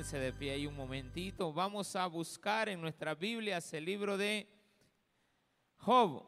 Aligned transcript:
Quédense 0.00 0.18
de 0.18 0.32
pie 0.32 0.52
ahí 0.52 0.66
un 0.66 0.76
momentito. 0.76 1.52
Vamos 1.52 1.94
a 1.94 2.06
buscar 2.06 2.70
en 2.70 2.80
nuestras 2.80 3.18
Biblias 3.18 3.70
el 3.74 3.84
libro 3.84 4.16
de 4.16 4.48
Job. 5.76 6.24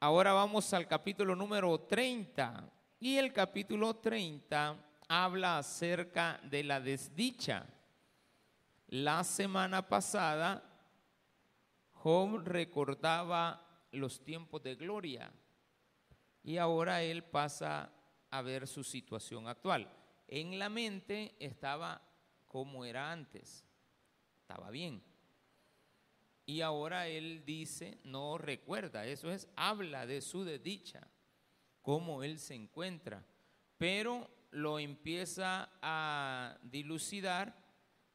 Ahora 0.00 0.32
vamos 0.32 0.74
al 0.74 0.88
capítulo 0.88 1.36
número 1.36 1.78
30. 1.78 2.68
Y 2.98 3.18
el 3.18 3.32
capítulo 3.32 3.94
30 3.94 4.76
habla 5.06 5.58
acerca 5.58 6.40
de 6.42 6.64
la 6.64 6.80
desdicha. 6.80 7.66
La 8.88 9.22
semana 9.22 9.88
pasada, 9.88 10.60
Job 11.92 12.42
recordaba 12.44 13.64
los 13.92 14.24
tiempos 14.24 14.60
de 14.64 14.74
gloria 14.74 15.30
y 16.42 16.56
ahora 16.56 17.00
él 17.00 17.22
pasa 17.22 17.92
a 18.28 18.42
ver 18.42 18.66
su 18.66 18.82
situación 18.82 19.46
actual. 19.46 19.88
En 20.26 20.58
la 20.58 20.68
mente 20.68 21.36
estaba 21.38 22.09
como 22.50 22.84
era 22.84 23.12
antes, 23.12 23.64
estaba 24.40 24.72
bien. 24.72 25.04
Y 26.46 26.62
ahora 26.62 27.06
él 27.06 27.44
dice, 27.46 28.00
no 28.02 28.38
recuerda, 28.38 29.06
eso 29.06 29.30
es, 29.30 29.48
habla 29.54 30.04
de 30.04 30.20
su 30.20 30.42
desdicha, 30.42 31.06
cómo 31.80 32.24
él 32.24 32.40
se 32.40 32.56
encuentra, 32.56 33.24
pero 33.78 34.28
lo 34.50 34.80
empieza 34.80 35.70
a 35.80 36.58
dilucidar 36.64 37.54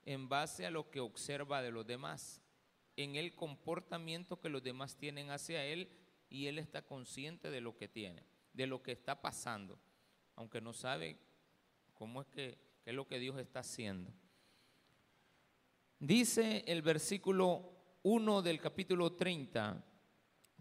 en 0.04 0.28
base 0.28 0.66
a 0.66 0.72
lo 0.72 0.92
que 0.92 1.00
observa 1.00 1.62
de 1.62 1.72
los 1.72 1.88
demás, 1.88 2.42
en 2.98 3.16
el 3.16 3.36
comportamiento 3.36 4.42
que 4.42 4.50
los 4.50 4.62
demás 4.62 4.98
tienen 4.98 5.32
hacia 5.32 5.64
él 5.64 5.90
y 6.28 6.48
él 6.48 6.60
está 6.60 6.82
consciente 6.82 7.50
de 7.52 7.62
lo 7.62 7.78
que 7.78 7.88
tiene, 7.88 8.26
de 8.52 8.68
lo 8.68 8.84
que 8.84 8.92
está 8.92 9.22
pasando, 9.22 9.80
aunque 10.36 10.60
no 10.60 10.74
sabe 10.74 11.18
cómo 11.94 12.22
es 12.22 12.28
que 12.28 12.66
qué 12.86 12.92
es 12.92 12.96
lo 12.96 13.08
que 13.08 13.18
Dios 13.18 13.40
está 13.40 13.62
haciendo. 13.62 14.14
Dice 16.06 16.64
el 16.68 16.84
versículo 16.84 17.68
1 18.04 18.44
del 18.44 18.62
capítulo 18.62 19.14
30, 19.14 19.84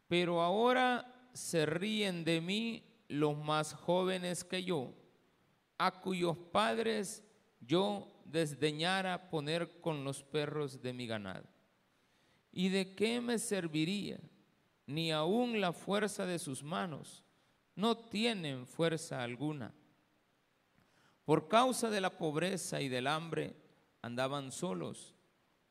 pero 0.09 0.41
ahora 0.41 1.29
se 1.35 1.67
ríen 1.67 2.25
de 2.25 2.41
mí 2.41 2.83
los 3.09 3.37
más 3.37 3.75
jóvenes 3.75 4.43
que 4.43 4.65
yo, 4.65 4.95
a 5.77 6.01
cuyos 6.01 6.39
padres 6.51 7.23
yo 7.61 8.09
desdeñara 8.25 9.29
poner 9.29 9.83
con 9.83 10.03
los 10.03 10.23
perros 10.23 10.81
de 10.81 10.95
mi 10.95 11.07
ganado. 11.07 11.47
¿Y 12.51 12.71
de 12.71 12.95
qué 12.95 13.21
me 13.21 13.39
serviría? 13.39 14.19
Ni 14.87 15.13
aun 15.13 15.61
la 15.61 15.75
fuerza 15.75 16.25
de 16.25 16.39
sus 16.39 16.63
manos. 16.63 17.23
No 17.77 17.99
tienen 17.99 18.67
fuerza 18.67 19.23
alguna. 19.23 19.75
Por 21.27 21.49
causa 21.49 21.91
de 21.91 22.01
la 22.01 22.17
pobreza 22.17 22.81
y 22.81 22.89
del 22.89 23.07
hambre 23.07 23.55
andaban 24.01 24.51
solos, 24.51 25.14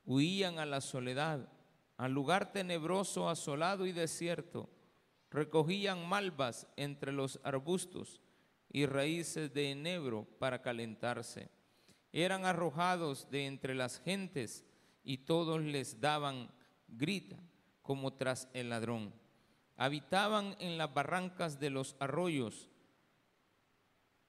huían 0.06 0.60
a 0.60 0.66
la 0.66 0.82
soledad, 0.82 1.48
al 1.98 2.12
lugar 2.12 2.52
tenebroso, 2.52 3.30
asolado 3.30 3.86
y 3.86 3.92
desierto. 3.92 4.70
Recogían 5.30 6.08
malvas 6.08 6.68
entre 6.76 7.12
los 7.12 7.40
arbustos 7.44 8.22
y 8.70 8.86
raíces 8.86 9.54
de 9.54 9.72
enebro 9.72 10.26
para 10.40 10.62
calentarse. 10.62 11.50
Eran 12.12 12.46
arrojados 12.46 13.30
de 13.32 13.46
entre 13.48 13.76
las 13.76 14.00
gentes 14.00 14.66
y 15.04 15.20
todos 15.20 15.62
les 15.62 16.00
daban 16.00 16.52
grita 16.88 17.38
como 17.82 18.14
tras 18.14 18.48
el 18.54 18.70
ladrón. 18.70 19.14
Habitaban 19.76 20.56
en 20.60 20.78
las 20.78 20.94
barrancas 20.94 21.60
de 21.60 21.72
los 21.72 21.96
arroyos 22.00 22.70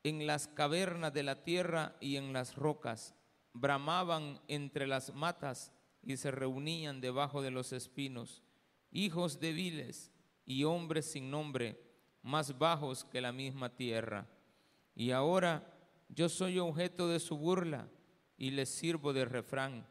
en 0.05 0.27
las 0.27 0.48
cavernas 0.48 1.14
de 1.14 1.22
la 1.22 1.42
tierra 1.42 1.97
y 1.98 2.16
en 2.16 2.33
las 2.34 2.55
rocas, 2.56 3.14
bramaban 3.55 4.41
entre 4.48 4.86
las 4.86 5.14
matas 5.14 5.72
y 6.02 6.19
se 6.19 6.30
reunían 6.30 7.00
debajo 7.00 7.41
de 7.41 7.50
los 7.50 7.72
espinos, 7.72 8.42
hijos 8.91 9.41
débiles 9.41 10.12
y 10.44 10.64
hombres 10.64 11.06
sin 11.06 11.30
nombre, 11.30 11.81
más 12.22 12.59
bajos 12.59 13.04
que 13.04 13.22
la 13.22 13.32
misma 13.32 13.75
tierra. 13.75 14.28
Y 14.94 15.12
ahora 15.12 15.75
yo 16.10 16.28
soy 16.28 16.59
objeto 16.59 17.09
de 17.09 17.20
su 17.20 17.38
burla 17.38 17.88
y 18.37 18.50
les 18.50 18.69
sirvo 18.69 19.15
de 19.15 19.25
refrán. 19.25 19.86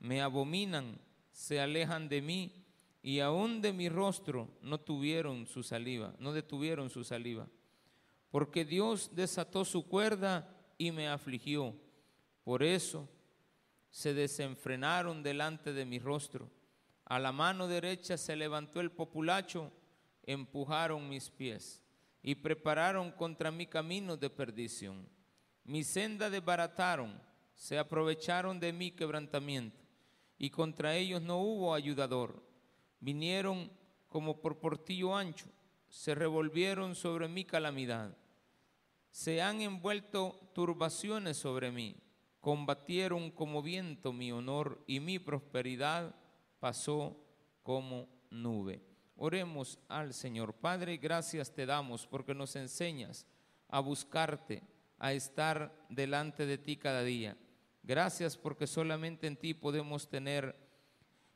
Me 0.00 0.20
abominan, 0.20 0.98
se 1.30 1.60
alejan 1.60 2.08
de 2.08 2.20
mí 2.20 2.64
y 3.02 3.20
aún 3.20 3.60
de 3.60 3.72
mi 3.72 3.88
rostro 3.88 4.48
no 4.62 4.80
tuvieron 4.80 5.46
su 5.46 5.62
saliva, 5.62 6.16
no 6.18 6.32
detuvieron 6.32 6.90
su 6.90 7.04
saliva 7.04 7.46
porque 8.34 8.64
Dios 8.64 9.12
desató 9.14 9.64
su 9.64 9.86
cuerda 9.86 10.52
y 10.76 10.90
me 10.90 11.06
afligió. 11.06 11.72
Por 12.44 12.62
eso 12.62 13.08
se 13.90 14.14
desenfrenaron 14.14 15.22
delante 15.22 15.72
de 15.72 15.84
mi 15.84 15.98
rostro. 15.98 16.50
A 17.04 17.18
la 17.18 17.32
mano 17.32 17.66
derecha 17.66 18.16
se 18.16 18.36
levantó 18.36 18.80
el 18.80 18.90
populacho, 18.90 19.72
empujaron 20.22 21.08
mis 21.08 21.30
pies 21.30 21.82
y 22.22 22.36
prepararon 22.36 23.10
contra 23.12 23.50
mi 23.50 23.66
camino 23.66 24.16
de 24.16 24.30
perdición. 24.30 25.08
Mi 25.64 25.82
senda 25.82 26.30
desbarataron, 26.30 27.20
se 27.54 27.78
aprovecharon 27.78 28.60
de 28.60 28.72
mi 28.72 28.90
quebrantamiento 28.90 29.80
y 30.38 30.50
contra 30.50 30.96
ellos 30.96 31.22
no 31.22 31.38
hubo 31.38 31.74
ayudador. 31.74 32.42
Vinieron 33.00 33.70
como 34.08 34.40
por 34.40 34.60
portillo 34.60 35.16
ancho, 35.16 35.46
se 35.88 36.14
revolvieron 36.14 36.94
sobre 36.94 37.28
mi 37.28 37.44
calamidad 37.44 38.16
se 39.14 39.40
han 39.40 39.60
envuelto 39.60 40.40
turbaciones 40.54 41.36
sobre 41.36 41.70
mí, 41.70 41.94
combatieron 42.44 43.30
como 43.30 43.62
viento 43.62 44.12
mi 44.12 44.30
honor 44.30 44.84
y 44.86 45.00
mi 45.00 45.18
prosperidad 45.18 46.14
pasó 46.60 47.16
como 47.62 48.06
nube. 48.28 48.82
Oremos 49.16 49.78
al 49.88 50.12
Señor. 50.12 50.52
Padre, 50.52 50.98
gracias 50.98 51.54
te 51.54 51.64
damos 51.64 52.06
porque 52.06 52.34
nos 52.34 52.54
enseñas 52.54 53.26
a 53.66 53.80
buscarte, 53.80 54.62
a 54.98 55.14
estar 55.14 55.74
delante 55.88 56.44
de 56.44 56.58
ti 56.58 56.76
cada 56.76 57.02
día. 57.02 57.34
Gracias 57.82 58.36
porque 58.36 58.66
solamente 58.66 59.26
en 59.26 59.38
ti 59.38 59.54
podemos 59.54 60.06
tener 60.10 60.54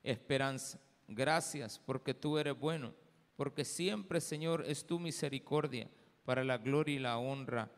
esperanza. 0.03 0.79
Gracias 1.07 1.79
porque 1.79 2.13
tú 2.13 2.37
eres 2.37 2.61
bueno, 2.61 2.93
porque 3.35 3.65
siempre, 3.65 4.21
Señor, 4.21 4.63
es 4.67 4.87
tu 4.87 5.01
misericordia 5.01 5.89
para 6.27 6.45
la 6.45 6.59
gloria 6.59 6.97
y 6.97 6.99
la 6.99 7.17
honra 7.17 7.73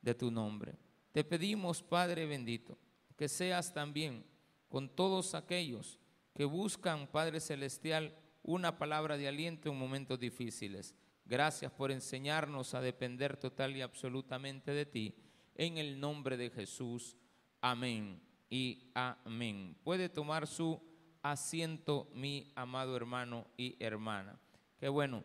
de 0.00 0.14
tu 0.14 0.30
nombre. 0.30 0.76
Te 1.12 1.24
pedimos, 1.24 1.82
Padre 1.82 2.26
bendito, 2.26 2.78
que 3.16 3.28
seas 3.28 3.72
también 3.72 4.24
con 4.68 4.88
todos 4.88 5.34
aquellos 5.34 5.98
que 6.34 6.44
buscan, 6.44 7.08
Padre 7.08 7.40
Celestial, 7.40 8.14
una 8.42 8.78
palabra 8.78 9.16
de 9.16 9.28
aliento 9.28 9.68
en 9.68 9.78
momentos 9.78 10.18
difíciles. 10.18 10.94
Gracias 11.24 11.72
por 11.72 11.90
enseñarnos 11.90 12.74
a 12.74 12.80
depender 12.80 13.36
total 13.36 13.76
y 13.76 13.82
absolutamente 13.82 14.72
de 14.72 14.86
ti. 14.86 15.14
En 15.54 15.76
el 15.76 15.98
nombre 15.98 16.36
de 16.36 16.50
Jesús. 16.50 17.16
Amén 17.60 18.22
y 18.48 18.90
amén. 18.94 19.76
Puede 19.82 20.08
tomar 20.08 20.46
su 20.46 20.80
asiento, 21.22 22.08
mi 22.14 22.52
amado 22.54 22.96
hermano 22.96 23.46
y 23.56 23.76
hermana. 23.80 24.38
Qué 24.78 24.88
bueno 24.88 25.24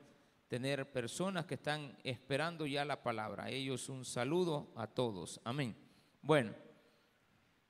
tener 0.53 0.91
personas 0.91 1.47
que 1.47 1.55
están 1.55 1.97
esperando 2.03 2.67
ya 2.67 2.85
la 2.85 3.01
palabra. 3.01 3.49
Ellos 3.49 3.89
un 3.89 4.05
saludo 4.05 4.71
a 4.75 4.85
todos. 4.85 5.41
Amén. 5.43 5.75
Bueno, 6.21 6.53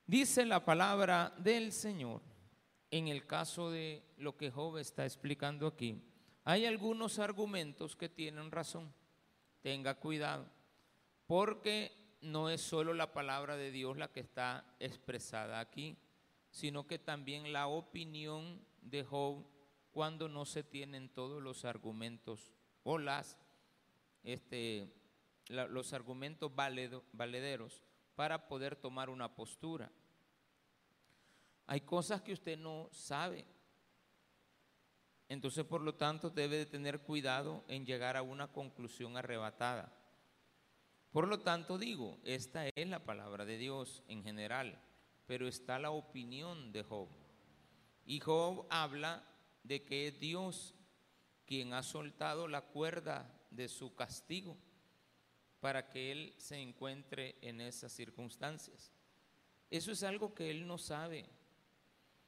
dice 0.06 0.46
la 0.46 0.66
palabra 0.66 1.34
del 1.38 1.72
Señor. 1.72 2.22
En 2.92 3.08
el 3.08 3.26
caso 3.26 3.72
de 3.72 4.04
lo 4.18 4.36
que 4.36 4.52
Job 4.52 4.80
está 4.80 5.06
explicando 5.06 5.66
aquí, 5.66 6.04
hay 6.44 6.66
algunos 6.66 7.20
argumentos 7.20 7.96
que 7.96 8.10
tienen 8.10 8.52
razón. 8.52 8.94
Tenga 9.62 9.96
cuidado, 9.96 10.46
porque 11.26 12.18
no 12.20 12.50
es 12.50 12.60
solo 12.60 12.94
la 12.94 13.14
palabra 13.14 13.56
de 13.56 13.72
Dios 13.72 13.96
la 13.96 14.12
que 14.12 14.20
está 14.20 14.76
expresada 14.82 15.62
aquí, 15.62 15.96
sino 16.52 16.86
que 16.86 17.00
también 17.00 17.54
la 17.54 17.68
opinión 17.68 18.60
de 18.82 19.06
Job 19.06 19.46
cuando 19.94 20.28
no 20.28 20.44
se 20.44 20.64
tienen 20.64 21.08
todos 21.08 21.42
los 21.42 21.64
argumentos 21.64 22.52
o 22.84 22.98
las, 22.98 23.38
este, 24.24 24.94
los 25.48 25.94
argumentos 25.94 26.52
valederos 26.56 27.82
para 28.16 28.48
poder 28.48 28.76
tomar 28.76 29.10
una 29.10 29.34
postura. 29.36 29.92
Hay 31.66 31.82
cosas 31.82 32.22
que 32.22 32.34
usted 32.34 32.58
no 32.58 32.90
sabe. 32.92 33.46
Entonces, 35.30 35.64
por 35.66 35.82
lo 35.82 35.96
tanto, 35.96 36.30
debe 36.30 36.58
de 36.58 36.66
tener 36.66 37.02
cuidado 37.02 37.64
en 37.68 37.86
llegar 37.86 38.18
a 38.18 38.22
una 38.22 38.52
conclusión 38.52 39.18
arrebatada. 39.18 39.92
Por 41.12 41.28
lo 41.28 41.40
tanto, 41.40 41.78
digo, 41.78 42.20
esta 42.24 42.68
es 42.68 42.88
la 42.88 43.06
palabra 43.06 43.46
de 43.46 43.58
Dios 43.58 44.04
en 44.08 44.24
general, 44.24 44.80
pero 45.26 45.48
está 45.48 45.80
la 45.80 45.92
opinión 45.92 46.72
de 46.72 46.84
Job. 46.84 47.08
Y 48.06 48.20
Job 48.20 48.66
habla 48.70 49.24
de 49.64 49.84
que 49.84 50.12
Dios 50.12 50.76
quien 51.46 51.74
ha 51.74 51.84
soltado 51.84 52.48
la 52.48 52.62
cuerda 52.62 53.32
de 53.52 53.68
su 53.68 53.94
castigo 53.96 54.58
para 55.60 55.90
que 55.90 56.12
él 56.12 56.34
se 56.38 56.58
encuentre 56.58 57.38
en 57.42 57.62
esas 57.62 57.92
circunstancias. 57.92 58.92
Eso 59.74 59.92
es 59.92 60.04
algo 60.04 60.36
que 60.36 60.52
Él 60.52 60.68
no 60.68 60.78
sabe. 60.78 61.26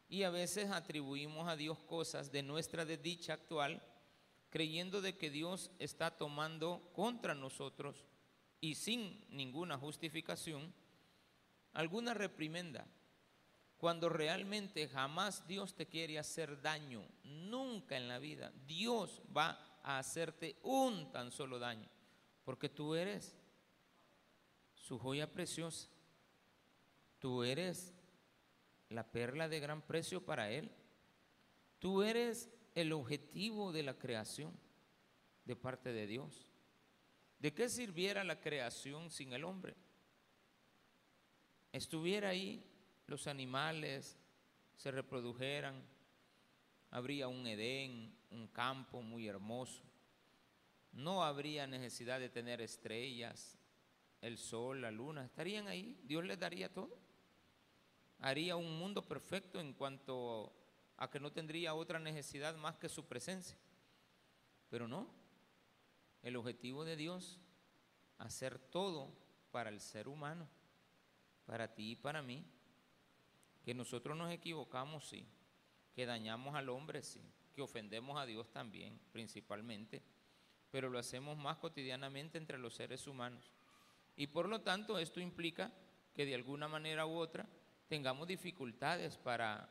Y 0.09 0.23
a 0.23 0.31
veces 0.31 0.71
atribuimos 0.71 1.47
a 1.47 1.56
Dios 1.56 1.77
cosas 1.83 2.31
de 2.31 2.41
nuestra 2.41 2.85
desdicha 2.85 3.33
actual, 3.33 3.83
creyendo 4.50 5.00
de 5.00 5.15
que 5.15 5.29
Dios 5.29 5.69
está 5.77 6.17
tomando 6.17 6.89
contra 6.94 7.35
nosotros 7.35 8.03
y 8.62 8.73
sin 8.73 9.23
ninguna 9.29 9.77
justificación 9.77 10.73
alguna 11.73 12.15
reprimenda, 12.15 12.88
cuando 13.77 14.10
realmente 14.10 14.88
jamás 14.88 15.48
Dios 15.48 15.75
te 15.75 15.88
quiere 15.88 16.18
hacer 16.18 16.62
daño, 16.62 17.04
nunca 17.24 17.98
en 17.98 18.07
la 18.07 18.19
vida 18.19 18.51
Dios 18.66 19.22
va 19.36 19.80
a 19.83 20.00
hacerte 20.00 20.57
un 20.63 21.12
tan 21.12 21.31
solo 21.31 21.60
daño, 21.60 21.89
porque 22.44 22.69
tú 22.69 22.95
eres 22.95 23.36
su 24.74 24.98
joya 24.98 25.31
preciosa, 25.31 25.89
tú 27.19 27.44
eres 27.44 27.94
la 28.89 29.12
perla 29.12 29.50
de 29.50 29.60
gran 29.60 29.81
precio 29.81 30.24
para 30.24 30.51
Él. 30.51 30.72
Tú 31.80 32.04
eres 32.04 32.50
el 32.74 32.94
objetivo 32.94 33.72
de 33.72 33.83
la 33.83 33.98
creación 33.98 34.54
de 35.45 35.56
parte 35.56 35.92
de 35.92 36.07
Dios. 36.07 36.51
¿De 37.39 37.54
qué 37.54 37.69
sirviera 37.69 38.24
la 38.24 38.39
creación 38.39 39.12
sin 39.12 39.33
el 39.33 39.44
hombre? 39.44 39.75
Estuviera 41.72 42.30
ahí, 42.30 42.66
los 43.07 43.27
animales 43.27 44.17
se 44.75 44.91
reprodujeran, 44.91 45.83
habría 46.91 47.27
un 47.27 47.45
Edén, 47.47 48.15
un 48.31 48.47
campo 48.47 49.01
muy 49.01 49.27
hermoso. 49.27 49.83
No 50.91 51.23
habría 51.23 51.67
necesidad 51.67 52.19
de 52.19 52.29
tener 52.29 52.61
estrellas, 52.61 53.57
el 54.21 54.37
sol, 54.37 54.81
la 54.81 54.91
luna, 54.91 55.25
estarían 55.25 55.67
ahí, 55.67 55.99
Dios 56.03 56.23
les 56.23 56.39
daría 56.39 56.73
todo 56.73 57.05
haría 58.19 58.55
un 58.55 58.77
mundo 58.77 59.01
perfecto 59.07 59.59
en 59.59 59.73
cuanto 59.73 60.53
a 60.97 61.09
que 61.09 61.19
no 61.19 61.31
tendría 61.31 61.73
otra 61.73 61.99
necesidad 61.99 62.55
más 62.55 62.77
que 62.77 62.89
su 62.89 63.05
presencia. 63.05 63.57
Pero 64.69 64.87
no, 64.87 65.07
el 66.23 66.35
objetivo 66.35 66.85
de 66.85 66.95
Dios, 66.95 67.39
hacer 68.17 68.57
todo 68.57 69.13
para 69.51 69.69
el 69.69 69.79
ser 69.79 70.07
humano, 70.07 70.47
para 71.45 71.73
ti 71.73 71.91
y 71.91 71.95
para 71.95 72.21
mí, 72.21 72.45
que 73.65 73.73
nosotros 73.73 74.15
nos 74.15 74.31
equivocamos, 74.31 75.09
sí, 75.09 75.27
que 75.95 76.06
dañamos 76.06 76.53
al 76.53 76.69
hombre, 76.69 77.01
sí, 77.01 77.19
que 77.56 77.63
ofendemos 77.63 78.19
a 78.21 78.27
Dios 78.27 78.51
también, 78.51 79.00
principalmente, 79.12 80.03
pero 80.69 80.89
lo 80.89 81.00
hacemos 81.00 81.35
más 81.35 81.57
cotidianamente 81.57 82.38
entre 82.38 82.59
los 82.59 82.75
seres 82.75 83.07
humanos. 83.07 83.51
Y 84.15 84.27
por 84.27 84.47
lo 84.47 84.62
tanto 84.62 85.00
esto 85.00 85.19
implica 85.19 85.71
que 86.13 86.25
de 86.25 86.35
alguna 86.35 86.67
manera 86.67 87.07
u 87.07 87.15
otra 87.15 87.50
tengamos 87.88 88.27
dificultades 88.27 89.17
para 89.17 89.67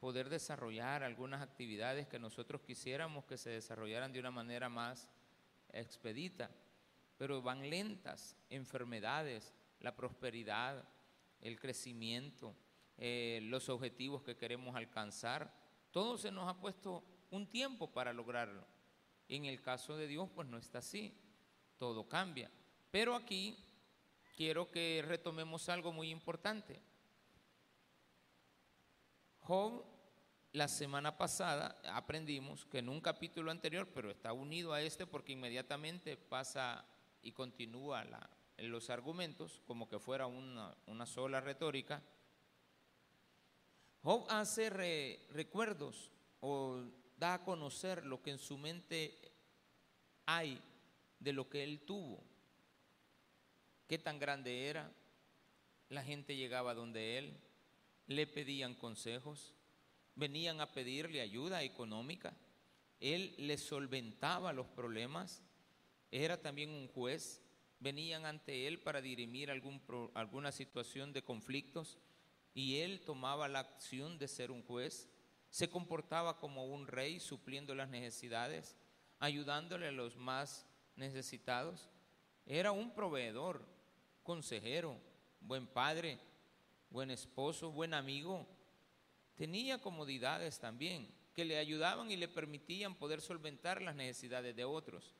poder 0.00 0.28
desarrollar 0.28 1.04
algunas 1.04 1.42
actividades 1.42 2.08
que 2.08 2.18
nosotros 2.18 2.62
quisiéramos 2.62 3.24
que 3.24 3.38
se 3.38 3.50
desarrollaran 3.50 4.12
de 4.12 4.20
una 4.20 4.32
manera 4.32 4.68
más 4.68 5.08
expedita, 5.72 6.50
pero 7.16 7.40
van 7.40 7.70
lentas, 7.70 8.36
enfermedades, 8.50 9.54
la 9.80 9.94
prosperidad, 9.94 10.88
el 11.40 11.60
crecimiento, 11.60 12.56
eh, 12.98 13.40
los 13.42 13.68
objetivos 13.68 14.22
que 14.22 14.36
queremos 14.36 14.76
alcanzar, 14.76 15.52
todo 15.90 16.18
se 16.18 16.30
nos 16.30 16.48
ha 16.48 16.60
puesto 16.60 17.04
un 17.30 17.48
tiempo 17.48 17.92
para 17.92 18.12
lograrlo. 18.12 18.66
En 19.28 19.44
el 19.44 19.60
caso 19.60 19.96
de 19.96 20.06
Dios, 20.06 20.28
pues 20.34 20.48
no 20.48 20.58
está 20.58 20.78
así, 20.78 21.14
todo 21.78 22.08
cambia. 22.08 22.50
Pero 22.90 23.14
aquí 23.14 23.56
quiero 24.36 24.70
que 24.70 25.02
retomemos 25.06 25.68
algo 25.68 25.92
muy 25.92 26.10
importante. 26.10 26.80
Job, 29.40 29.84
la 30.52 30.68
semana 30.68 31.16
pasada 31.16 31.78
aprendimos 31.92 32.64
que 32.66 32.78
en 32.78 32.88
un 32.88 33.00
capítulo 33.00 33.50
anterior, 33.50 33.88
pero 33.94 34.10
está 34.10 34.32
unido 34.32 34.72
a 34.72 34.80
este 34.80 35.06
porque 35.06 35.32
inmediatamente 35.32 36.16
pasa 36.16 36.84
y 37.22 37.32
continúa 37.32 38.04
en 38.56 38.70
los 38.70 38.88
argumentos 38.88 39.60
como 39.66 39.88
que 39.88 39.98
fuera 39.98 40.26
una, 40.26 41.06
sola 41.06 41.40
retórica. 41.40 42.02
Job 44.02 44.26
hace 44.28 44.70
recuerdos 45.30 46.10
o 46.40 46.80
da 47.16 47.34
a 47.34 47.44
conocer 47.44 48.04
lo 48.04 48.22
que 48.22 48.30
en 48.30 48.38
su 48.38 48.58
mente 48.58 49.32
hay 50.26 50.60
de 51.18 51.32
lo 51.32 51.48
que 51.48 51.64
él 51.64 51.80
tuvo, 51.80 52.22
qué 53.88 53.98
tan 53.98 54.18
grande 54.18 54.68
era, 54.68 54.92
la 55.88 56.02
gente 56.02 56.36
llegaba 56.36 56.74
donde 56.74 57.18
él, 57.18 57.36
le 58.06 58.26
pedían 58.26 58.74
consejos, 58.74 59.54
venían 60.14 60.60
a 60.60 60.72
pedirle 60.72 61.20
ayuda 61.20 61.62
económica, 61.62 62.36
él 63.00 63.34
les 63.38 63.62
solventaba 63.62 64.52
los 64.52 64.66
problemas, 64.66 65.42
era 66.10 66.40
también 66.40 66.70
un 66.70 66.88
juez, 66.88 67.42
venían 67.80 68.24
ante 68.24 68.66
él 68.66 68.80
para 68.80 69.00
dirimir 69.00 69.50
alguna 69.50 70.52
situación 70.52 71.12
de 71.12 71.22
conflictos 71.22 71.98
y 72.56 72.78
él 72.78 73.02
tomaba 73.04 73.48
la 73.48 73.58
acción 73.58 74.16
de 74.16 74.26
ser 74.26 74.50
un 74.50 74.62
juez, 74.62 75.10
se 75.50 75.68
comportaba 75.68 76.38
como 76.38 76.64
un 76.64 76.86
rey 76.86 77.20
supliendo 77.20 77.74
las 77.74 77.90
necesidades, 77.90 78.78
ayudándole 79.18 79.88
a 79.88 79.92
los 79.92 80.16
más 80.16 80.66
necesitados, 80.96 81.90
era 82.46 82.72
un 82.72 82.94
proveedor, 82.94 83.62
consejero, 84.22 84.98
buen 85.42 85.66
padre, 85.66 86.18
buen 86.88 87.10
esposo, 87.10 87.72
buen 87.72 87.92
amigo. 87.92 88.46
Tenía 89.34 89.78
comodidades 89.82 90.58
también 90.58 91.14
que 91.34 91.44
le 91.44 91.58
ayudaban 91.58 92.10
y 92.10 92.16
le 92.16 92.26
permitían 92.26 92.94
poder 92.94 93.20
solventar 93.20 93.82
las 93.82 93.96
necesidades 93.96 94.56
de 94.56 94.64
otros. 94.64 95.14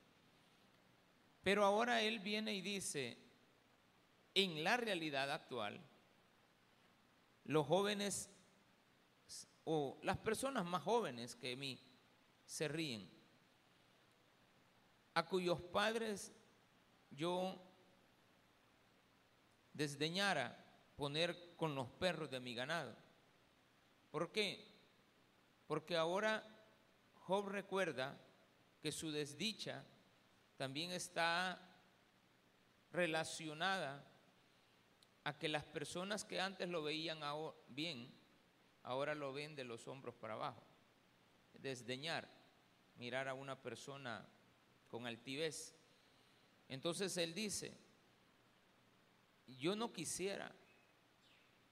Pero 1.43 1.63
ahora 1.63 2.01
él 2.01 2.17
viene 2.17 2.55
y 2.55 2.61
dice, 2.61 3.15
en 4.33 4.63
la 4.63 4.75
realidad 4.75 5.29
actual, 5.31 5.79
los 7.47 7.65
jóvenes 7.65 8.29
o 9.63 9.99
las 10.03 10.17
personas 10.17 10.65
más 10.65 10.83
jóvenes 10.83 11.35
que 11.35 11.55
mí 11.55 11.81
se 12.45 12.67
ríen, 12.67 13.09
a 15.13 15.25
cuyos 15.25 15.59
padres 15.61 16.31
yo 17.09 17.59
desdeñara 19.73 20.63
poner 20.95 21.55
con 21.55 21.75
los 21.75 21.89
perros 21.89 22.29
de 22.29 22.39
mi 22.39 22.53
ganado. 22.53 22.95
¿Por 24.11 24.31
qué? 24.31 24.65
Porque 25.67 25.97
ahora 25.97 26.43
Job 27.13 27.49
recuerda 27.49 28.17
que 28.81 28.91
su 28.91 29.11
desdicha 29.11 29.83
también 30.55 30.91
está 30.91 31.61
relacionada 32.91 34.05
a 35.27 35.37
que 35.37 35.49
las 35.49 35.65
personas 35.65 36.23
que 36.23 36.39
antes 36.39 36.69
lo 36.69 36.81
veían 36.81 37.19
bien, 37.67 38.09
ahora 38.83 39.13
lo 39.13 39.33
ven 39.33 39.57
de 39.57 39.65
los 39.65 39.85
hombros 39.85 40.15
para 40.15 40.35
abajo. 40.35 40.63
Desdeñar, 41.51 42.29
mirar 42.95 43.27
a 43.27 43.33
una 43.33 43.61
persona 43.61 44.25
con 44.87 45.05
altivez. 45.05 45.75
Entonces 46.69 47.17
él 47.17 47.33
dice, 47.33 47.73
yo 49.47 49.75
no 49.75 49.91
quisiera 49.91 50.49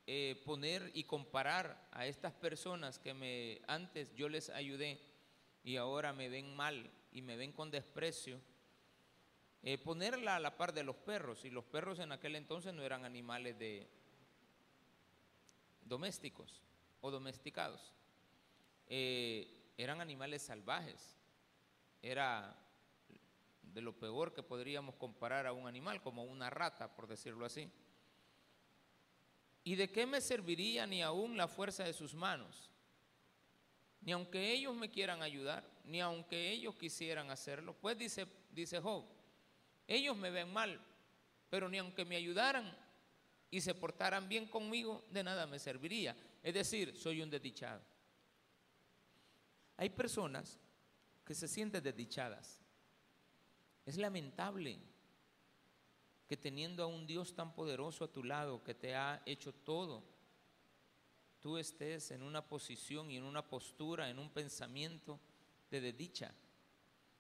eh, 0.05 0.41
poner 0.43 0.91
y 0.93 1.05
comparar 1.05 1.87
a 1.93 2.07
estas 2.07 2.33
personas 2.33 2.99
que 2.99 3.13
me 3.13 3.61
antes 3.67 4.13
yo 4.15 4.27
les 4.27 4.49
ayudé 4.49 4.99
y 5.63 5.77
ahora 5.77 6.11
me 6.11 6.27
ven 6.27 6.53
mal 6.57 6.91
y 7.13 7.21
me 7.21 7.37
ven 7.37 7.53
con 7.53 7.71
desprecio, 7.71 8.37
eh, 9.67 9.79
ponerla 9.79 10.35
a 10.35 10.39
la 10.39 10.55
par 10.55 10.73
de 10.73 10.83
los 10.83 10.95
perros. 10.95 11.43
Y 11.43 11.49
los 11.49 11.65
perros 11.65 11.97
en 11.97 12.11
aquel 12.11 12.35
entonces 12.35 12.71
no 12.71 12.83
eran 12.83 13.03
animales 13.03 13.57
de 13.57 13.89
domésticos 15.81 16.61
o 17.01 17.09
domesticados, 17.09 17.91
eh, 18.87 19.73
eran 19.75 20.01
animales 20.01 20.43
salvajes. 20.43 21.17
Era 22.03 22.55
de 23.61 23.81
lo 23.81 23.97
peor 23.97 24.33
que 24.33 24.43
podríamos 24.43 24.95
comparar 24.95 25.47
a 25.47 25.53
un 25.53 25.67
animal, 25.67 25.99
como 26.01 26.23
una 26.23 26.51
rata, 26.51 26.95
por 26.95 27.07
decirlo 27.07 27.43
así. 27.43 27.67
¿Y 29.63 29.75
de 29.75 29.91
qué 29.91 30.05
me 30.05 30.21
serviría 30.21 30.85
ni 30.85 31.01
aún 31.01 31.37
la 31.37 31.47
fuerza 31.47 31.83
de 31.83 31.93
sus 31.93 32.13
manos? 32.13 32.69
Ni 34.01 34.11
aunque 34.11 34.51
ellos 34.51 34.75
me 34.75 34.91
quieran 34.91 35.23
ayudar, 35.23 35.67
ni 35.85 36.01
aunque 36.01 36.51
ellos 36.51 36.75
quisieran 36.75 37.31
hacerlo. 37.31 37.73
Pues 37.73 37.97
dice, 37.97 38.27
dice 38.51 38.79
Job, 38.79 39.14
ellos 39.87 40.17
me 40.17 40.31
ven 40.31 40.51
mal, 40.51 40.79
pero 41.49 41.69
ni 41.69 41.77
aunque 41.77 42.05
me 42.05 42.15
ayudaran 42.15 42.75
y 43.51 43.61
se 43.61 43.73
portaran 43.73 44.27
bien 44.27 44.47
conmigo, 44.47 45.05
de 45.11 45.23
nada 45.23 45.45
me 45.45 45.59
serviría. 45.59 46.15
Es 46.43 46.53
decir, 46.53 46.97
soy 46.97 47.21
un 47.21 47.29
desdichado. 47.29 47.81
Hay 49.77 49.89
personas 49.89 50.59
que 51.23 51.33
se 51.33 51.47
sienten 51.47 51.83
desdichadas. 51.83 52.61
Es 53.85 53.97
lamentable. 53.97 54.79
que 56.27 56.35
teniendo 56.35 56.81
a 56.81 56.87
un 56.87 57.05
Dios 57.05 57.35
tan 57.35 57.53
poderoso 57.53 58.03
a 58.03 58.11
tu 58.11 58.23
lado, 58.23 58.63
que 58.63 58.73
te 58.73 58.95
ha 58.95 59.21
hecho 59.27 59.53
todo, 59.53 60.03
tú 61.39 61.59
estés 61.59 62.09
en 62.09 62.23
una 62.23 62.47
posición 62.47 63.11
y 63.11 63.17
en 63.17 63.23
una 63.23 63.47
postura, 63.47 64.09
en 64.09 64.17
un 64.17 64.31
pensamiento 64.31 65.19
de 65.69 65.81
desdicha, 65.81 66.33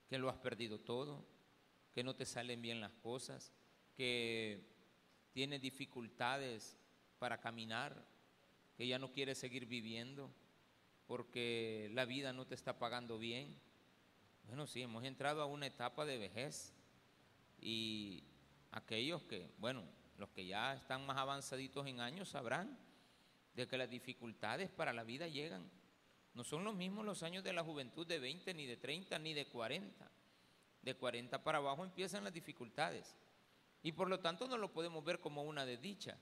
que 0.09 0.17
lo 0.17 0.27
has 0.27 0.37
perdido 0.37 0.79
todo, 0.79 1.23
que 1.95 2.03
no 2.03 2.13
te 2.13 2.25
salen 2.25 2.61
bien 2.61 2.81
las 2.81 2.91
cosas, 2.91 3.53
que 3.95 4.61
tienes 5.31 5.61
dificultades 5.61 6.77
para 7.19 7.39
caminar, 7.39 8.05
que 8.75 8.85
ya 8.85 8.99
no 8.99 9.13
quieres 9.13 9.37
seguir 9.37 9.65
viviendo 9.65 10.29
porque 11.07 11.89
la 11.93 12.03
vida 12.03 12.33
no 12.33 12.45
te 12.45 12.53
está 12.53 12.77
pagando 12.77 13.17
bien. 13.17 13.57
Bueno, 14.45 14.67
sí, 14.67 14.81
hemos 14.81 15.05
entrado 15.05 15.41
a 15.41 15.45
una 15.45 15.67
etapa 15.67 16.03
de 16.03 16.17
vejez 16.17 16.73
y 17.61 18.25
aquellos 18.71 19.23
que, 19.23 19.49
bueno, 19.57 19.85
los 20.17 20.29
que 20.31 20.45
ya 20.45 20.73
están 20.73 21.05
más 21.05 21.17
avanzaditos 21.17 21.87
en 21.87 22.01
años 22.01 22.27
sabrán 22.27 22.77
de 23.55 23.69
que 23.69 23.77
las 23.77 23.89
dificultades 23.89 24.69
para 24.69 24.91
la 24.91 25.05
vida 25.05 25.29
llegan. 25.29 25.71
No 26.33 26.43
son 26.43 26.65
los 26.65 26.75
mismos 26.75 27.05
los 27.05 27.23
años 27.23 27.45
de 27.45 27.53
la 27.53 27.63
juventud 27.63 28.05
de 28.05 28.19
20, 28.19 28.53
ni 28.53 28.65
de 28.65 28.75
30, 28.75 29.17
ni 29.19 29.33
de 29.33 29.47
40. 29.47 30.11
De 30.85 30.95
40 30.95 31.43
para 31.43 31.57
abajo 31.57 31.83
empiezan 31.83 32.23
las 32.23 32.33
dificultades. 32.33 33.15
Y 33.81 33.91
por 33.91 34.07
lo 34.07 34.19
tanto 34.19 34.47
no 34.47 34.57
lo 34.57 34.71
podemos 34.71 35.03
ver 35.03 35.19
como 35.19 35.43
una 35.43 35.65
desdicha. 35.65 36.17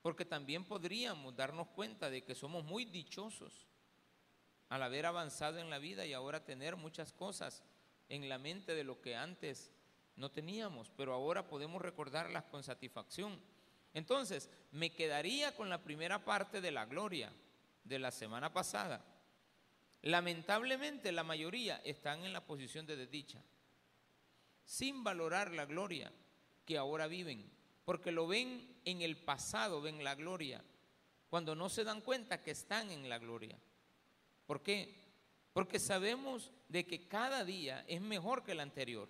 Porque 0.00 0.24
también 0.24 0.64
podríamos 0.64 1.34
darnos 1.34 1.68
cuenta 1.68 2.08
de 2.08 2.22
que 2.22 2.34
somos 2.34 2.64
muy 2.64 2.84
dichosos 2.84 3.66
al 4.68 4.82
haber 4.82 5.06
avanzado 5.06 5.58
en 5.58 5.68
la 5.68 5.78
vida 5.78 6.06
y 6.06 6.12
ahora 6.12 6.44
tener 6.44 6.76
muchas 6.76 7.12
cosas 7.12 7.62
en 8.08 8.28
la 8.28 8.38
mente 8.38 8.74
de 8.74 8.84
lo 8.84 9.00
que 9.00 9.16
antes 9.16 9.72
no 10.14 10.30
teníamos, 10.30 10.90
pero 10.96 11.12
ahora 11.12 11.48
podemos 11.48 11.82
recordarlas 11.82 12.44
con 12.44 12.62
satisfacción. 12.62 13.40
Entonces, 13.94 14.48
me 14.70 14.92
quedaría 14.92 15.54
con 15.56 15.68
la 15.68 15.82
primera 15.82 16.24
parte 16.24 16.60
de 16.60 16.70
la 16.70 16.86
gloria 16.86 17.32
de 17.82 17.98
la 17.98 18.10
semana 18.10 18.52
pasada. 18.52 19.04
Lamentablemente 20.02 21.10
la 21.10 21.24
mayoría 21.24 21.80
están 21.84 22.24
en 22.24 22.32
la 22.32 22.44
posición 22.44 22.86
de 22.86 22.96
desdicha, 22.96 23.42
sin 24.66 25.02
valorar 25.02 25.52
la 25.52 25.64
gloria 25.64 26.12
que 26.66 26.76
ahora 26.76 27.06
viven, 27.06 27.50
porque 27.84 28.12
lo 28.12 28.26
ven 28.26 28.76
en 28.84 29.00
el 29.00 29.16
pasado, 29.16 29.80
ven 29.80 30.04
la 30.04 30.14
gloria, 30.14 30.62
cuando 31.30 31.54
no 31.54 31.68
se 31.68 31.84
dan 31.84 32.02
cuenta 32.02 32.42
que 32.42 32.50
están 32.50 32.90
en 32.90 33.08
la 33.08 33.18
gloria. 33.18 33.58
¿Por 34.46 34.62
qué? 34.62 34.94
Porque 35.52 35.78
sabemos 35.78 36.52
de 36.68 36.86
que 36.86 37.08
cada 37.08 37.44
día 37.44 37.84
es 37.88 38.00
mejor 38.00 38.44
que 38.44 38.52
el 38.52 38.60
anterior. 38.60 39.08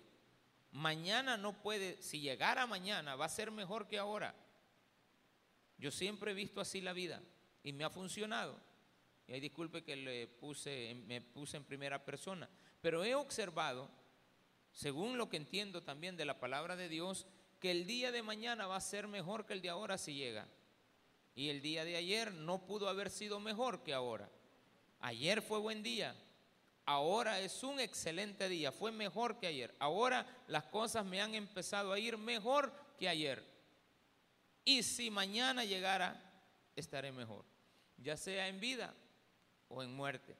Mañana 0.71 1.37
no 1.37 1.61
puede, 1.61 2.01
si 2.01 2.21
llegara 2.21 2.67
mañana, 2.67 3.15
va 3.15 3.25
a 3.25 3.29
ser 3.29 3.51
mejor 3.51 3.87
que 3.87 3.97
ahora. 3.97 4.35
Yo 5.77 5.91
siempre 5.91 6.31
he 6.31 6.35
visto 6.35 6.61
así 6.61 6.81
la 6.81 6.93
vida 6.93 7.21
y 7.63 7.73
me 7.73 7.83
ha 7.83 7.89
funcionado. 7.89 8.59
Y 9.27 9.33
ahí 9.33 9.39
disculpe 9.39 9.83
que 9.83 9.95
le 9.95 10.27
puse, 10.27 10.95
me 11.07 11.21
puse 11.21 11.57
en 11.57 11.65
primera 11.65 12.03
persona, 12.05 12.49
pero 12.81 13.03
he 13.03 13.13
observado, 13.13 13.89
según 14.77 15.17
lo 15.17 15.27
que 15.27 15.37
entiendo 15.37 15.81
también 15.81 16.17
de 16.17 16.25
la 16.25 16.39
palabra 16.39 16.75
de 16.75 16.87
Dios, 16.87 17.25
que 17.59 17.71
el 17.71 17.87
día 17.87 18.11
de 18.11 18.21
mañana 18.21 18.67
va 18.67 18.75
a 18.75 18.81
ser 18.81 19.07
mejor 19.07 19.47
que 19.47 19.53
el 19.53 19.61
de 19.63 19.69
ahora 19.69 19.97
si 19.97 20.13
llega. 20.13 20.47
Y 21.33 21.49
el 21.49 21.63
día 21.63 21.83
de 21.83 21.95
ayer 21.95 22.31
no 22.31 22.63
pudo 22.63 22.87
haber 22.87 23.09
sido 23.09 23.39
mejor 23.39 23.81
que 23.81 23.95
ahora. 23.95 24.29
Ayer 24.99 25.41
fue 25.41 25.57
buen 25.57 25.81
día, 25.81 26.15
ahora 26.85 27.39
es 27.39 27.63
un 27.63 27.79
excelente 27.79 28.47
día, 28.49 28.71
fue 28.71 28.91
mejor 28.91 29.39
que 29.39 29.47
ayer. 29.47 29.73
Ahora 29.79 30.27
las 30.45 30.65
cosas 30.65 31.03
me 31.03 31.21
han 31.21 31.33
empezado 31.33 31.91
a 31.91 31.97
ir 31.97 32.15
mejor 32.19 32.71
que 32.99 33.09
ayer. 33.09 33.43
Y 34.63 34.83
si 34.83 35.09
mañana 35.09 35.65
llegara, 35.65 36.21
estaré 36.75 37.11
mejor, 37.11 37.45
ya 37.97 38.15
sea 38.15 38.47
en 38.47 38.59
vida 38.59 38.93
o 39.69 39.81
en 39.81 39.91
muerte. 39.91 40.37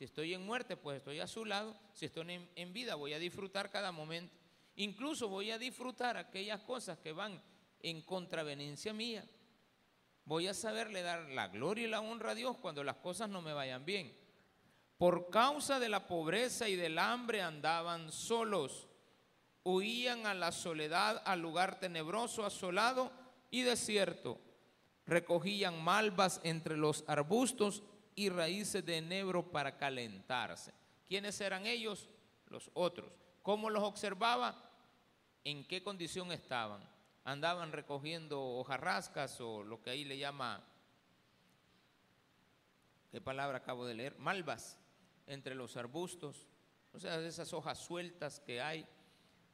Si 0.00 0.04
estoy 0.04 0.32
en 0.32 0.46
muerte, 0.46 0.78
pues 0.78 0.96
estoy 0.96 1.20
a 1.20 1.26
su 1.26 1.44
lado. 1.44 1.76
Si 1.92 2.06
estoy 2.06 2.48
en, 2.56 2.72
vida, 2.72 2.94
voy 2.94 3.12
a 3.12 3.18
disfrutar 3.18 3.70
cada 3.70 3.92
momento. 3.92 4.34
Incluso 4.76 5.28
voy 5.28 5.50
a 5.50 5.58
disfrutar 5.58 6.16
aquellas 6.16 6.62
cosas 6.62 6.96
que 7.00 7.12
van 7.12 7.38
en 7.82 8.00
contravenencia 8.00 8.94
mía. 8.94 9.28
Voy 10.24 10.46
a 10.46 10.54
saberle 10.54 11.02
dar 11.02 11.28
la 11.28 11.48
gloria 11.48 11.86
y 11.86 11.90
la 11.90 12.00
honra 12.00 12.30
a 12.30 12.34
Dios 12.34 12.56
cuando 12.56 12.82
las 12.82 12.96
cosas 12.96 13.28
no 13.28 13.42
me 13.42 13.52
vayan 13.52 13.84
bien. 13.84 14.16
Por 14.96 15.28
causa 15.28 15.78
de 15.78 15.90
la 15.90 16.06
pobreza 16.06 16.66
y 16.66 16.76
del 16.76 16.98
hambre 16.98 17.42
andaban 17.42 18.10
solos, 18.10 18.88
huían 19.64 20.24
a 20.24 20.32
la 20.32 20.50
soledad, 20.50 21.22
al 21.26 21.42
lugar 21.42 21.78
tenebroso, 21.78 22.46
asolado 22.46 23.12
y 23.50 23.64
desierto. 23.64 24.40
Recogían 25.04 25.84
malvas 25.84 26.40
entre 26.42 26.78
los 26.78 27.04
arbustos 27.06 27.82
y 28.14 28.28
raíces 28.28 28.84
de 28.84 28.98
enebro 28.98 29.50
para 29.50 29.76
calentarse. 29.76 30.72
¿Quiénes 31.08 31.40
eran 31.40 31.66
ellos? 31.66 32.08
Los 32.46 32.70
otros. 32.74 33.12
¿Cómo 33.42 33.70
los 33.70 33.82
observaba? 33.82 34.70
¿En 35.44 35.66
qué 35.66 35.82
condición 35.82 36.32
estaban? 36.32 36.82
Andaban 37.24 37.72
recogiendo 37.72 38.42
hojarrascas 38.42 39.40
o 39.40 39.62
lo 39.62 39.80
que 39.82 39.90
ahí 39.90 40.04
le 40.04 40.18
llama, 40.18 40.64
¿qué 43.10 43.20
palabra 43.20 43.58
acabo 43.58 43.86
de 43.86 43.94
leer? 43.94 44.18
Malvas 44.18 44.78
entre 45.26 45.54
los 45.54 45.76
arbustos, 45.76 46.46
o 46.92 46.98
sea, 46.98 47.20
esas 47.20 47.52
hojas 47.52 47.78
sueltas 47.78 48.40
que 48.40 48.60
hay 48.60 48.86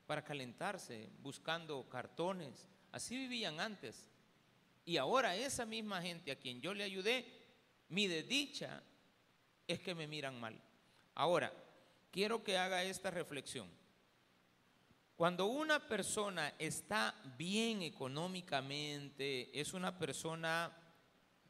para 0.07 0.25
calentarse, 0.25 1.11
buscando 1.21 1.89
cartones. 1.89 2.69
Así 2.93 3.17
vivían 3.17 3.61
antes. 3.61 4.09
Y 4.85 4.97
ahora 4.97 5.37
esa 5.37 5.67
misma 5.67 6.01
gente 6.01 6.31
a 6.31 6.39
quien 6.39 6.61
yo 6.61 6.73
le 6.73 6.85
ayudé, 6.85 7.27
mi 7.89 8.07
desdicha 8.07 8.83
es 9.67 9.81
que 9.81 9.95
me 9.95 10.07
miran 10.07 10.39
mal. 10.41 10.61
Ahora, 11.15 11.53
quiero 12.11 12.43
que 12.43 12.59
haga 12.59 12.83
esta 12.83 13.11
reflexión. 13.11 13.69
Cuando 15.17 15.47
una 15.47 15.89
persona 15.89 16.55
está 16.59 17.15
bien 17.39 17.83
económicamente, 17.83 19.59
es 19.59 19.73
una 19.73 19.99
persona 19.99 20.77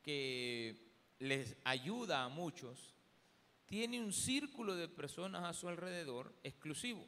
que 0.02 0.86
les 1.18 1.56
ayuda 1.64 2.22
a 2.22 2.28
muchos, 2.28 2.94
tiene 3.66 4.00
un 4.00 4.12
círculo 4.12 4.76
de 4.76 4.88
personas 4.88 5.42
a 5.44 5.52
su 5.52 5.68
alrededor 5.68 6.32
exclusivo. 6.44 7.06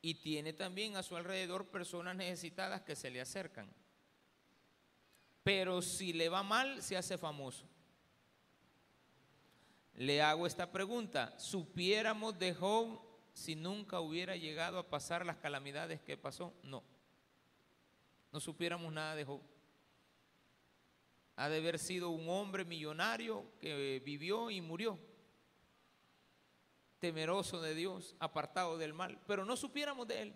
Y 0.00 0.14
tiene 0.14 0.52
también 0.52 0.96
a 0.96 1.02
su 1.02 1.16
alrededor 1.16 1.66
personas 1.66 2.14
necesitadas 2.14 2.82
que 2.82 2.94
se 2.94 3.10
le 3.10 3.20
acercan. 3.20 3.68
Pero 5.42 5.82
si 5.82 6.12
le 6.12 6.28
va 6.28 6.42
mal, 6.42 6.82
se 6.82 6.96
hace 6.96 7.18
famoso. 7.18 7.66
Le 9.94 10.22
hago 10.22 10.46
esta 10.46 10.70
pregunta. 10.70 11.38
¿Supiéramos 11.38 12.38
de 12.38 12.54
Job 12.54 13.00
si 13.32 13.54
nunca 13.54 14.00
hubiera 14.00 14.36
llegado 14.36 14.78
a 14.78 14.88
pasar 14.88 15.24
las 15.24 15.36
calamidades 15.36 16.00
que 16.00 16.16
pasó? 16.16 16.52
No. 16.62 16.82
No 18.32 18.40
supiéramos 18.40 18.92
nada 18.92 19.14
de 19.14 19.24
Job. 19.24 19.40
Ha 21.36 21.48
de 21.48 21.58
haber 21.58 21.78
sido 21.78 22.10
un 22.10 22.28
hombre 22.28 22.64
millonario 22.64 23.44
que 23.60 24.00
vivió 24.04 24.50
y 24.50 24.60
murió 24.60 24.98
temeroso 27.04 27.60
de 27.60 27.74
Dios, 27.74 28.16
apartado 28.18 28.78
del 28.78 28.94
mal, 28.94 29.20
pero 29.26 29.44
no 29.44 29.58
supiéramos 29.58 30.08
de 30.08 30.22
él. 30.22 30.34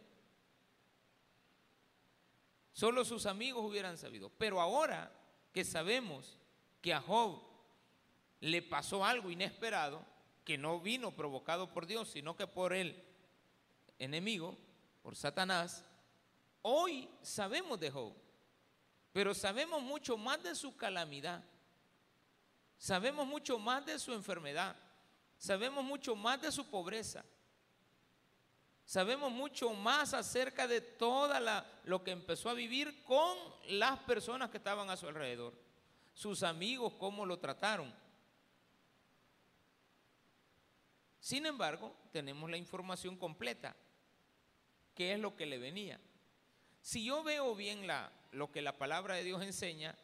Solo 2.75 3.07
sus 3.07 3.25
amigos 3.25 3.65
hubieran 3.65 3.97
sabido. 3.97 4.31
Pero 4.37 4.61
ahora 4.61 5.11
que 5.51 5.65
sabemos 5.65 6.39
que 6.83 6.93
a 6.93 7.01
Job 7.01 7.41
le 8.41 8.63
pasó 8.63 9.05
algo 9.05 9.31
inesperado, 9.31 10.05
que 10.45 10.59
no 10.59 10.81
vino 10.81 11.15
provocado 11.15 11.73
por 11.73 11.87
Dios, 11.87 12.09
sino 12.11 12.37
que 12.37 12.47
por 12.47 12.73
el 12.73 13.03
enemigo, 13.99 14.57
por 15.03 15.15
Satanás, 15.17 15.85
hoy 16.63 17.09
sabemos 17.23 17.79
de 17.79 17.91
Job, 17.91 18.15
pero 19.13 19.35
sabemos 19.35 19.83
mucho 19.83 20.17
más 20.17 20.43
de 20.43 20.55
su 20.55 20.77
calamidad, 20.77 21.45
sabemos 22.79 23.27
mucho 23.27 23.59
más 23.59 23.85
de 23.85 23.99
su 23.99 24.13
enfermedad, 24.13 24.77
Sabemos 25.39 25.85
mucho 25.85 26.17
más 26.17 26.43
de 26.43 26.51
su 26.51 26.69
pobreza. 26.69 27.25
Sabemos 28.85 29.31
mucho 29.31 29.73
más 29.73 30.13
acerca 30.15 30.67
de 30.67 30.81
toda 30.81 31.65
lo 31.85 32.03
que 32.03 32.11
empezó 32.11 32.51
a 32.51 32.55
vivir 32.55 33.05
con 33.05 33.37
las 33.69 33.99
personas 34.01 34.51
que 34.51 34.57
estaban 34.57 34.91
a 34.91 34.97
su 34.97 35.07
alrededor. 35.07 35.55
Sus 36.13 36.43
amigos, 36.43 36.95
cómo 36.99 37.25
lo 37.25 37.39
trataron. 37.39 37.95
Sin 41.29 41.45
embargo, 41.45 41.95
tenemos 42.11 42.51
la 42.51 42.57
información 42.57 43.15
completa. 43.19 43.77
¿Qué 44.95 45.13
es 45.13 45.21
lo 45.21 45.37
que 45.37 45.45
le 45.45 45.59
venía? 45.59 46.01
Si 46.81 47.05
yo 47.05 47.23
veo 47.23 47.55
bien 47.55 47.87
lo 48.33 48.51
que 48.51 48.63
la 48.63 48.79
palabra 48.79 49.15
de 49.15 49.25
Dios 49.25 49.43
enseña, 49.43 49.95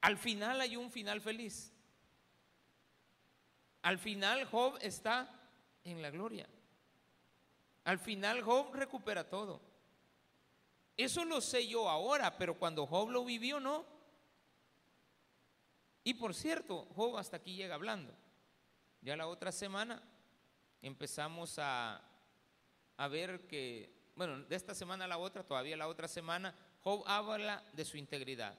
al 0.00 0.16
final 0.16 0.62
hay 0.62 0.76
un 0.78 0.90
final 0.90 1.20
feliz. 1.20 1.74
Al 3.82 3.98
final 3.98 4.46
Job 4.46 4.78
está 4.80 5.28
en 5.84 6.00
la 6.00 6.08
gloria. 6.08 6.48
Al 7.84 7.98
final 7.98 8.40
Job 8.40 8.72
recupera 8.72 9.28
todo. 9.28 9.60
Eso 10.96 11.26
lo 11.26 11.42
sé 11.42 11.68
yo 11.68 11.86
ahora, 11.86 12.38
pero 12.38 12.58
cuando 12.58 12.86
Job 12.86 13.10
lo 13.10 13.26
vivió, 13.26 13.60
no. 13.60 13.84
Y 16.02 16.14
por 16.14 16.34
cierto, 16.34 16.86
Job 16.96 17.18
hasta 17.18 17.36
aquí 17.36 17.56
llega 17.56 17.74
hablando. 17.74 18.14
Ya 19.02 19.18
la 19.18 19.26
otra 19.26 19.52
semana 19.52 20.02
empezamos 20.82 21.58
a, 21.58 22.02
a 22.96 23.08
ver 23.08 23.46
que, 23.46 24.12
bueno, 24.16 24.40
de 24.44 24.56
esta 24.56 24.74
semana 24.74 25.04
a 25.04 25.08
la 25.08 25.18
otra, 25.18 25.44
todavía 25.44 25.76
la 25.76 25.88
otra 25.88 26.08
semana, 26.08 26.54
Job 26.80 27.02
habla 27.06 27.64
de 27.72 27.84
su 27.84 27.96
integridad, 27.96 28.58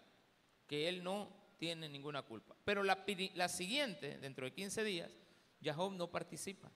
que 0.67 0.87
él 0.87 1.03
no 1.03 1.29
tiene 1.57 1.89
ninguna 1.89 2.21
culpa. 2.21 2.55
Pero 2.63 2.83
la, 2.83 3.05
la 3.35 3.47
siguiente, 3.49 4.17
dentro 4.19 4.45
de 4.45 4.53
15 4.53 4.83
días, 4.83 5.11
ya 5.59 5.73
Job 5.73 5.93
no 5.93 6.09
participa. 6.09 6.71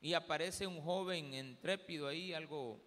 Y 0.00 0.14
aparece 0.14 0.66
un 0.66 0.80
joven 0.80 1.34
intrépido 1.34 2.06
ahí, 2.06 2.32
algo 2.32 2.80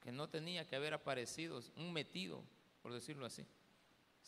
que 0.00 0.10
no 0.10 0.28
tenía 0.28 0.66
que 0.66 0.76
haber 0.76 0.94
aparecido, 0.94 1.60
un 1.76 1.92
metido, 1.92 2.42
por 2.80 2.92
decirlo 2.92 3.26
así. 3.26 3.46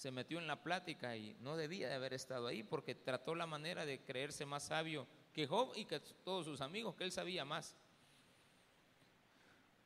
Se 0.00 0.10
metió 0.10 0.38
en 0.38 0.46
la 0.46 0.62
plática 0.62 1.14
y 1.14 1.36
no 1.40 1.58
debía 1.58 1.86
de 1.86 1.94
haber 1.94 2.14
estado 2.14 2.46
ahí 2.46 2.62
porque 2.62 2.94
trató 2.94 3.34
la 3.34 3.46
manera 3.46 3.84
de 3.84 4.00
creerse 4.00 4.46
más 4.46 4.62
sabio 4.62 5.06
que 5.34 5.46
Job 5.46 5.72
y 5.76 5.84
que 5.84 6.00
todos 6.00 6.46
sus 6.46 6.62
amigos, 6.62 6.94
que 6.94 7.04
él 7.04 7.12
sabía 7.12 7.44
más. 7.44 7.76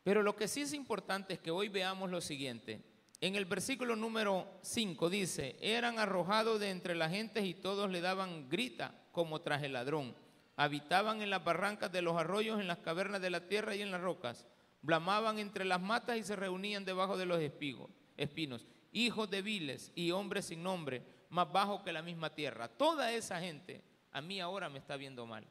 Pero 0.04 0.22
lo 0.22 0.36
que 0.36 0.46
sí 0.46 0.60
es 0.60 0.72
importante 0.72 1.34
es 1.34 1.40
que 1.40 1.50
hoy 1.50 1.68
veamos 1.68 2.12
lo 2.12 2.20
siguiente. 2.20 2.80
En 3.20 3.34
el 3.34 3.44
versículo 3.44 3.96
número 3.96 4.46
5 4.62 5.10
dice, 5.10 5.56
eran 5.60 5.98
arrojados 5.98 6.60
de 6.60 6.70
entre 6.70 6.94
la 6.94 7.10
gente 7.10 7.44
y 7.44 7.52
todos 7.52 7.90
le 7.90 8.00
daban 8.00 8.48
grita 8.48 8.94
como 9.10 9.40
tras 9.40 9.64
el 9.64 9.72
ladrón. 9.72 10.14
Habitaban 10.54 11.22
en 11.22 11.30
las 11.30 11.42
barrancas 11.42 11.90
de 11.90 12.02
los 12.02 12.16
arroyos, 12.16 12.60
en 12.60 12.68
las 12.68 12.78
cavernas 12.78 13.20
de 13.20 13.30
la 13.30 13.48
tierra 13.48 13.74
y 13.74 13.82
en 13.82 13.90
las 13.90 14.00
rocas. 14.00 14.46
Blamaban 14.80 15.40
entre 15.40 15.64
las 15.64 15.82
matas 15.82 16.18
y 16.18 16.22
se 16.22 16.36
reunían 16.36 16.84
debajo 16.84 17.16
de 17.16 17.26
los 17.26 17.40
espigos, 17.40 17.90
espinos. 18.16 18.64
Hijos 18.94 19.28
de 19.28 19.42
viles 19.42 19.90
y 19.96 20.12
hombres 20.12 20.46
sin 20.46 20.62
nombre, 20.62 21.02
más 21.28 21.52
bajos 21.52 21.82
que 21.82 21.92
la 21.92 22.00
misma 22.00 22.32
tierra. 22.32 22.68
Toda 22.68 23.12
esa 23.12 23.40
gente 23.40 23.82
a 24.12 24.20
mí 24.20 24.40
ahora 24.40 24.68
me 24.68 24.78
está 24.78 24.96
viendo 24.96 25.26
mal. 25.26 25.44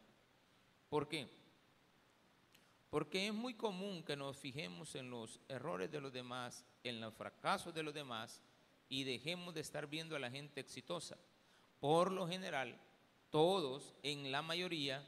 ¿Por 0.90 1.10
qué? 1.10 1.28
Porque 2.90 3.28
es 3.28 3.34
muy 3.34 3.54
común 3.54 4.02
que 4.02 4.16
nos 4.16 4.38
fijemos 4.38 4.96
en 4.96 5.10
los 5.10 5.42
errores 5.50 5.92
de 5.92 6.00
los 6.00 6.14
demás, 6.14 6.66
en 6.86 7.02
los 7.02 7.14
fracasos 7.14 7.74
de 7.74 7.84
los 7.84 7.94
demás 7.94 8.42
y 8.88 9.04
dejemos 9.04 9.54
de 9.54 9.60
estar 9.60 9.88
viendo 9.88 10.16
a 10.16 10.20
la 10.20 10.32
gente 10.32 10.62
exitosa. 10.62 11.18
Por 11.82 12.14
lo 12.14 12.26
general, 12.26 12.80
todos, 13.30 13.94
en 14.04 14.32
la 14.32 14.42
mayoría 14.42 15.04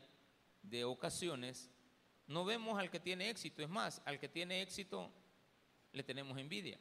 de 0.62 0.84
ocasiones, 0.84 1.72
no 2.28 2.44
vemos 2.44 2.78
al 2.78 2.90
que 2.90 3.00
tiene 3.00 3.30
éxito. 3.30 3.64
Es 3.64 3.70
más, 3.70 4.02
al 4.04 4.20
que 4.20 4.28
tiene 4.28 4.62
éxito 4.62 5.10
le 5.94 6.04
tenemos 6.04 6.38
envidia. 6.38 6.78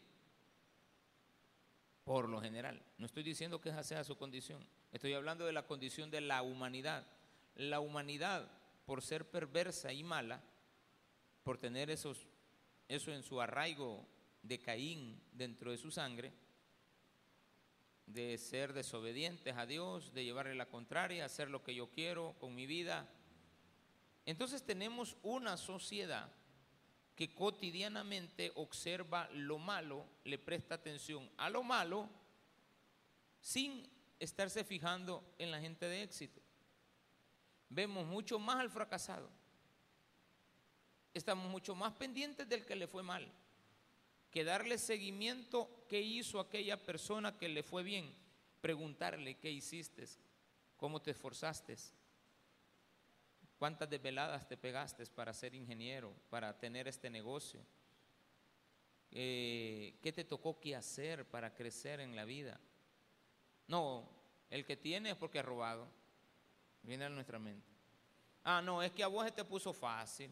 Por 2.04 2.28
lo 2.28 2.40
general. 2.40 2.82
No 2.98 3.06
estoy 3.06 3.22
diciendo 3.22 3.60
que 3.60 3.70
esa 3.70 3.82
sea 3.82 4.04
su 4.04 4.16
condición. 4.16 4.66
Estoy 4.92 5.14
hablando 5.14 5.46
de 5.46 5.52
la 5.52 5.66
condición 5.66 6.10
de 6.10 6.20
la 6.20 6.42
humanidad. 6.42 7.06
La 7.56 7.80
humanidad, 7.80 8.50
por 8.84 9.02
ser 9.02 9.30
perversa 9.30 9.92
y 9.92 10.02
mala, 10.02 10.42
por 11.42 11.58
tener 11.58 11.90
esos, 11.90 12.26
eso 12.88 13.12
en 13.12 13.22
su 13.22 13.40
arraigo 13.40 14.06
de 14.42 14.60
Caín 14.60 15.20
dentro 15.32 15.70
de 15.70 15.78
su 15.78 15.90
sangre, 15.90 16.32
de 18.06 18.36
ser 18.36 18.74
desobedientes 18.74 19.56
a 19.56 19.66
Dios, 19.66 20.12
de 20.12 20.24
llevarle 20.24 20.54
la 20.54 20.68
contraria, 20.68 21.24
hacer 21.24 21.48
lo 21.48 21.62
que 21.62 21.74
yo 21.74 21.90
quiero 21.90 22.34
con 22.38 22.54
mi 22.54 22.66
vida. 22.66 23.08
Entonces 24.26 24.62
tenemos 24.62 25.16
una 25.22 25.56
sociedad 25.56 26.30
que 27.14 27.34
cotidianamente 27.34 28.52
observa 28.56 29.28
lo 29.32 29.58
malo, 29.58 30.04
le 30.24 30.38
presta 30.38 30.74
atención 30.74 31.30
a 31.36 31.48
lo 31.48 31.62
malo, 31.62 32.08
sin 33.40 33.88
estarse 34.18 34.64
fijando 34.64 35.22
en 35.38 35.50
la 35.50 35.60
gente 35.60 35.86
de 35.86 36.02
éxito. 36.02 36.40
Vemos 37.68 38.06
mucho 38.06 38.38
más 38.38 38.56
al 38.56 38.70
fracasado. 38.70 39.28
Estamos 41.12 41.48
mucho 41.50 41.74
más 41.74 41.92
pendientes 41.92 42.48
del 42.48 42.64
que 42.64 42.74
le 42.74 42.88
fue 42.88 43.02
mal 43.02 43.30
que 44.34 44.42
darle 44.42 44.78
seguimiento 44.78 45.70
qué 45.88 46.00
hizo 46.00 46.40
aquella 46.40 46.84
persona 46.84 47.38
que 47.38 47.48
le 47.48 47.62
fue 47.62 47.84
bien, 47.84 48.12
preguntarle 48.60 49.36
qué 49.36 49.48
hiciste, 49.48 50.08
cómo 50.76 51.00
te 51.00 51.12
esforzaste, 51.12 51.76
cuántas 53.58 53.88
desveladas 53.88 54.46
te 54.46 54.56
pegaste 54.56 55.04
para 55.06 55.32
ser 55.32 55.54
ingeniero, 55.54 56.12
para 56.30 56.58
tener 56.58 56.88
este 56.88 57.10
negocio, 57.10 57.60
eh, 59.10 59.98
qué 60.02 60.12
te 60.12 60.24
tocó 60.24 60.58
que 60.58 60.74
hacer 60.74 61.28
para 61.28 61.54
crecer 61.54 62.00
en 62.00 62.16
la 62.16 62.24
vida. 62.24 62.60
No, 63.68 64.08
el 64.50 64.64
que 64.64 64.76
tiene 64.76 65.10
es 65.10 65.16
porque 65.16 65.38
ha 65.38 65.42
robado, 65.42 65.88
viene 66.82 67.04
a 67.04 67.08
nuestra 67.08 67.38
mente. 67.38 67.72
Ah, 68.42 68.60
no, 68.60 68.82
es 68.82 68.92
que 68.92 69.02
a 69.02 69.06
vos 69.06 69.24
se 69.24 69.32
te 69.32 69.44
puso 69.44 69.72
fácil. 69.72 70.30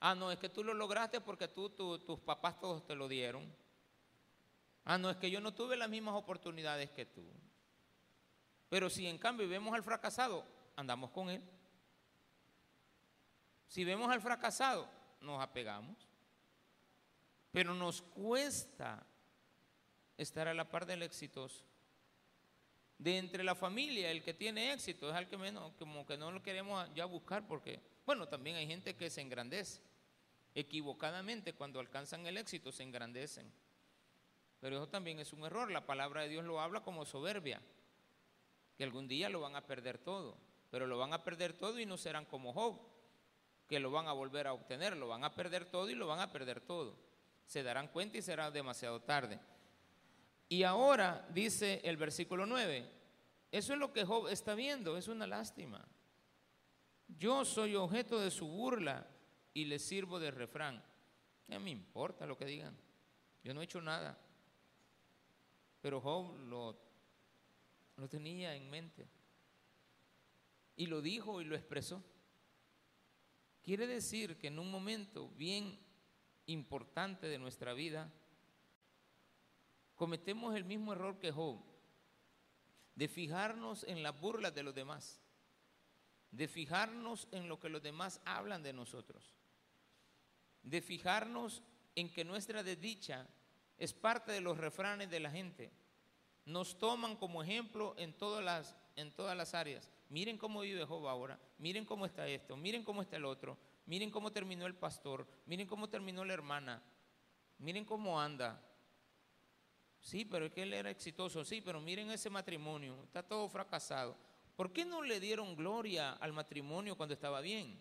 Ah, 0.00 0.14
no, 0.14 0.30
es 0.30 0.38
que 0.38 0.48
tú 0.48 0.62
lo 0.62 0.74
lograste 0.74 1.20
porque 1.20 1.48
tú, 1.48 1.68
tus 1.70 2.20
papás 2.20 2.58
todos 2.58 2.86
te 2.86 2.94
lo 2.94 3.08
dieron. 3.08 3.50
Ah, 4.84 4.98
no, 4.98 5.10
es 5.10 5.16
que 5.16 5.30
yo 5.30 5.40
no 5.40 5.54
tuve 5.54 5.76
las 5.76 5.88
mismas 5.88 6.14
oportunidades 6.14 6.90
que 6.90 7.06
tú. 7.06 7.24
Pero 8.68 8.90
si 8.90 9.06
en 9.06 9.18
cambio 9.18 9.48
vemos 9.48 9.74
al 9.74 9.82
fracasado, 9.82 10.44
andamos 10.76 11.10
con 11.10 11.30
él. 11.30 11.42
Si 13.74 13.82
vemos 13.82 14.08
al 14.08 14.20
fracasado, 14.20 14.88
nos 15.20 15.42
apegamos. 15.42 15.96
Pero 17.50 17.74
nos 17.74 18.02
cuesta 18.02 19.04
estar 20.16 20.46
a 20.46 20.54
la 20.54 20.70
par 20.70 20.86
del 20.86 21.02
exitoso. 21.02 21.64
De 22.98 23.18
entre 23.18 23.42
la 23.42 23.56
familia, 23.56 24.12
el 24.12 24.22
que 24.22 24.32
tiene 24.32 24.72
éxito 24.72 25.10
es 25.10 25.16
al 25.16 25.26
que 25.26 25.36
menos, 25.36 25.72
como 25.76 26.06
que 26.06 26.16
no 26.16 26.30
lo 26.30 26.40
queremos 26.40 26.88
ya 26.94 27.04
buscar 27.04 27.48
porque, 27.48 27.80
bueno, 28.06 28.28
también 28.28 28.54
hay 28.54 28.68
gente 28.68 28.94
que 28.94 29.10
se 29.10 29.22
engrandece 29.22 29.80
equivocadamente 30.54 31.52
cuando 31.52 31.80
alcanzan 31.80 32.24
el 32.28 32.36
éxito 32.36 32.70
se 32.70 32.84
engrandecen. 32.84 33.52
Pero 34.60 34.76
eso 34.76 34.88
también 34.88 35.18
es 35.18 35.32
un 35.32 35.46
error. 35.46 35.72
La 35.72 35.84
palabra 35.84 36.22
de 36.22 36.28
Dios 36.28 36.44
lo 36.44 36.60
habla 36.60 36.84
como 36.84 37.04
soberbia, 37.04 37.60
que 38.76 38.84
algún 38.84 39.08
día 39.08 39.28
lo 39.30 39.40
van 39.40 39.56
a 39.56 39.66
perder 39.66 39.98
todo, 39.98 40.38
pero 40.70 40.86
lo 40.86 40.96
van 40.96 41.12
a 41.12 41.24
perder 41.24 41.54
todo 41.54 41.80
y 41.80 41.86
no 41.86 41.96
serán 41.96 42.24
como 42.24 42.52
Job, 42.52 42.93
que 43.68 43.80
lo 43.80 43.90
van 43.90 44.08
a 44.08 44.12
volver 44.12 44.46
a 44.46 44.52
obtener, 44.52 44.96
lo 44.96 45.08
van 45.08 45.24
a 45.24 45.34
perder 45.34 45.64
todo 45.64 45.88
y 45.88 45.94
lo 45.94 46.06
van 46.06 46.20
a 46.20 46.30
perder 46.30 46.60
todo. 46.60 46.96
Se 47.46 47.62
darán 47.62 47.88
cuenta 47.88 48.18
y 48.18 48.22
será 48.22 48.50
demasiado 48.50 49.00
tarde. 49.00 49.40
Y 50.48 50.62
ahora 50.62 51.26
dice 51.32 51.80
el 51.84 51.96
versículo 51.96 52.46
9, 52.46 52.88
eso 53.50 53.72
es 53.72 53.78
lo 53.78 53.92
que 53.92 54.04
Job 54.04 54.28
está 54.28 54.54
viendo, 54.54 54.96
es 54.96 55.08
una 55.08 55.26
lástima. 55.26 55.86
Yo 57.08 57.44
soy 57.44 57.74
objeto 57.74 58.18
de 58.20 58.30
su 58.30 58.46
burla 58.46 59.06
y 59.52 59.64
les 59.64 59.84
sirvo 59.84 60.18
de 60.18 60.30
refrán. 60.30 60.82
No 61.48 61.60
me 61.60 61.70
importa 61.70 62.26
lo 62.26 62.36
que 62.36 62.46
digan. 62.46 62.76
Yo 63.42 63.54
no 63.54 63.60
he 63.60 63.64
hecho 63.64 63.80
nada. 63.80 64.18
Pero 65.80 66.00
Job 66.00 66.36
lo, 66.38 66.78
lo 67.96 68.08
tenía 68.08 68.54
en 68.54 68.70
mente. 68.70 69.06
Y 70.76 70.86
lo 70.86 71.00
dijo 71.00 71.40
y 71.40 71.44
lo 71.44 71.54
expresó. 71.54 72.02
Quiere 73.64 73.86
decir 73.86 74.36
que 74.36 74.48
en 74.48 74.58
un 74.58 74.70
momento 74.70 75.28
bien 75.30 75.78
importante 76.46 77.26
de 77.26 77.38
nuestra 77.38 77.72
vida, 77.72 78.12
cometemos 79.94 80.54
el 80.54 80.64
mismo 80.64 80.92
error 80.92 81.18
que 81.18 81.32
Job, 81.32 81.60
de 82.94 83.08
fijarnos 83.08 83.84
en 83.84 84.02
las 84.02 84.20
burlas 84.20 84.54
de 84.54 84.62
los 84.62 84.74
demás, 84.74 85.20
de 86.30 86.46
fijarnos 86.46 87.26
en 87.32 87.48
lo 87.48 87.58
que 87.58 87.68
los 87.68 87.82
demás 87.82 88.20
hablan 88.24 88.62
de 88.62 88.72
nosotros 88.72 89.34
de 90.64 90.80
fijarnos 90.80 91.62
en 91.94 92.10
que 92.10 92.24
nuestra 92.24 92.62
desdicha 92.62 93.28
es 93.78 93.92
parte 93.92 94.32
de 94.32 94.40
los 94.40 94.56
refranes 94.56 95.10
de 95.10 95.20
la 95.20 95.30
gente. 95.30 95.70
Nos 96.46 96.78
toman 96.78 97.16
como 97.16 97.42
ejemplo 97.42 97.94
en 97.98 98.16
todas 98.16 98.42
las, 98.42 98.76
en 98.96 99.12
todas 99.12 99.36
las 99.36 99.54
áreas. 99.54 99.92
Miren 100.14 100.38
cómo 100.38 100.60
vive 100.60 100.84
Job 100.84 101.08
ahora, 101.08 101.36
miren 101.58 101.84
cómo 101.84 102.06
está 102.06 102.28
esto, 102.28 102.56
miren 102.56 102.84
cómo 102.84 103.02
está 103.02 103.16
el 103.16 103.24
otro, 103.24 103.58
miren 103.86 104.12
cómo 104.12 104.30
terminó 104.30 104.64
el 104.64 104.76
pastor, 104.76 105.26
miren 105.44 105.66
cómo 105.66 105.88
terminó 105.88 106.24
la 106.24 106.32
hermana, 106.32 106.80
miren 107.58 107.84
cómo 107.84 108.20
anda. 108.20 108.62
Sí, 109.98 110.24
pero 110.24 110.46
es 110.46 110.52
que 110.52 110.62
él 110.62 110.72
era 110.72 110.88
exitoso, 110.88 111.44
sí, 111.44 111.60
pero 111.60 111.80
miren 111.80 112.12
ese 112.12 112.30
matrimonio, 112.30 113.02
está 113.02 113.24
todo 113.24 113.48
fracasado. 113.48 114.16
¿Por 114.54 114.72
qué 114.72 114.84
no 114.84 115.02
le 115.02 115.18
dieron 115.18 115.56
gloria 115.56 116.12
al 116.12 116.32
matrimonio 116.32 116.96
cuando 116.96 117.14
estaba 117.14 117.40
bien? 117.40 117.76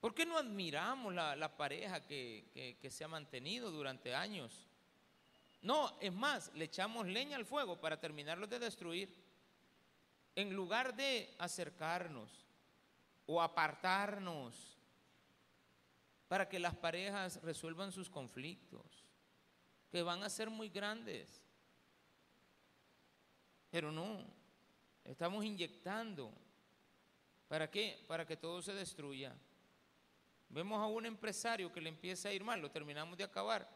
¿Por 0.00 0.16
qué 0.16 0.26
no 0.26 0.36
admiramos 0.36 1.14
la, 1.14 1.56
pareja 1.56 2.04
que, 2.04 2.76
se 2.90 3.04
ha 3.04 3.08
mantenido 3.08 3.70
durante 3.70 4.16
años? 4.16 4.68
No, 5.62 5.96
es 6.00 6.12
más, 6.12 6.52
le 6.54 6.64
echamos 6.64 7.06
leña 7.06 7.36
al 7.36 7.46
fuego 7.46 7.80
para 7.80 8.00
terminarlo 8.00 8.48
de 8.48 8.58
destruir. 8.58 9.23
En 10.36 10.54
lugar 10.54 10.94
de 10.96 11.34
acercarnos 11.38 12.30
o 13.26 13.40
apartarnos 13.40 14.74
para 16.28 16.48
que 16.48 16.58
las 16.58 16.74
parejas 16.74 17.40
resuelvan 17.42 17.92
sus 17.92 18.10
conflictos, 18.10 19.04
que 19.90 20.02
van 20.02 20.22
a 20.22 20.28
ser 20.30 20.50
muy 20.50 20.68
grandes. 20.68 21.40
Pero 23.70 23.92
no, 23.92 24.24
estamos 25.04 25.44
inyectando. 25.44 26.32
¿Para 27.48 27.70
qué? 27.70 28.04
Para 28.08 28.26
que 28.26 28.36
todo 28.36 28.62
se 28.62 28.74
destruya. 28.74 29.32
Vemos 30.48 30.80
a 30.80 30.86
un 30.86 31.06
empresario 31.06 31.72
que 31.72 31.80
le 31.80 31.88
empieza 31.88 32.28
a 32.28 32.32
ir 32.32 32.44
mal, 32.44 32.60
lo 32.60 32.70
terminamos 32.70 33.16
de 33.16 33.24
acabar, 33.24 33.68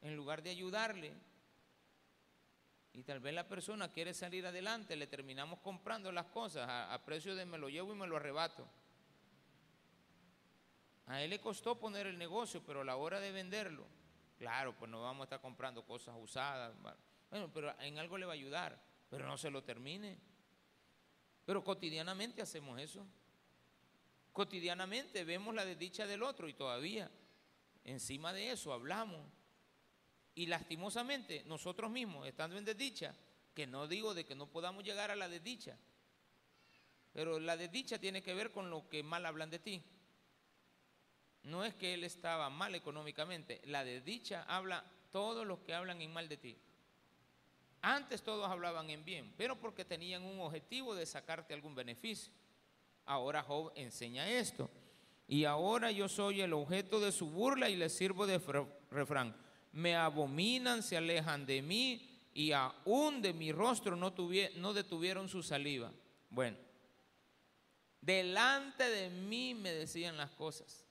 en 0.00 0.16
lugar 0.16 0.42
de 0.42 0.50
ayudarle. 0.50 1.12
Y 2.96 3.02
tal 3.02 3.20
vez 3.20 3.34
la 3.34 3.46
persona 3.46 3.92
quiere 3.92 4.14
salir 4.14 4.46
adelante, 4.46 4.96
le 4.96 5.06
terminamos 5.06 5.58
comprando 5.60 6.10
las 6.10 6.24
cosas 6.26 6.66
a, 6.66 6.98
precio 7.04 7.36
de 7.36 7.44
me 7.44 7.58
lo 7.58 7.68
llevo 7.68 7.92
y 7.92 7.96
me 7.96 8.06
lo 8.06 8.16
arrebato. 8.16 8.66
A 11.04 11.22
él 11.22 11.28
le 11.28 11.38
costó 11.38 11.78
poner 11.78 12.06
el 12.06 12.16
negocio, 12.16 12.62
pero 12.64 12.80
a 12.80 12.84
la 12.84 12.96
hora 12.96 13.20
de 13.20 13.32
venderlo, 13.32 13.86
claro, 14.38 14.74
pues 14.74 14.90
no 14.90 15.02
vamos 15.02 15.20
a 15.20 15.24
estar 15.24 15.42
comprando 15.42 15.84
cosas 15.84 16.16
usadas. 16.18 16.74
Bueno, 17.30 17.50
pero 17.52 17.78
en 17.80 17.98
algo 17.98 18.16
le 18.16 18.24
va 18.24 18.32
a 18.32 18.34
ayudar, 18.34 18.82
pero 19.10 19.26
no 19.26 19.36
se 19.36 19.50
lo 19.50 19.62
termine. 19.62 20.18
Pero 21.44 21.62
cotidianamente 21.62 22.40
hacemos 22.40 22.80
eso. 22.80 23.06
Cotidianamente 24.32 25.22
vemos 25.22 25.54
la 25.54 25.66
desdicha 25.66 26.06
del 26.06 26.22
otro 26.22 26.48
y 26.48 26.54
todavía 26.54 27.10
encima 27.84 28.32
de 28.32 28.52
eso 28.52 28.72
hablamos. 28.72 29.20
Y 30.36 30.46
lastimosamente 30.46 31.42
nosotros 31.46 31.90
mismos, 31.90 32.28
estando 32.28 32.56
en 32.56 32.64
desdicha, 32.64 33.14
que 33.54 33.66
no 33.66 33.88
digo 33.88 34.12
de 34.14 34.26
que 34.26 34.34
no 34.34 34.46
podamos 34.46 34.84
llegar 34.84 35.10
a 35.10 35.16
la 35.16 35.28
desdicha, 35.28 35.76
pero 37.14 37.40
la 37.40 37.56
desdicha 37.56 37.98
tiene 37.98 38.22
que 38.22 38.34
ver 38.34 38.52
con 38.52 38.68
lo 38.68 38.86
que 38.90 39.02
mal 39.02 39.24
hablan 39.24 39.48
de 39.48 39.58
ti. 39.58 39.82
No 41.44 41.64
es 41.64 41.74
que 41.74 41.94
él 41.94 42.04
estaba 42.04 42.50
mal 42.50 42.74
económicamente, 42.74 43.62
la 43.64 43.82
desdicha 43.82 44.44
habla 44.46 44.84
todos 45.10 45.46
los 45.46 45.60
que 45.60 45.72
hablan 45.72 46.02
en 46.02 46.12
mal 46.12 46.28
de 46.28 46.36
ti. 46.36 46.58
Antes 47.80 48.22
todos 48.22 48.50
hablaban 48.50 48.90
en 48.90 49.06
bien, 49.06 49.32
pero 49.38 49.56
porque 49.56 49.86
tenían 49.86 50.22
un 50.22 50.40
objetivo 50.40 50.94
de 50.94 51.06
sacarte 51.06 51.54
algún 51.54 51.74
beneficio. 51.74 52.30
Ahora 53.06 53.42
Job 53.42 53.72
enseña 53.74 54.28
esto. 54.28 54.68
Y 55.28 55.44
ahora 55.44 55.90
yo 55.90 56.08
soy 56.08 56.42
el 56.42 56.52
objeto 56.52 57.00
de 57.00 57.10
su 57.10 57.30
burla 57.30 57.70
y 57.70 57.76
le 57.76 57.88
sirvo 57.88 58.26
de 58.26 58.38
refrán. 58.90 59.45
Me 59.76 59.94
abominan, 59.94 60.82
se 60.82 60.96
alejan 60.96 61.46
de 61.46 61.62
mí 61.62 62.28
y 62.34 62.52
aún 62.52 63.22
de 63.22 63.32
mi 63.32 63.52
rostro 63.52 63.96
no, 63.96 64.14
no 64.56 64.72
detuvieron 64.74 65.28
su 65.28 65.42
saliva. 65.42 65.92
Bueno, 66.30 66.56
delante 68.00 68.88
de 68.88 69.10
mí 69.10 69.54
me 69.54 69.72
decían 69.72 70.16
las 70.16 70.30
cosas 70.30 70.86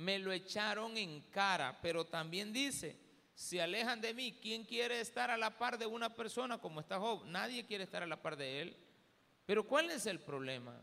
me 0.00 0.18
lo 0.18 0.32
echaron 0.32 0.96
en 0.96 1.20
cara, 1.30 1.78
pero 1.82 2.06
también 2.06 2.54
dice, 2.54 2.96
se 3.34 3.60
alejan 3.60 4.00
de 4.00 4.14
mí, 4.14 4.38
¿quién 4.40 4.64
quiere 4.64 4.98
estar 4.98 5.30
a 5.30 5.36
la 5.36 5.58
par 5.58 5.76
de 5.76 5.84
una 5.84 6.16
persona 6.16 6.56
como 6.56 6.80
está 6.80 6.98
Job? 6.98 7.26
Nadie 7.26 7.66
quiere 7.66 7.84
estar 7.84 8.02
a 8.02 8.06
la 8.06 8.22
par 8.22 8.38
de 8.38 8.62
él. 8.62 8.76
Pero 9.44 9.66
¿cuál 9.66 9.90
es 9.90 10.06
el 10.06 10.18
problema? 10.18 10.74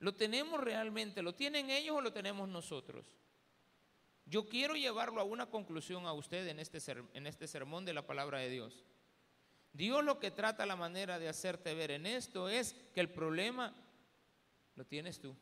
¿Lo 0.00 0.14
tenemos 0.14 0.60
realmente? 0.60 1.22
¿Lo 1.22 1.34
tienen 1.34 1.70
ellos 1.70 1.96
o 1.96 2.02
lo 2.02 2.12
tenemos 2.12 2.46
nosotros? 2.46 3.06
Yo 4.32 4.48
quiero 4.48 4.76
llevarlo 4.76 5.20
a 5.20 5.24
una 5.24 5.50
conclusión 5.50 6.06
a 6.06 6.14
usted 6.14 6.48
en 6.48 6.58
este, 6.58 6.78
en 7.12 7.26
este 7.26 7.46
sermón 7.46 7.84
de 7.84 7.92
la 7.92 8.06
palabra 8.06 8.38
de 8.38 8.48
Dios. 8.48 8.82
Dios 9.74 10.02
lo 10.02 10.18
que 10.20 10.30
trata 10.30 10.64
la 10.64 10.74
manera 10.74 11.18
de 11.18 11.28
hacerte 11.28 11.74
ver 11.74 11.90
en 11.90 12.06
esto 12.06 12.48
es 12.48 12.74
que 12.94 13.00
el 13.00 13.10
problema 13.10 13.74
lo 14.74 14.86
tienes 14.86 15.20
tú. 15.20 15.36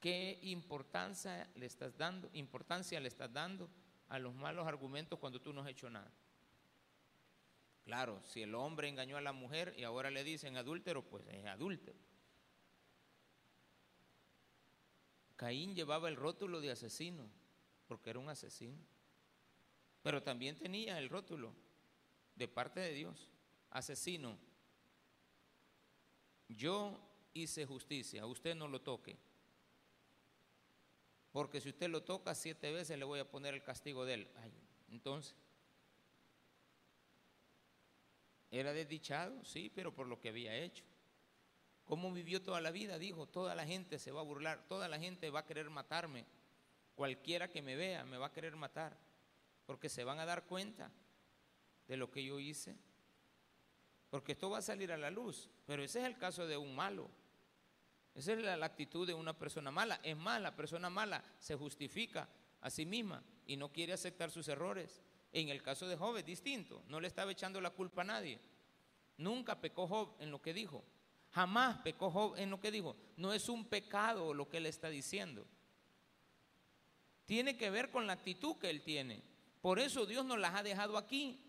¿Qué 0.00 0.40
importancia 0.42 1.48
le 1.54 1.66
estás 1.66 1.96
dando? 1.96 2.28
Importancia 2.32 2.98
le 2.98 3.06
estás 3.06 3.32
dando 3.32 3.70
a 4.08 4.18
los 4.18 4.34
malos 4.34 4.66
argumentos 4.66 5.20
cuando 5.20 5.40
tú 5.40 5.52
no 5.52 5.60
has 5.60 5.68
hecho 5.68 5.88
nada. 5.88 6.10
Claro, 7.84 8.20
si 8.24 8.42
el 8.42 8.56
hombre 8.56 8.88
engañó 8.88 9.18
a 9.18 9.20
la 9.20 9.32
mujer 9.32 9.72
y 9.78 9.84
ahora 9.84 10.10
le 10.10 10.24
dicen 10.24 10.56
adúltero, 10.56 11.04
pues 11.04 11.24
es 11.28 11.46
adúltero. 11.46 11.96
Caín 15.36 15.74
llevaba 15.74 16.08
el 16.08 16.16
rótulo 16.16 16.60
de 16.60 16.70
asesino, 16.70 17.28
porque 17.86 18.10
era 18.10 18.18
un 18.18 18.28
asesino. 18.28 18.78
Pero 20.02 20.22
también 20.22 20.56
tenía 20.56 20.98
el 20.98 21.08
rótulo 21.08 21.54
de 22.36 22.48
parte 22.48 22.80
de 22.80 22.92
Dios, 22.92 23.30
asesino. 23.70 24.38
Yo 26.48 27.00
hice 27.32 27.66
justicia, 27.66 28.26
usted 28.26 28.54
no 28.54 28.68
lo 28.68 28.80
toque 28.80 29.18
porque 31.34 31.60
si 31.60 31.70
usted 31.70 31.90
lo 31.90 32.04
toca 32.04 32.32
siete 32.32 32.70
veces 32.70 32.96
le 32.96 33.04
voy 33.04 33.18
a 33.18 33.28
poner 33.28 33.54
el 33.54 33.62
castigo 33.64 34.04
de 34.04 34.14
él. 34.14 34.30
entonces, 34.88 35.34
era 38.52 38.72
desdichado, 38.72 39.44
sí, 39.44 39.68
pero 39.74 39.92
por 39.92 40.06
lo 40.06 40.20
que 40.20 40.28
había 40.28 40.54
hecho. 40.56 40.84
¿Cómo 41.84 42.12
vivió 42.12 42.42
toda 42.42 42.60
la 42.60 42.70
vida? 42.70 42.98
Dijo, 42.98 43.26
toda 43.26 43.54
la 43.54 43.66
gente 43.66 43.98
se 43.98 44.10
va 44.10 44.20
a 44.20 44.24
burlar, 44.24 44.66
toda 44.68 44.88
la 44.88 44.98
gente 44.98 45.30
va 45.30 45.40
a 45.40 45.46
querer 45.46 45.68
matarme. 45.68 46.24
Cualquiera 46.94 47.48
que 47.48 47.60
me 47.60 47.76
vea 47.76 48.04
me 48.04 48.16
va 48.16 48.26
a 48.26 48.32
querer 48.32 48.56
matar, 48.56 48.96
porque 49.66 49.88
se 49.88 50.04
van 50.04 50.18
a 50.18 50.24
dar 50.24 50.46
cuenta 50.46 50.90
de 51.86 51.96
lo 51.96 52.10
que 52.10 52.24
yo 52.24 52.38
hice. 52.38 52.76
Porque 54.08 54.32
esto 54.32 54.48
va 54.48 54.58
a 54.58 54.62
salir 54.62 54.92
a 54.92 54.96
la 54.96 55.10
luz, 55.10 55.50
pero 55.66 55.82
ese 55.82 56.00
es 56.00 56.06
el 56.06 56.16
caso 56.16 56.46
de 56.46 56.56
un 56.56 56.74
malo. 56.74 57.10
Esa 58.14 58.32
es 58.32 58.38
la, 58.38 58.64
actitud 58.64 59.06
de 59.06 59.12
una 59.12 59.36
persona 59.36 59.70
mala. 59.70 59.98
Es 60.02 60.16
más, 60.16 60.40
la 60.40 60.54
persona 60.54 60.88
mala 60.88 61.22
se 61.40 61.56
justifica 61.56 62.28
a 62.60 62.70
sí 62.70 62.86
misma 62.86 63.22
y 63.44 63.56
no 63.56 63.72
quiere 63.72 63.92
aceptar 63.92 64.30
sus 64.30 64.46
errores. 64.48 65.02
En 65.32 65.48
el 65.48 65.62
caso 65.62 65.88
de 65.88 65.96
Job 65.96 66.16
es 66.16 66.24
distinto. 66.24 66.84
No 66.86 67.00
le 67.00 67.08
estaba 67.08 67.32
echando 67.32 67.60
la 67.60 67.70
culpa 67.70 68.02
a 68.02 68.04
nadie. 68.04 68.38
Nunca 69.16 69.60
pecó 69.60 69.88
Job 69.88 70.14
en 70.20 70.30
lo 70.30 70.40
que 70.40 70.54
dijo. 70.54 70.84
Jamás 71.34 71.78
pecó 71.78 72.34
en 72.36 72.48
lo 72.48 72.60
que 72.60 72.70
dijo. 72.70 72.94
No 73.16 73.32
es 73.32 73.48
un 73.48 73.64
pecado 73.64 74.32
lo 74.32 74.48
que 74.48 74.58
él 74.58 74.66
está 74.66 74.88
diciendo. 74.88 75.44
Tiene 77.26 77.56
que 77.56 77.70
ver 77.70 77.90
con 77.90 78.06
la 78.06 78.12
actitud 78.12 78.56
que 78.56 78.70
él 78.70 78.82
tiene. 78.82 79.20
Por 79.60 79.80
eso 79.80 80.06
Dios 80.06 80.24
nos 80.24 80.38
las 80.38 80.54
ha 80.54 80.62
dejado 80.62 80.96
aquí 80.96 81.40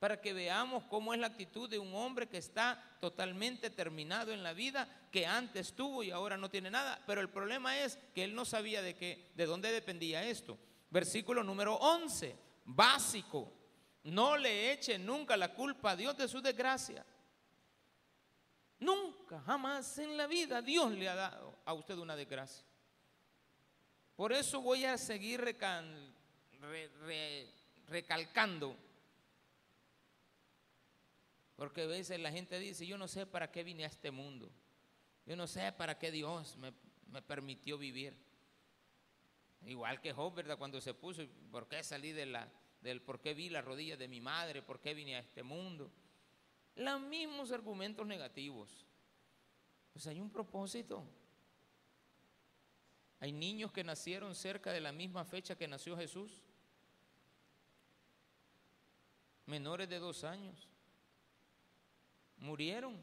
para 0.00 0.20
que 0.20 0.32
veamos 0.32 0.82
cómo 0.84 1.14
es 1.14 1.20
la 1.20 1.28
actitud 1.28 1.70
de 1.70 1.78
un 1.78 1.94
hombre 1.94 2.28
que 2.28 2.38
está 2.38 2.82
totalmente 3.00 3.70
terminado 3.70 4.32
en 4.32 4.42
la 4.42 4.52
vida, 4.52 4.88
que 5.12 5.24
antes 5.24 5.74
tuvo 5.74 6.02
y 6.02 6.10
ahora 6.10 6.36
no 6.36 6.50
tiene 6.50 6.72
nada. 6.72 7.00
Pero 7.06 7.20
el 7.20 7.28
problema 7.28 7.78
es 7.78 8.00
que 8.12 8.24
él 8.24 8.34
no 8.34 8.44
sabía 8.44 8.82
de, 8.82 8.96
qué, 8.96 9.30
de 9.36 9.46
dónde 9.46 9.70
dependía 9.70 10.24
esto. 10.24 10.58
Versículo 10.90 11.44
número 11.44 11.76
11, 11.76 12.34
básico. 12.64 13.52
No 14.02 14.36
le 14.36 14.72
eche 14.72 14.98
nunca 14.98 15.36
la 15.36 15.54
culpa 15.54 15.92
a 15.92 15.96
Dios 15.96 16.16
de 16.16 16.26
su 16.26 16.40
desgracia. 16.40 17.06
Nunca, 18.82 19.40
jamás 19.42 19.98
en 19.98 20.16
la 20.16 20.26
vida 20.26 20.60
Dios 20.60 20.92
le 20.92 21.08
ha 21.08 21.14
dado 21.14 21.56
a 21.64 21.72
usted 21.72 21.96
una 21.96 22.16
desgracia. 22.16 22.64
Por 24.16 24.32
eso 24.32 24.60
voy 24.60 24.84
a 24.84 24.98
seguir 24.98 25.40
recalcando 27.86 28.76
porque 31.62 31.82
a 31.82 31.86
veces 31.86 32.18
la 32.18 32.32
gente 32.32 32.58
dice, 32.58 32.84
yo 32.84 32.98
no 32.98 33.06
sé 33.06 33.24
para 33.24 33.52
qué 33.52 33.62
vine 33.62 33.84
a 33.84 33.86
este 33.86 34.10
mundo. 34.10 34.50
Yo 35.26 35.36
no 35.36 35.46
sé 35.46 35.70
para 35.70 35.96
qué 35.96 36.10
Dios 36.10 36.56
me, 36.56 36.72
permitió 37.22 37.78
vivir. 37.78 38.16
Igual 39.64 40.00
que 40.00 40.12
Job, 40.12 40.34
¿verdad? 40.34 40.58
Cuando 40.58 40.80
se 40.80 40.92
puso, 40.92 41.22
¿por 41.52 41.68
qué 41.68 41.84
salí 41.84 42.10
de 42.10 42.26
la, 42.26 42.52
del 42.80 43.00
por 43.00 43.20
qué 43.20 43.32
vi 43.32 43.48
la 43.48 43.62
rodilla 43.62 43.96
de 43.96 44.08
mi 44.08 44.20
madre? 44.20 44.60
¿Por 44.60 44.80
qué 44.80 44.92
vine 44.92 45.14
a 45.14 45.20
este 45.20 45.44
mundo? 45.44 45.92
Los 46.76 47.00
mismos 47.00 47.52
argumentos 47.52 48.06
negativos. 48.06 48.86
Pues 49.92 50.06
hay 50.06 50.20
un 50.20 50.30
propósito. 50.30 51.04
Hay 53.20 53.32
niños 53.32 53.70
que 53.72 53.84
nacieron 53.84 54.34
cerca 54.34 54.72
de 54.72 54.80
la 54.80 54.90
misma 54.90 55.24
fecha 55.24 55.56
que 55.56 55.68
nació 55.68 55.96
Jesús. 55.96 56.42
Menores 59.46 59.88
de 59.88 59.98
dos 59.98 60.24
años 60.24 60.68
murieron 62.38 62.98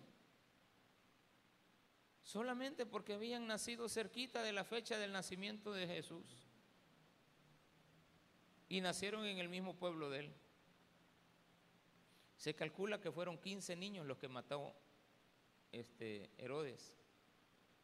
solamente 2.23 2.85
porque 2.85 3.13
habían 3.13 3.47
nacido 3.47 3.87
cerquita 3.87 4.43
de 4.43 4.51
la 4.51 4.63
fecha 4.63 4.97
del 4.97 5.11
nacimiento 5.11 5.71
de 5.71 5.87
Jesús 5.87 6.25
y 8.67 8.81
nacieron 8.81 9.25
en 9.25 9.39
el 9.39 9.49
mismo 9.49 9.75
pueblo 9.75 10.09
de 10.09 10.19
él. 10.19 10.35
Se 12.39 12.53
calcula 12.55 13.01
que 13.01 13.11
fueron 13.11 13.37
15 13.37 13.75
niños 13.75 14.05
los 14.05 14.17
que 14.17 14.29
mató 14.29 14.73
este 15.73 16.31
Herodes. 16.37 16.95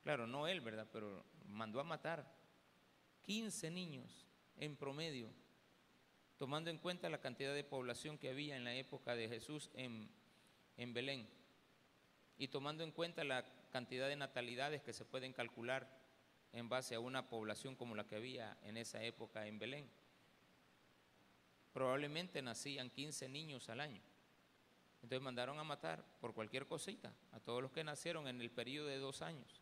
Claro, 0.02 0.28
no 0.28 0.48
él, 0.48 0.62
¿verdad? 0.62 0.88
Pero 0.94 1.26
mandó 1.46 1.82
a 1.82 1.84
matar 1.84 2.26
15 3.24 3.70
niños 3.70 4.26
en 4.56 4.78
promedio, 4.78 5.30
tomando 6.38 6.70
en 6.70 6.78
cuenta 6.78 7.10
la 7.10 7.20
cantidad 7.20 7.54
de 7.54 7.66
población 7.66 8.18
que 8.18 8.30
había 8.30 8.56
en 8.56 8.64
la 8.64 8.74
época 8.76 9.14
de 9.14 9.28
Jesús 9.28 9.70
en, 9.74 10.10
en 10.78 10.94
Belén 10.94 11.28
y 12.38 12.48
tomando 12.48 12.86
en 12.86 12.94
cuenta 12.94 13.26
la 13.26 13.44
cantidad 13.72 14.08
de 14.08 14.16
natalidades 14.16 14.82
que 14.84 14.94
se 14.94 15.04
pueden 15.04 15.34
calcular 15.34 15.86
en 16.54 16.70
base 16.70 16.96
a 16.96 17.02
una 17.02 17.28
población 17.28 17.76
como 17.76 17.94
la 17.94 18.08
que 18.08 18.16
había 18.16 18.58
en 18.64 18.78
esa 18.78 19.04
época 19.04 19.48
en 19.48 19.60
Belén. 19.60 19.92
Probablemente 21.74 22.42
nacían 22.42 22.90
15 22.90 23.28
niños 23.28 23.68
al 23.68 23.82
año. 23.82 24.15
Entonces 25.06 25.24
mandaron 25.24 25.60
a 25.60 25.64
matar 25.64 26.04
por 26.20 26.34
cualquier 26.34 26.66
cosita 26.66 27.14
a 27.32 27.40
todos 27.40 27.62
los 27.62 27.72
que 27.72 27.84
nacieron 27.84 28.28
en 28.28 28.42
el 28.42 28.50
periodo 28.50 28.88
de 28.88 28.98
dos 28.98 29.22
años. 29.22 29.62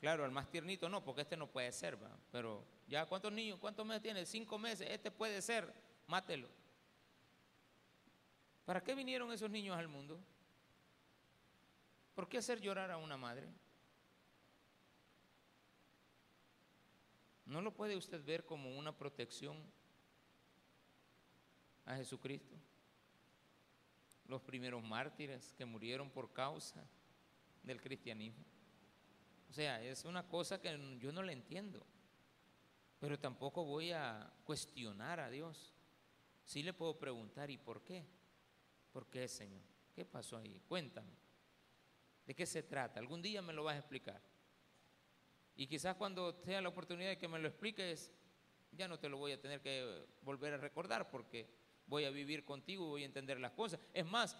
Claro, 0.00 0.24
al 0.24 0.30
más 0.30 0.48
tiernito 0.50 0.88
no, 0.88 1.04
porque 1.04 1.20
este 1.20 1.36
no 1.36 1.46
puede 1.46 1.70
ser, 1.70 2.02
¿va? 2.02 2.10
pero 2.32 2.64
ya 2.88 3.04
cuántos 3.04 3.30
niños, 3.30 3.58
cuántos 3.58 3.84
meses 3.84 4.00
tiene, 4.00 4.24
cinco 4.24 4.58
meses, 4.58 4.88
este 4.88 5.10
puede 5.10 5.42
ser, 5.42 5.74
mátelo. 6.06 6.48
¿Para 8.64 8.82
qué 8.82 8.94
vinieron 8.94 9.30
esos 9.30 9.50
niños 9.50 9.76
al 9.76 9.88
mundo? 9.88 10.18
¿Por 12.14 12.30
qué 12.30 12.38
hacer 12.38 12.62
llorar 12.62 12.90
a 12.90 12.96
una 12.96 13.18
madre? 13.18 13.46
¿No 17.44 17.60
lo 17.60 17.74
puede 17.74 17.94
usted 17.94 18.24
ver 18.24 18.46
como 18.46 18.78
una 18.78 18.96
protección 18.96 19.62
a 21.84 21.96
Jesucristo? 21.96 22.56
Los 24.30 24.42
primeros 24.42 24.80
mártires 24.80 25.52
que 25.54 25.64
murieron 25.64 26.08
por 26.08 26.32
causa 26.32 26.86
del 27.64 27.80
cristianismo. 27.80 28.44
O 29.48 29.52
sea, 29.52 29.82
es 29.82 30.04
una 30.04 30.28
cosa 30.28 30.60
que 30.60 30.70
yo 31.00 31.10
no 31.10 31.24
le 31.24 31.32
entiendo, 31.32 31.84
pero 33.00 33.18
tampoco 33.18 33.64
voy 33.64 33.90
a 33.90 34.32
cuestionar 34.44 35.18
a 35.18 35.30
Dios. 35.30 35.74
Sí 36.44 36.62
le 36.62 36.72
puedo 36.72 36.96
preguntar, 36.96 37.50
¿y 37.50 37.58
por 37.58 37.82
qué? 37.82 38.06
¿Por 38.92 39.10
qué, 39.10 39.26
Señor? 39.26 39.62
¿Qué 39.92 40.04
pasó 40.04 40.36
ahí? 40.36 40.62
Cuéntame. 40.68 41.16
¿De 42.24 42.32
qué 42.32 42.46
se 42.46 42.62
trata? 42.62 43.00
Algún 43.00 43.20
día 43.20 43.42
me 43.42 43.52
lo 43.52 43.64
vas 43.64 43.74
a 43.74 43.78
explicar. 43.80 44.22
Y 45.56 45.66
quizás 45.66 45.96
cuando 45.96 46.36
tenga 46.36 46.60
la 46.60 46.68
oportunidad 46.68 47.10
de 47.10 47.18
que 47.18 47.26
me 47.26 47.40
lo 47.40 47.48
expliques, 47.48 48.12
ya 48.70 48.86
no 48.86 48.96
te 49.00 49.08
lo 49.08 49.18
voy 49.18 49.32
a 49.32 49.40
tener 49.40 49.60
que 49.60 50.06
volver 50.22 50.54
a 50.54 50.58
recordar 50.58 51.10
porque 51.10 51.50
voy 51.90 52.04
a 52.04 52.10
vivir 52.10 52.44
contigo 52.44 52.86
voy 52.86 53.02
a 53.02 53.06
entender 53.06 53.38
las 53.40 53.50
cosas. 53.50 53.80
Es 53.92 54.06
más, 54.06 54.36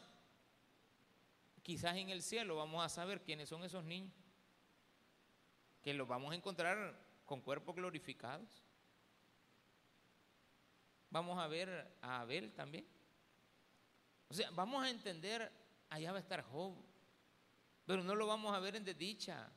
quizás 1.62 1.96
en 1.96 2.08
el 2.08 2.22
cielo 2.22 2.56
vamos 2.56 2.82
a 2.82 2.88
saber 2.88 3.22
quiénes 3.22 3.48
son 3.48 3.64
esos 3.64 3.84
niños 3.84 4.14
que 5.82 5.92
los 5.92 6.06
vamos 6.06 6.32
a 6.32 6.36
encontrar 6.36 6.94
con 7.26 7.40
cuerpos 7.40 7.74
glorificados. 7.74 8.62
Vamos 11.10 11.38
a 11.38 11.48
ver 11.48 11.98
a 12.00 12.20
Abel 12.20 12.52
también. 12.52 12.86
O 14.28 14.34
sea, 14.34 14.50
vamos 14.52 14.84
a 14.84 14.90
entender, 14.90 15.50
allá 15.88 16.12
va 16.12 16.18
a 16.18 16.20
estar 16.20 16.42
Job, 16.42 16.74
pero 17.84 18.04
no 18.04 18.14
lo 18.14 18.26
vamos 18.28 18.54
a 18.54 18.60
ver 18.60 18.76
en 18.76 18.84
desdicha. 18.84 19.50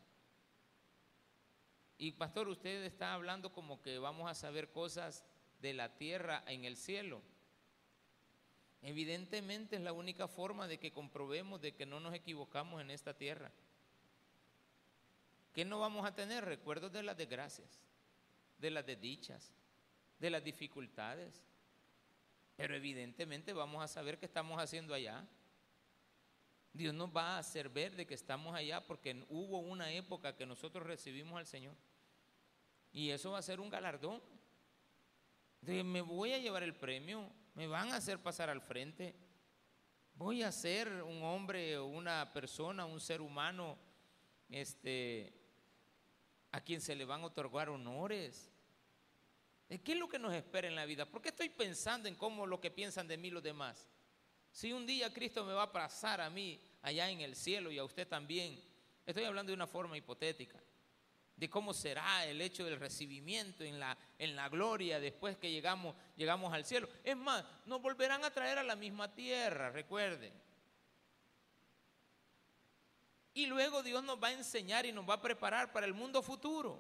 Y 2.00 2.14
pastor, 2.14 2.48
usted 2.48 2.84
está 2.86 3.14
hablando 3.14 3.54
como 3.54 3.82
que 3.84 4.00
vamos 4.00 4.32
a 4.32 4.34
saber 4.34 4.72
cosas 4.72 5.24
de 5.60 5.74
la 5.74 5.96
tierra 5.96 6.44
en 6.48 6.66
el 6.66 6.76
cielo. 6.76 7.22
Evidentemente 8.84 9.78
es 9.78 9.82
la 9.82 9.94
única 9.94 10.28
forma 10.28 10.68
de 10.68 10.78
que 10.78 10.92
comprobemos 10.92 11.62
de 11.62 11.74
que 11.74 11.86
no 11.86 12.02
nos 12.02 12.14
equivocamos 12.14 12.82
en 12.82 12.92
esta 12.92 13.14
tierra. 13.14 13.50
¿Qué 15.54 15.64
no 15.64 15.80
vamos 15.80 16.06
a 16.06 16.14
tener? 16.14 16.44
Recuerdos 16.44 16.92
de 16.92 17.02
las 17.02 17.16
desgracias, 17.16 17.80
de 18.58 18.72
las 18.72 18.86
desdichas, 18.86 19.54
de 20.20 20.30
las 20.30 20.44
dificultades. 20.44 21.46
Pero 22.58 22.76
evidentemente 22.76 23.54
vamos 23.54 23.82
a 23.82 23.88
saber 23.88 24.20
qué 24.20 24.26
estamos 24.26 24.62
haciendo 24.62 24.94
allá. 24.94 25.26
Dios 26.74 26.94
nos 26.94 27.16
va 27.16 27.36
a 27.36 27.38
hacer 27.38 27.70
ver 27.70 27.96
de 27.96 28.06
que 28.06 28.16
estamos 28.16 28.54
allá 28.54 28.86
porque 28.86 29.26
hubo 29.30 29.60
una 29.60 29.94
época 29.94 30.36
que 30.36 30.46
nosotros 30.46 30.86
recibimos 30.86 31.40
al 31.40 31.48
Señor. 31.48 31.76
Y 32.92 33.12
eso 33.12 33.32
va 33.32 33.38
a 33.38 33.44
ser 33.44 33.62
un 33.62 33.70
galardón. 33.70 34.22
Me 35.62 36.02
voy 36.02 36.34
a 36.34 36.40
llevar 36.40 36.64
el 36.64 36.76
premio, 36.76 37.32
me 37.56 37.68
van 37.68 37.92
a 37.92 37.98
hacer 37.98 38.20
pasar 38.20 38.50
al 38.50 38.62
frente. 38.62 39.16
Voy 40.16 40.44
a 40.44 40.52
ser 40.52 41.04
un 41.04 41.24
hombre, 41.24 41.80
una 41.80 42.32
persona, 42.34 42.86
un 42.86 43.00
ser 43.00 43.22
humano 43.22 43.78
este, 44.50 45.34
a 46.52 46.62
quien 46.62 46.82
se 46.82 46.96
le 46.96 47.06
van 47.06 47.22
a 47.22 47.26
otorgar 47.26 47.70
honores. 47.70 48.52
¿Qué 49.84 49.94
es 49.94 49.98
lo 49.98 50.08
que 50.08 50.20
nos 50.20 50.34
espera 50.34 50.68
en 50.68 50.76
la 50.76 50.86
vida? 50.86 51.10
¿Por 51.10 51.22
qué 51.22 51.30
estoy 51.30 51.50
pensando 51.50 52.08
en 52.08 52.16
cómo 52.16 52.46
lo 52.46 52.62
que 52.62 52.70
piensan 52.70 53.08
de 53.08 53.18
mí 53.18 53.32
los 53.32 53.42
demás? 53.42 53.88
Si 54.52 54.72
un 54.72 54.86
día 54.86 55.12
Cristo 55.12 55.44
me 55.44 55.54
va 55.54 55.64
a 55.64 55.72
pasar 55.72 56.22
a 56.22 56.30
mí 56.30 56.62
allá 56.84 57.10
en 57.10 57.22
el 57.22 57.36
cielo 57.36 57.72
y 57.72 57.80
a 57.80 57.84
usted 57.84 58.08
también, 58.08 58.62
estoy 59.04 59.24
hablando 59.24 59.50
de 59.50 59.56
una 59.56 59.66
forma 59.66 59.98
hipotética, 59.98 60.64
de 61.36 61.50
cómo 61.50 61.74
será 61.74 62.26
el 62.26 62.42
hecho 62.42 62.66
del 62.66 62.80
recibimiento 62.80 63.64
en 63.64 63.80
la, 63.80 63.98
en 64.18 64.36
la 64.36 64.50
gloria 64.50 65.00
después 65.00 65.38
que 65.38 65.52
llegamos, 65.52 65.96
llegamos 66.16 66.54
al 66.54 66.66
cielo. 66.66 66.88
Es 67.04 67.18
más, 67.18 67.44
nos 67.66 67.82
volverán 67.82 68.24
a 68.24 68.32
traer 68.32 68.60
a 68.60 68.64
la 68.64 68.76
misma 68.76 69.14
tierra, 69.14 69.72
recuerden. 69.72 70.34
Y 73.34 73.48
luego 73.48 73.82
Dios 73.82 74.04
nos 74.04 74.22
va 74.22 74.28
a 74.28 74.34
enseñar 74.34 74.86
y 74.86 74.92
nos 74.92 75.10
va 75.10 75.16
a 75.16 75.22
preparar 75.22 75.72
para 75.72 75.88
el 75.88 75.94
mundo 75.94 76.22
futuro. 76.22 76.80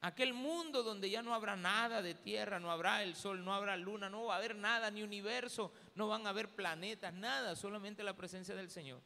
Aquel 0.00 0.34
mundo 0.34 0.82
donde 0.82 1.10
ya 1.10 1.22
no 1.22 1.34
habrá 1.34 1.56
nada 1.56 2.00
de 2.00 2.14
tierra, 2.14 2.58
no 2.60 2.70
habrá 2.70 3.02
el 3.02 3.16
sol, 3.16 3.44
no 3.44 3.54
habrá 3.54 3.76
luna, 3.76 4.08
no 4.08 4.24
va 4.24 4.34
a 4.34 4.38
haber 4.38 4.54
nada, 4.54 4.90
ni 4.90 5.02
universo, 5.02 5.72
no 5.94 6.08
van 6.08 6.26
a 6.26 6.30
haber 6.30 6.48
planetas, 6.48 7.12
nada, 7.12 7.56
solamente 7.56 8.02
la 8.02 8.16
presencia 8.16 8.54
del 8.54 8.70
Señor. 8.70 9.00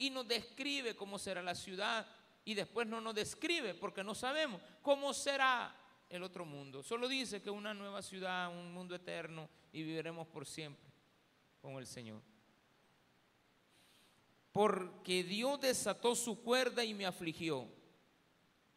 Y 0.00 0.10
nos 0.10 0.26
describe 0.26 0.96
cómo 0.96 1.16
será 1.16 1.40
la 1.42 1.54
ciudad 1.54 2.04
y 2.44 2.54
después 2.54 2.88
no 2.88 3.00
nos 3.00 3.14
describe 3.14 3.74
porque 3.74 4.02
no 4.02 4.16
sabemos 4.16 4.60
cómo 4.82 5.14
será 5.14 5.72
el 6.08 6.24
otro 6.24 6.44
mundo. 6.44 6.82
Solo 6.82 7.06
dice 7.06 7.40
que 7.40 7.50
una 7.50 7.72
nueva 7.72 8.02
ciudad, 8.02 8.50
un 8.50 8.74
mundo 8.74 8.96
eterno 8.96 9.48
y 9.72 9.84
viviremos 9.84 10.26
por 10.26 10.44
siempre 10.44 10.90
con 11.62 11.76
el 11.76 11.86
Señor 11.86 12.20
porque 14.52 15.22
Dios 15.22 15.60
desató 15.60 16.14
su 16.14 16.42
cuerda 16.42 16.84
y 16.84 16.94
me 16.94 17.06
afligió. 17.06 17.68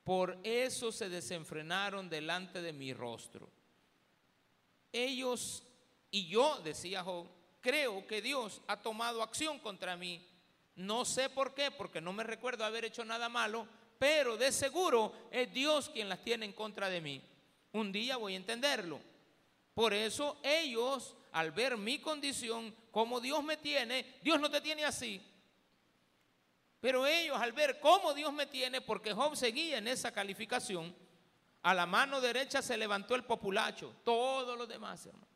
Por 0.04 0.38
eso 0.44 0.92
se 0.92 1.10
desenfrenaron 1.10 2.10
delante 2.10 2.62
de 2.62 2.74
mi 2.74 2.94
rostro. 2.94 3.50
Ellos 4.92 5.64
y 6.12 6.28
yo, 6.28 6.60
decía 6.64 7.04
Job, 7.04 7.28
creo 7.62 8.06
que 8.06 8.22
Dios 8.22 8.62
ha 8.68 8.82
tomado 8.82 9.24
acción 9.24 9.58
contra 9.60 9.98
mí. 9.98 10.26
No 10.76 11.06
sé 11.06 11.30
por 11.30 11.54
qué, 11.54 11.72
porque 11.72 12.02
no 12.02 12.14
me 12.14 12.24
recuerdo 12.24 12.66
haber 12.66 12.86
hecho 12.86 13.06
nada 13.06 13.30
malo, 13.30 13.68
pero 14.00 14.38
de 14.38 14.52
seguro 14.52 15.14
es 15.32 15.54
Dios 15.54 15.90
quien 15.90 16.10
las 16.10 16.24
tiene 16.24 16.46
en 16.46 16.54
contra 16.54 16.90
de 16.90 17.02
mí. 17.02 17.22
Un 17.74 17.92
día 17.92 18.18
voy 18.18 18.34
a 18.34 18.38
entenderlo. 18.38 19.00
Por 19.74 19.94
eso 19.94 20.40
ellos, 20.44 21.16
al 21.32 21.52
ver 21.52 21.78
mi 21.78 22.00
condición, 22.00 22.76
como 22.92 23.20
Dios 23.20 23.44
me 23.44 23.58
tiene, 23.58 24.20
Dios 24.22 24.40
no 24.40 24.50
te 24.50 24.62
tiene 24.62 24.86
así. 24.86 25.22
Pero 26.80 27.08
ellos 27.08 27.40
al 27.40 27.54
ver 27.54 27.80
cómo 27.80 28.14
Dios 28.14 28.34
me 28.34 28.46
tiene, 28.46 28.82
porque 28.82 29.14
Job 29.14 29.36
seguía 29.36 29.78
en 29.78 29.88
esa 29.88 30.12
calificación, 30.12 30.94
a 31.62 31.74
la 31.74 31.86
mano 31.86 32.20
derecha 32.20 32.62
se 32.62 32.78
levantó 32.78 33.16
el 33.16 33.24
populacho, 33.24 33.96
todos 34.04 34.58
los 34.58 34.68
demás, 34.68 35.06
hermano. 35.06 35.28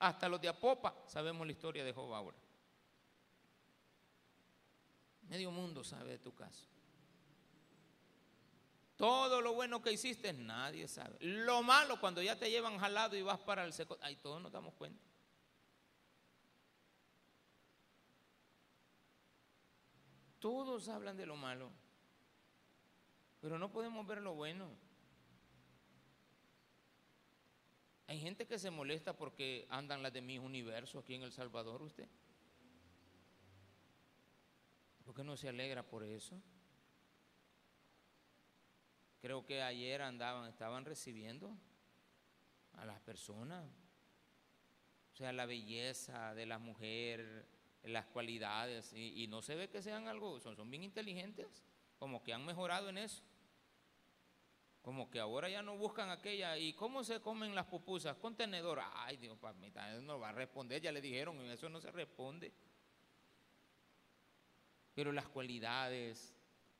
Hasta 0.00 0.28
los 0.28 0.40
de 0.40 0.48
Apopa 0.48 0.92
sabemos 1.06 1.46
la 1.46 1.52
historia 1.52 1.84
de 1.84 1.92
Job 1.92 2.12
ahora. 2.12 2.36
Medio 5.32 5.50
mundo 5.50 5.82
sabe 5.82 6.10
de 6.10 6.18
tu 6.18 6.34
caso. 6.34 6.68
Todo 8.96 9.40
lo 9.40 9.54
bueno 9.54 9.80
que 9.80 9.90
hiciste, 9.90 10.30
nadie 10.34 10.86
sabe. 10.86 11.16
Lo 11.20 11.62
malo, 11.62 11.98
cuando 11.98 12.20
ya 12.20 12.38
te 12.38 12.50
llevan 12.50 12.76
jalado 12.76 13.16
y 13.16 13.22
vas 13.22 13.38
para 13.40 13.64
el 13.64 13.72
seco, 13.72 13.96
ahí 14.02 14.16
todos 14.16 14.42
nos 14.42 14.52
damos 14.52 14.74
cuenta. 14.74 15.02
Todos 20.38 20.86
hablan 20.88 21.16
de 21.16 21.24
lo 21.24 21.36
malo, 21.36 21.70
pero 23.40 23.58
no 23.58 23.72
podemos 23.72 24.06
ver 24.06 24.20
lo 24.20 24.34
bueno. 24.34 24.68
Hay 28.06 28.20
gente 28.20 28.46
que 28.46 28.58
se 28.58 28.70
molesta 28.70 29.16
porque 29.16 29.66
andan 29.70 30.02
las 30.02 30.12
de 30.12 30.20
mi 30.20 30.36
universo 30.36 30.98
aquí 30.98 31.14
en 31.14 31.22
El 31.22 31.32
Salvador, 31.32 31.80
usted. 31.80 32.06
¿Por 35.12 35.18
qué 35.18 35.24
no 35.24 35.36
se 35.36 35.50
alegra 35.50 35.82
por 35.82 36.04
eso? 36.04 36.40
Creo 39.20 39.44
que 39.44 39.60
ayer 39.60 40.00
andaban, 40.00 40.48
estaban 40.48 40.86
recibiendo 40.86 41.54
a 42.72 42.86
las 42.86 42.98
personas. 43.00 43.62
O 45.12 45.14
sea, 45.14 45.30
la 45.34 45.44
belleza 45.44 46.34
de 46.34 46.46
la 46.46 46.58
mujer, 46.58 47.46
las 47.82 48.06
cualidades 48.06 48.94
y, 48.94 49.26
no 49.26 49.42
se 49.42 49.54
ve 49.54 49.68
que 49.68 49.82
sean 49.82 50.08
algo, 50.08 50.40
son, 50.40 50.56
son 50.56 50.70
bien 50.70 50.82
inteligentes, 50.82 51.62
como 51.98 52.22
que 52.22 52.32
han 52.32 52.46
mejorado 52.46 52.88
en 52.88 52.96
eso. 52.96 53.22
Como 54.80 55.10
que 55.10 55.20
ahora 55.20 55.50
ya 55.50 55.60
no 55.60 55.76
buscan 55.76 56.08
aquella. 56.08 56.56
¿Y 56.56 56.72
cómo 56.72 57.04
se 57.04 57.20
comen 57.20 57.54
las 57.54 57.66
pupusas? 57.66 58.16
Con 58.16 58.34
tenedor. 58.34 58.80
Ay, 58.94 59.18
Dios, 59.18 59.36
papita, 59.36 59.92
no 60.00 60.18
va 60.18 60.30
a 60.30 60.32
responder. 60.32 60.80
Ya 60.80 60.90
le 60.90 61.02
dijeron, 61.02 61.38
eso 61.50 61.68
no 61.68 61.82
se 61.82 61.92
responde. 61.92 62.50
Pero 64.94 65.12
las 65.12 65.28
cualidades, 65.28 66.34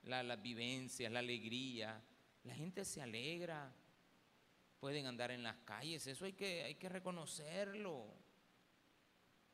la, 0.05 0.23
las 0.23 0.41
vivencias, 0.41 1.11
la 1.11 1.21
alegría. 1.21 2.03
La 2.45 2.55
gente 2.55 2.85
se 2.85 3.01
alegra, 3.01 3.73
pueden 4.81 5.07
andar 5.07 5.31
en 5.31 5.45
las 5.45 5.59
calles, 5.59 6.07
eso 6.09 6.25
hay 6.25 6.33
que, 6.33 6.65
hay 6.65 6.75
que 6.75 6.89
reconocerlo. 6.89 8.13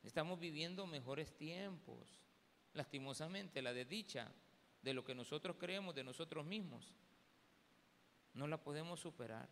Estamos 0.03 0.41
viviendo 0.41 0.87
mejores 0.87 1.37
tiempos, 1.37 2.09
lastimosamente, 2.73 3.61
la 3.61 3.75
desdicha 3.75 4.33
de 4.81 4.95
lo 4.95 5.05
que 5.05 5.15
nosotros 5.15 5.57
creemos 5.59 5.95
de 5.95 6.05
nosotros 6.05 6.47
mismos, 6.47 6.95
no 8.33 8.47
la 8.47 8.63
podemos 8.63 9.01
superar. 9.01 9.49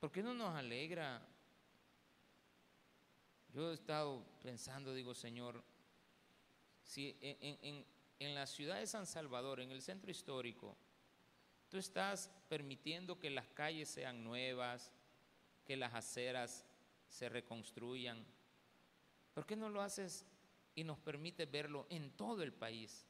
¿Por 0.00 0.12
qué 0.12 0.22
no 0.22 0.34
nos 0.34 0.54
alegra? 0.54 1.26
Yo 3.54 3.70
he 3.70 3.74
estado 3.74 4.22
pensando, 4.42 4.92
digo, 4.92 5.14
Señor, 5.14 5.64
si 6.84 7.16
en, 7.20 7.84
en 8.18 8.34
la 8.34 8.46
ciudad 8.46 8.78
de 8.78 8.86
San 8.86 9.06
Salvador, 9.06 9.60
en 9.60 9.70
el 9.70 9.82
centro 9.82 10.10
histórico, 10.10 10.76
tú 11.68 11.78
estás 11.78 12.30
permitiendo 12.48 13.18
que 13.18 13.30
las 13.30 13.48
calles 13.48 13.88
sean 13.88 14.22
nuevas, 14.22 14.92
que 15.64 15.76
las 15.76 15.94
aceras 15.94 16.64
se 17.08 17.28
reconstruyan, 17.28 18.24
¿por 19.34 19.46
qué 19.46 19.56
no 19.56 19.68
lo 19.68 19.82
haces 19.82 20.26
y 20.74 20.84
nos 20.84 20.98
permite 20.98 21.46
verlo 21.46 21.86
en 21.90 22.10
todo 22.12 22.42
el 22.42 22.52
país? 22.52 23.06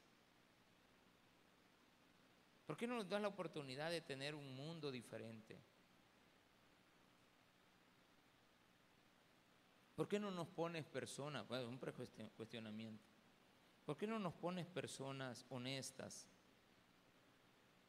¿Por 2.66 2.76
qué 2.76 2.86
no 2.86 2.96
nos 2.96 3.08
das 3.08 3.20
la 3.20 3.28
oportunidad 3.28 3.90
de 3.90 4.00
tener 4.00 4.34
un 4.34 4.54
mundo 4.54 4.90
diferente? 4.90 5.58
¿Por 9.94 10.08
qué 10.08 10.18
no 10.18 10.30
nos 10.30 10.48
pones 10.48 10.84
personas, 10.84 11.46
bueno, 11.46 11.68
un 11.68 11.78
cuestionamiento, 11.78 13.13
¿por 13.84 13.96
qué 13.96 14.06
no 14.06 14.18
nos 14.18 14.34
pones 14.34 14.66
personas 14.66 15.44
honestas 15.48 16.28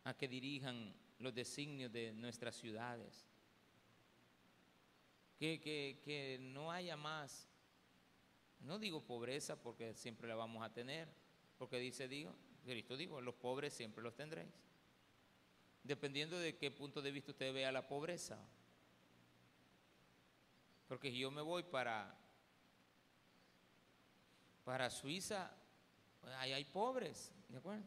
a 0.03 0.13
que 0.15 0.27
dirijan 0.27 0.93
los 1.19 1.33
designios 1.33 1.91
de 1.91 2.13
nuestras 2.13 2.55
ciudades? 2.55 3.25
Que, 5.39 5.59
que 5.59 6.37
no 6.41 6.71
haya 6.71 6.97
más, 6.97 7.47
no 8.61 8.79
digo 8.79 9.05
pobreza 9.05 9.61
porque 9.61 9.93
siempre 9.93 10.27
la 10.27 10.35
vamos 10.35 10.63
a 10.63 10.73
tener, 10.73 11.07
porque 11.57 11.77
dice 11.77 12.07
Dios, 12.07 12.35
Cristo 12.65 12.97
dijo, 12.97 13.21
los 13.21 13.35
pobres 13.35 13.73
siempre 13.73 14.03
los 14.03 14.15
tendréis. 14.15 14.49
Dependiendo 15.83 16.39
de 16.39 16.57
qué 16.57 16.71
punto 16.71 17.01
de 17.01 17.11
vista 17.11 17.31
usted 17.31 17.53
vea 17.53 17.71
la 17.71 17.87
pobreza. 17.87 18.39
Porque 20.87 21.11
si 21.11 21.19
yo 21.19 21.29
me 21.29 21.41
voy 21.41 21.63
para, 21.63 22.17
para 24.63 24.89
Suiza, 24.89 25.55
ahí 26.37 26.53
hay 26.53 26.65
pobres, 26.65 27.31
¿de 27.49 27.57
acuerdo? 27.57 27.83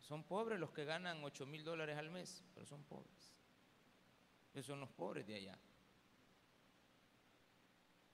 Son 0.00 0.24
pobres 0.24 0.58
los 0.58 0.70
que 0.72 0.84
ganan 0.84 1.22
8 1.22 1.46
mil 1.46 1.64
dólares 1.64 1.96
al 1.96 2.10
mes, 2.10 2.44
pero 2.54 2.66
son 2.66 2.82
pobres. 2.84 3.34
Esos 4.52 4.66
son 4.66 4.80
los 4.80 4.90
pobres 4.90 5.26
de 5.26 5.36
allá. 5.36 5.58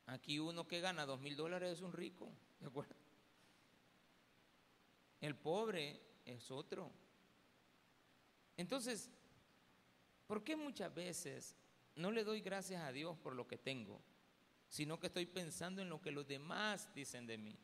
Aquí 0.06 0.38
uno 0.38 0.68
que 0.68 0.80
gana 0.80 1.06
2 1.06 1.20
mil 1.20 1.36
dólares 1.36 1.72
es 1.72 1.80
un 1.80 1.92
rico, 1.92 2.30
¿de 2.60 2.66
acuerdo? 2.66 2.94
El 5.20 5.34
pobre 5.34 6.00
es 6.24 6.50
otro. 6.50 6.92
Entonces, 8.56 9.10
¿Por 10.26 10.42
qué 10.42 10.56
muchas 10.56 10.92
veces 10.92 11.54
no 11.94 12.10
le 12.10 12.24
doy 12.24 12.40
gracias 12.40 12.82
a 12.82 12.92
Dios 12.92 13.16
por 13.18 13.34
lo 13.34 13.46
que 13.46 13.56
tengo, 13.56 14.00
sino 14.68 14.98
que 14.98 15.06
estoy 15.06 15.26
pensando 15.26 15.82
en 15.82 15.88
lo 15.88 16.00
que 16.00 16.10
los 16.10 16.26
demás 16.26 16.92
dicen 16.94 17.26
de 17.26 17.38
mí? 17.38 17.56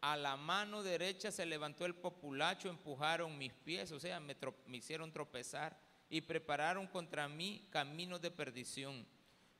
A 0.00 0.16
la 0.16 0.36
mano 0.36 0.82
derecha 0.82 1.30
se 1.30 1.46
levantó 1.46 1.84
el 1.84 1.94
populacho, 1.94 2.68
empujaron 2.68 3.38
mis 3.38 3.52
pies, 3.52 3.92
o 3.92 4.00
sea, 4.00 4.18
me, 4.18 4.36
hicieron 4.72 5.12
tropezar 5.12 5.78
y 6.10 6.20
prepararon 6.22 6.88
contra 6.88 7.28
mí 7.28 7.68
caminos 7.70 8.20
de 8.20 8.32
perdición. 8.32 9.06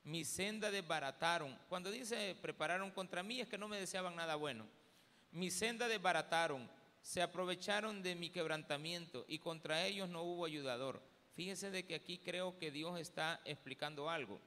Mi 0.03 0.25
senda 0.25 0.73
desbarataron. 0.73 1.57
Cuando 1.69 1.93
dice 1.93 2.37
prepararon 2.43 2.91
contra 2.91 3.23
mí 3.23 3.41
es 3.41 3.49
que 3.49 3.57
no 3.57 3.69
me 3.69 3.79
deseaban 3.79 4.17
nada 4.17 4.35
bueno. 4.35 4.67
Mi 5.31 5.49
senda 5.51 5.87
desbarataron, 5.87 6.69
se 7.03 7.23
aprovecharon 7.23 8.03
de 8.03 8.17
mi 8.17 8.29
quebrantamiento 8.29 9.25
y 9.29 9.39
contra 9.39 9.87
ellos 9.87 10.09
no 10.09 10.23
hubo 10.25 10.45
ayudador. 10.45 11.01
Fíjese 11.35 11.71
de 11.71 11.85
que 11.85 11.95
aquí 11.95 12.19
creo 12.19 12.59
que 12.59 12.73
Dios 12.73 12.99
está 12.99 13.41
explicando 13.45 14.11
algo 14.11 14.41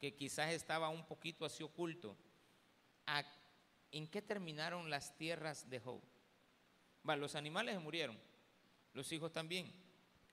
que 0.00 0.14
quizás 0.14 0.52
estaba 0.52 0.88
un 0.88 1.06
poquito 1.06 1.44
así 1.44 1.62
oculto. 1.62 2.16
¿En 3.92 4.08
qué 4.08 4.22
terminaron 4.22 4.88
las 4.88 5.16
tierras 5.16 5.68
de 5.68 5.78
Job? 5.80 6.00
los 7.04 7.34
animales 7.34 7.80
murieron, 7.80 8.18
los 8.94 9.10
hijos 9.12 9.32
también, 9.32 9.72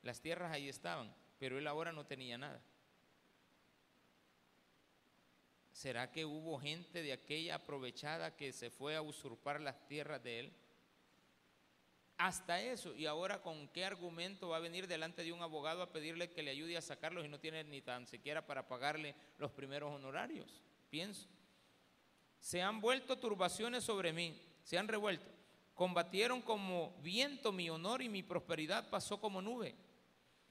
las 0.03 0.21
tierras 0.21 0.51
ahí 0.51 0.69
estaban, 0.69 1.13
pero 1.39 1.57
él 1.57 1.67
ahora 1.67 1.91
no 1.91 2.05
tenía 2.05 2.37
nada. 2.37 2.61
¿Será 5.71 6.11
que 6.11 6.25
hubo 6.25 6.59
gente 6.59 7.01
de 7.01 7.13
aquella 7.13 7.55
aprovechada 7.55 8.35
que 8.35 8.53
se 8.53 8.69
fue 8.69 8.95
a 8.95 9.01
usurpar 9.01 9.59
las 9.59 9.87
tierras 9.87 10.23
de 10.23 10.39
él? 10.39 10.53
Hasta 12.17 12.59
eso. 12.59 12.95
Y 12.95 13.05
ahora, 13.05 13.41
¿con 13.41 13.67
qué 13.67 13.85
argumento 13.85 14.49
va 14.49 14.57
a 14.57 14.61
venir 14.61 14.87
delante 14.87 15.23
de 15.23 15.31
un 15.31 15.41
abogado 15.41 15.83
a 15.83 15.91
pedirle 15.91 16.31
que 16.31 16.41
le 16.41 16.51
ayude 16.51 16.75
a 16.75 16.81
sacarlos 16.81 17.25
y 17.25 17.29
no 17.29 17.39
tiene 17.39 17.63
ni 17.63 17.81
tan 17.81 18.07
siquiera 18.07 18.45
para 18.45 18.67
pagarle 18.67 19.15
los 19.37 19.51
primeros 19.51 19.93
honorarios? 19.93 20.63
Pienso. 20.89 21.27
Se 22.39 22.61
han 22.61 22.81
vuelto 22.81 23.17
turbaciones 23.17 23.83
sobre 23.83 24.13
mí, 24.13 24.39
se 24.63 24.77
han 24.77 24.87
revuelto. 24.87 25.29
Combatieron 25.75 26.41
como 26.41 26.95
viento 27.03 27.51
mi 27.51 27.69
honor 27.69 28.01
y 28.01 28.09
mi 28.09 28.23
prosperidad 28.23 28.89
pasó 28.89 29.21
como 29.21 29.41
nube. 29.41 29.75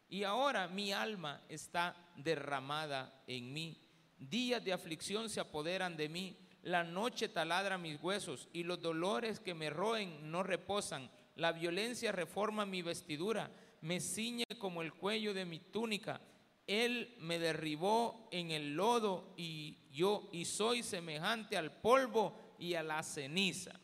Y 0.09 0.23
ahora 0.23 0.69
mi 0.69 0.93
alma 0.93 1.43
está 1.49 1.97
derramada 2.15 3.25
en 3.27 3.53
mí. 3.53 3.77
Días 4.19 4.65
de 4.65 4.73
aflicción 4.73 5.29
se 5.29 5.41
apoderan 5.41 5.97
de 5.97 6.09
mí. 6.09 6.37
La 6.63 6.85
noche 6.85 7.29
taladra 7.29 7.77
mis 7.77 8.01
huesos 8.01 8.49
y 8.53 8.63
los 8.63 8.81
dolores 8.81 9.41
que 9.41 9.55
me 9.55 9.69
roen 9.69 10.31
no 10.31 10.45
reposan 10.45 11.11
la 11.37 11.53
violencia 11.53 12.13
reforma 12.13 12.67
mi 12.67 12.83
vestidura, 12.83 13.51
me 13.83 14.01
ciñe 14.01 14.45
como 14.59 14.83
el 14.83 14.95
cuello 14.95 15.35
de 15.35 15.45
mi 15.45 15.61
túnica. 15.61 16.21
Él 16.67 17.15
me 17.21 17.39
derribó 17.39 18.29
en 18.33 18.51
el 18.51 18.75
lodo 18.75 19.35
y 19.37 19.79
yo 19.93 20.29
y 20.33 20.45
soy 20.47 20.83
semejante 20.83 21.57
al 21.57 21.71
polvo 21.71 22.57
y 22.59 22.75
a 22.75 22.83
la 22.83 23.03
ceniza. 23.03 23.79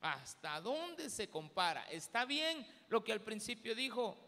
¿Hasta 0.00 0.60
dónde 0.60 1.08
se 1.10 1.30
compara? 1.30 1.84
Está 1.84 2.24
bien 2.24 2.66
lo 2.88 3.02
que 3.04 3.12
al 3.12 3.20
principio 3.20 3.74
dijo. 3.74 4.18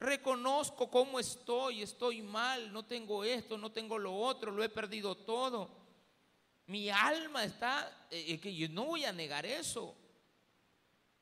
Reconozco 0.00 0.90
cómo 0.90 1.18
estoy, 1.18 1.82
estoy 1.82 2.22
mal, 2.22 2.72
no 2.72 2.84
tengo 2.84 3.24
esto, 3.24 3.56
no 3.58 3.72
tengo 3.72 3.98
lo 3.98 4.14
otro, 4.14 4.50
lo 4.52 4.62
he 4.62 4.68
perdido 4.68 5.16
todo. 5.16 5.70
Mi 6.66 6.90
alma 6.90 7.44
está, 7.44 8.06
eh, 8.10 8.38
que 8.38 8.54
yo 8.54 8.68
no 8.68 8.84
voy 8.84 9.04
a 9.04 9.12
negar 9.12 9.46
eso 9.46 9.96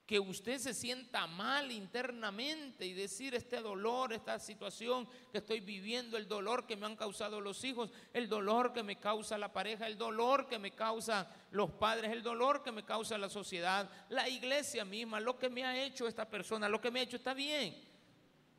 que 0.07 0.21
usted 0.21 0.59
se 0.59 0.73
sienta 0.73 1.27
mal 1.27 1.73
internamente 1.73 2.87
y 2.87 2.93
decir 2.93 3.35
este 3.35 3.61
dolor, 3.61 4.13
esta 4.13 4.39
situación 4.39 5.09
que 5.33 5.39
estoy 5.39 5.59
viviendo, 5.59 6.17
el 6.17 6.29
dolor 6.29 6.65
que 6.65 6.77
me 6.77 6.87
han 6.87 6.95
causado 6.95 7.41
los 7.41 7.65
hijos, 7.65 7.91
el 8.13 8.29
dolor 8.29 8.73
que 8.73 8.85
me 8.85 9.01
causa 9.01 9.37
la 9.37 9.53
pareja, 9.53 9.89
el 9.89 9.99
dolor 9.99 10.47
que 10.47 10.61
me 10.61 10.71
causa 10.71 11.29
los 11.51 11.73
padres, 11.73 12.13
el 12.13 12.23
dolor 12.23 12.63
que 12.63 12.71
me 12.71 12.85
causa 12.85 13.19
la 13.19 13.29
sociedad, 13.29 13.91
la 14.09 14.29
iglesia 14.29 14.85
misma, 14.85 15.19
lo 15.19 15.39
que 15.39 15.51
me 15.51 15.65
ha 15.65 15.83
hecho 15.85 16.07
esta 16.07 16.31
persona, 16.31 16.69
lo 16.69 16.81
que 16.81 16.93
me 16.93 17.01
ha 17.01 17.03
hecho 17.03 17.17
está 17.17 17.35
bien. 17.35 17.77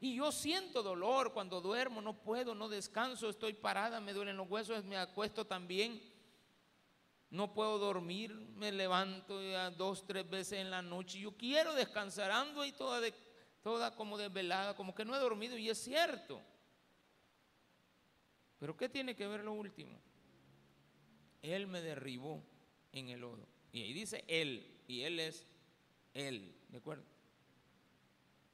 Y 0.02 0.16
yo 0.16 0.34
siento 0.34 0.84
dolor 0.84 1.32
cuando 1.32 1.62
duermo, 1.62 2.02
no 2.02 2.14
puedo, 2.14 2.56
no 2.56 2.68
descanso, 2.68 3.30
estoy 3.30 3.54
parada, 3.54 4.02
me 4.02 4.14
duelen 4.14 4.36
los 4.36 4.50
huesos, 4.50 4.84
me 4.84 4.98
acuesto 4.98 5.46
también 5.46 6.02
no 7.30 7.54
puedo 7.54 7.78
dormir, 7.78 8.34
me 8.56 8.72
levanto 8.72 9.42
ya 9.42 9.70
dos, 9.70 10.06
tres 10.06 10.30
veces 10.30 10.60
en 10.60 10.71
la 10.71 10.82
noche. 10.82 11.19
Yo 11.19 11.36
quiero 11.36 11.73
descansar, 11.73 12.32
ando 12.32 12.65
y 12.65 12.71
toda, 12.71 13.02
de, 13.02 13.13
toda 13.62 13.96
como 13.96 14.17
desvelada, 14.17 14.75
como 14.75 14.96
que 14.96 15.04
no 15.04 15.15
he 15.15 15.19
dormido 15.19 15.58
y 15.58 15.69
es 15.69 15.78
cierto. 15.78 16.42
Pero 18.60 18.78
¿qué 18.78 18.88
tiene 18.90 19.15
que 19.15 19.28
ver 19.28 19.44
lo 19.44 19.54
último? 19.54 20.00
Él 21.42 21.67
me 21.67 21.82
derribó 21.82 22.44
en 22.92 23.10
el 23.10 23.21
lodo. 23.21 23.48
Y 23.71 23.84
ahí 23.84 23.94
dice 23.94 24.23
Él, 24.28 24.82
y 24.88 25.02
Él 25.02 25.19
es 25.19 25.46
Él, 26.13 26.56
¿de 26.69 26.78
acuerdo? 26.78 27.04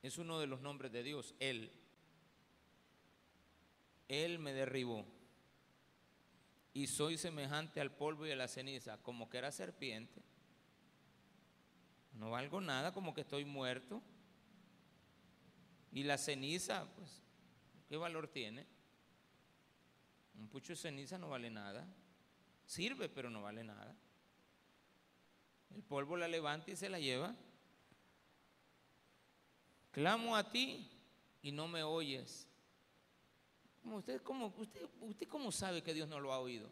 Es 0.01 0.17
uno 0.17 0.39
de 0.39 0.47
los 0.47 0.61
nombres 0.61 0.91
de 0.91 1.03
Dios, 1.03 1.35
Él. 1.39 1.71
Él 4.09 4.39
me 4.39 4.51
derribó 4.51 5.05
y 6.73 6.87
soy 6.87 7.17
semejante 7.17 7.79
al 7.79 7.91
polvo 7.91 8.25
y 8.25 8.31
a 8.31 8.35
la 8.35 8.47
ceniza, 8.47 8.97
como 8.97 9.29
que 9.29 9.37
era 9.37 9.51
serpiente. 9.51 10.21
No 12.13 12.31
valgo 12.31 12.61
nada, 12.61 12.93
como 12.93 13.13
que 13.13 13.21
estoy 13.21 13.45
muerto. 13.45 14.01
Y 15.91 16.03
la 16.03 16.17
ceniza, 16.17 16.87
pues, 16.95 17.21
¿qué 17.87 17.97
valor 17.97 18.27
tiene? 18.27 18.65
Un 20.35 20.47
pucho 20.47 20.73
de 20.73 20.77
ceniza 20.77 21.17
no 21.17 21.29
vale 21.29 21.51
nada. 21.51 21.87
Sirve, 22.65 23.09
pero 23.09 23.29
no 23.29 23.43
vale 23.43 23.63
nada. 23.63 23.95
El 25.75 25.83
polvo 25.83 26.17
la 26.17 26.27
levanta 26.27 26.71
y 26.71 26.75
se 26.75 26.89
la 26.89 26.99
lleva. 26.99 27.35
Clamo 29.91 30.35
a 30.35 30.49
ti 30.49 30.89
y 31.43 31.51
no 31.51 31.67
me 31.67 31.83
oyes. 31.83 32.47
Usted, 33.83 34.21
cómo, 34.21 34.53
usted, 34.57 34.87
¿Usted 35.01 35.27
cómo 35.27 35.51
sabe 35.51 35.81
que 35.83 35.93
Dios 35.93 36.07
no 36.07 36.19
lo 36.19 36.33
ha 36.33 36.39
oído? 36.39 36.69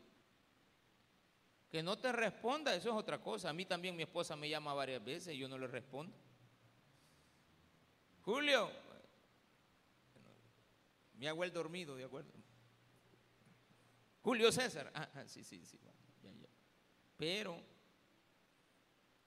Que 1.70 1.82
no 1.82 1.98
te 1.98 2.12
responda, 2.12 2.76
eso 2.76 2.90
es 2.90 2.96
otra 2.96 3.22
cosa. 3.22 3.50
A 3.50 3.54
mí 3.54 3.66
también 3.66 3.96
mi 3.96 4.04
esposa 4.04 4.36
me 4.36 4.50
llama 4.50 4.74
varias 4.74 5.04
veces 5.04 5.34
y 5.34 5.38
yo 5.38 5.48
no 5.48 5.58
le 5.58 5.68
respondo. 5.68 6.16
Julio, 8.24 8.70
hago 11.28 11.44
el 11.44 11.52
dormido, 11.52 11.96
¿de 11.96 12.06
acuerdo? 12.06 12.32
Julio 14.22 14.52
César, 14.52 14.92
ah, 14.94 15.10
ah 15.16 15.28
sí, 15.28 15.44
sí, 15.44 15.66
sí, 15.66 15.80
Pero 17.18 17.60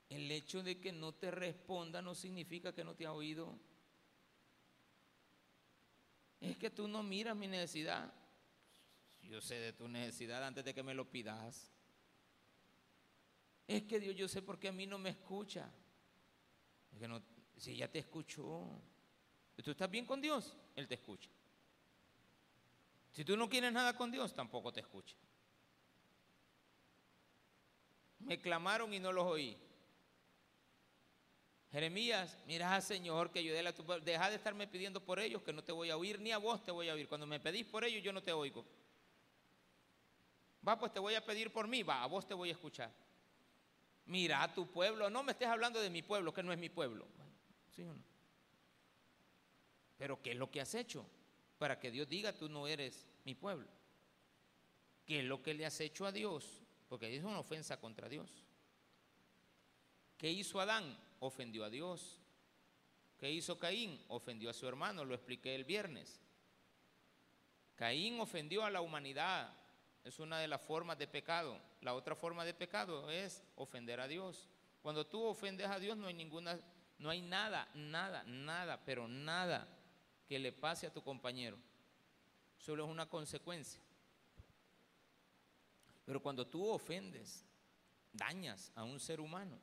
el 0.09 0.31
hecho 0.31 0.63
de 0.63 0.79
que 0.79 0.91
no 0.91 1.13
te 1.13 1.31
responda 1.31 2.01
no 2.01 2.15
significa 2.15 2.73
que 2.73 2.83
no 2.83 2.95
te 2.95 3.05
ha 3.05 3.11
oído. 3.11 3.59
Es 6.39 6.57
que 6.57 6.69
tú 6.69 6.87
no 6.87 7.03
miras 7.03 7.35
mi 7.35 7.47
necesidad. 7.47 8.13
Yo 9.21 9.41
sé 9.41 9.55
de 9.55 9.73
tu 9.73 9.87
necesidad 9.87 10.43
antes 10.43 10.63
de 10.63 10.73
que 10.73 10.83
me 10.83 10.93
lo 10.93 11.09
pidas. 11.09 11.71
Es 13.67 13.83
que 13.83 13.99
Dios, 13.99 14.15
yo 14.15 14.27
sé 14.27 14.41
por 14.41 14.59
qué 14.59 14.67
a 14.67 14.71
mí 14.71 14.85
no 14.85 14.97
me 14.99 15.09
escucha. 15.09 15.71
Si 17.57 17.75
ya 17.75 17.87
te 17.87 17.99
escuchó, 17.99 18.69
tú 19.63 19.71
estás 19.71 19.89
bien 19.89 20.05
con 20.05 20.21
Dios, 20.21 20.55
Él 20.75 20.87
te 20.87 20.95
escucha. 20.95 21.29
Si 23.11 23.23
tú 23.23 23.35
no 23.37 23.49
quieres 23.49 23.71
nada 23.71 23.95
con 23.95 24.11
Dios, 24.11 24.33
tampoco 24.33 24.71
te 24.71 24.81
escucha. 24.81 25.15
Me 28.19 28.39
clamaron 28.41 28.93
y 28.93 28.99
no 28.99 29.11
los 29.11 29.25
oí. 29.25 29.57
Jeremías, 31.75 32.37
mira, 32.47 32.79
Señor, 32.79 33.29
que 33.31 33.39
ayude 33.39 33.59
a 33.67 33.75
tu 33.75 33.83
Deja 33.99 34.29
de 34.29 34.37
estarme 34.37 34.65
pidiendo 34.65 35.03
por 35.03 35.19
ellos, 35.19 35.43
que 35.43 35.51
no 35.51 35.61
te 35.61 35.73
voy 35.73 35.89
a 35.89 35.97
oír, 35.97 36.17
ni 36.21 36.31
a 36.31 36.37
vos 36.37 36.63
te 36.63 36.71
voy 36.71 36.87
a 36.87 36.93
oír. 36.93 37.09
Cuando 37.09 37.27
me 37.27 37.37
pedís 37.37 37.65
por 37.65 37.83
ellos, 37.83 38.01
yo 38.01 38.13
no 38.13 38.23
te 38.23 38.31
oigo. 38.31 38.63
Va, 40.65 40.79
pues 40.79 40.93
te 40.93 41.01
voy 41.01 41.15
a 41.15 41.25
pedir 41.25 41.51
por 41.51 41.67
mí, 41.67 41.83
va, 41.83 42.01
a 42.01 42.05
vos 42.05 42.25
te 42.25 42.33
voy 42.33 42.47
a 42.47 42.53
escuchar. 42.53 42.89
Mira 44.05 44.41
a 44.41 44.53
tu 44.53 44.71
pueblo, 44.71 45.09
no 45.09 45.21
me 45.21 45.33
estés 45.33 45.49
hablando 45.49 45.81
de 45.81 45.89
mi 45.89 46.01
pueblo, 46.01 46.33
que 46.33 46.43
no 46.43 46.53
es 46.53 46.57
mi 46.57 46.69
pueblo. 46.69 47.05
¿Sí 47.75 47.83
o 47.83 47.93
no? 47.93 48.01
Pero 49.97 50.21
¿qué 50.21 50.31
es 50.31 50.37
lo 50.37 50.49
que 50.49 50.61
has 50.61 50.73
hecho 50.75 51.05
para 51.57 51.77
que 51.77 51.91
Dios 51.91 52.07
diga 52.07 52.31
tú 52.31 52.47
no 52.47 52.67
eres 52.67 53.05
mi 53.25 53.35
pueblo? 53.35 53.67
¿Qué 55.05 55.19
es 55.19 55.25
lo 55.25 55.43
que 55.43 55.53
le 55.53 55.65
has 55.65 55.77
hecho 55.81 56.05
a 56.05 56.13
Dios? 56.13 56.61
Porque 56.87 57.13
es 57.13 57.21
una 57.25 57.39
ofensa 57.39 57.81
contra 57.81 58.07
Dios. 58.07 58.29
¿Qué 60.17 60.31
hizo 60.31 60.61
Adán? 60.61 60.97
Ofendió 61.25 61.65
a 61.65 61.71
Dios. 61.71 62.19
¿Qué 63.17 63.31
hizo 63.31 63.57
Caín? 63.57 63.99
Ofendió 64.09 64.49
a 64.49 64.53
su 64.53 64.67
hermano, 64.67 65.03
lo 65.03 65.15
expliqué 65.15 65.55
el 65.55 65.63
viernes. 65.63 66.21
Caín 67.75 68.19
ofendió 68.19 68.63
a 68.63 68.69
la 68.69 68.81
humanidad, 68.81 69.51
es 70.03 70.19
una 70.19 70.39
de 70.39 70.47
las 70.47 70.61
formas 70.61 70.99
de 70.99 71.07
pecado. 71.07 71.59
La 71.81 71.95
otra 71.95 72.15
forma 72.15 72.45
de 72.45 72.53
pecado 72.53 73.09
es 73.09 73.43
ofender 73.55 73.99
a 73.99 74.07
Dios. 74.07 74.47
Cuando 74.83 75.07
tú 75.07 75.23
ofendes 75.23 75.67
a 75.67 75.79
Dios 75.79 75.97
no 75.97 76.05
hay 76.05 76.13
ninguna, 76.13 76.59
no 76.99 77.09
hay 77.09 77.21
nada, 77.21 77.67
nada, 77.73 78.23
nada, 78.25 78.85
pero 78.85 79.07
nada 79.07 79.67
que 80.27 80.37
le 80.37 80.51
pase 80.51 80.85
a 80.85 80.93
tu 80.93 81.01
compañero. 81.01 81.57
Solo 82.59 82.85
es 82.85 82.91
una 82.91 83.09
consecuencia. 83.09 83.81
Pero 86.05 86.21
cuando 86.21 86.45
tú 86.45 86.69
ofendes, 86.69 87.43
dañas 88.13 88.71
a 88.75 88.83
un 88.83 88.99
ser 88.99 89.19
humano, 89.19 89.59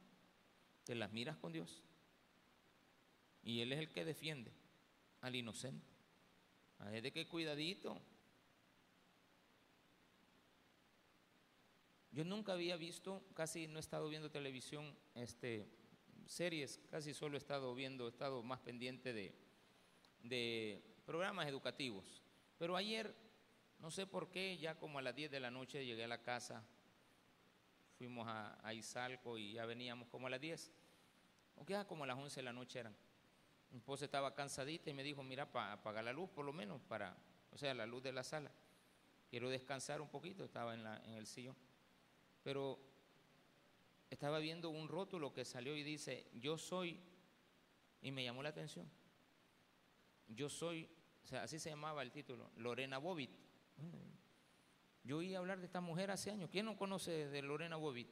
te 0.84 0.94
las 0.94 1.12
miras 1.12 1.36
con 1.36 1.52
Dios. 1.52 1.82
Y 3.42 3.60
Él 3.60 3.72
es 3.72 3.78
el 3.78 3.88
que 3.88 4.04
defiende 4.04 4.52
al 5.20 5.34
inocente. 5.34 5.86
Es 6.92 7.02
de 7.02 7.12
que 7.12 7.28
cuidadito, 7.28 8.00
Yo 12.12 12.26
nunca 12.26 12.52
había 12.52 12.76
visto, 12.76 13.24
casi 13.32 13.66
no 13.66 13.78
he 13.78 13.80
estado 13.80 14.06
viendo 14.10 14.30
televisión, 14.30 14.94
este, 15.14 15.66
series, 16.26 16.78
casi 16.90 17.14
solo 17.14 17.36
he 17.36 17.38
estado 17.38 17.74
viendo, 17.74 18.04
he 18.04 18.10
estado 18.10 18.42
más 18.42 18.60
pendiente 18.60 19.14
de, 19.14 19.34
de 20.22 20.82
programas 21.06 21.48
educativos. 21.48 22.22
Pero 22.58 22.76
ayer, 22.76 23.14
no 23.78 23.90
sé 23.90 24.06
por 24.06 24.30
qué, 24.30 24.58
ya 24.58 24.78
como 24.78 24.98
a 24.98 25.02
las 25.02 25.16
10 25.16 25.30
de 25.30 25.40
la 25.40 25.50
noche 25.50 25.86
llegué 25.86 26.04
a 26.04 26.08
la 26.08 26.20
casa, 26.22 26.62
fuimos 28.02 28.26
a, 28.26 28.58
a 28.66 28.74
Izalco 28.74 29.38
y 29.38 29.52
ya 29.52 29.64
veníamos 29.64 30.08
como 30.08 30.26
a 30.26 30.30
las 30.30 30.40
10, 30.40 30.72
o 31.54 31.64
ya 31.64 31.86
como 31.86 32.02
a 32.02 32.08
las 32.08 32.18
11 32.18 32.40
de 32.40 32.42
la 32.42 32.52
noche 32.52 32.80
eran. 32.80 32.96
Mi 33.70 33.78
esposa 33.78 34.06
estaba 34.06 34.34
cansadita 34.34 34.90
y 34.90 34.92
me 34.92 35.04
dijo, 35.04 35.22
mira, 35.22 35.52
para 35.52 35.74
apagar 35.74 36.02
la 36.02 36.12
luz 36.12 36.28
por 36.28 36.44
lo 36.44 36.52
menos, 36.52 36.82
para, 36.88 37.16
o 37.52 37.56
sea, 37.56 37.72
la 37.74 37.86
luz 37.86 38.02
de 38.02 38.10
la 38.10 38.24
sala. 38.24 38.50
Quiero 39.30 39.48
descansar 39.48 40.00
un 40.00 40.08
poquito, 40.08 40.42
estaba 40.42 40.74
en, 40.74 40.82
la, 40.82 40.96
en 41.04 41.14
el 41.14 41.28
sillón. 41.28 41.54
Pero 42.42 42.80
estaba 44.10 44.40
viendo 44.40 44.70
un 44.70 44.88
rótulo 44.88 45.32
que 45.32 45.44
salió 45.44 45.76
y 45.76 45.84
dice, 45.84 46.28
yo 46.34 46.58
soy, 46.58 46.98
y 48.00 48.10
me 48.10 48.24
llamó 48.24 48.42
la 48.42 48.48
atención, 48.48 48.90
yo 50.26 50.48
soy, 50.48 50.90
o 51.22 51.26
sea, 51.28 51.44
así 51.44 51.60
se 51.60 51.70
llamaba 51.70 52.02
el 52.02 52.10
título, 52.10 52.50
Lorena 52.56 52.98
Bobbitt. 52.98 53.30
Yo 55.04 55.18
oí 55.18 55.34
hablar 55.34 55.58
de 55.58 55.66
esta 55.66 55.80
mujer 55.80 56.10
hace 56.10 56.30
años. 56.30 56.48
¿Quién 56.50 56.66
no 56.66 56.76
conoce 56.76 57.28
de 57.28 57.42
Lorena 57.42 57.76
Bobbitt? 57.76 58.08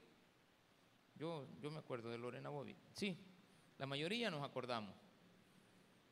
Yo, 1.14 1.46
yo 1.60 1.70
me 1.70 1.78
acuerdo 1.78 2.10
de 2.10 2.18
Lorena 2.18 2.48
Bobbitt. 2.48 2.78
Sí, 2.92 3.16
la 3.78 3.86
mayoría 3.86 4.30
nos 4.30 4.42
acordamos. 4.42 4.94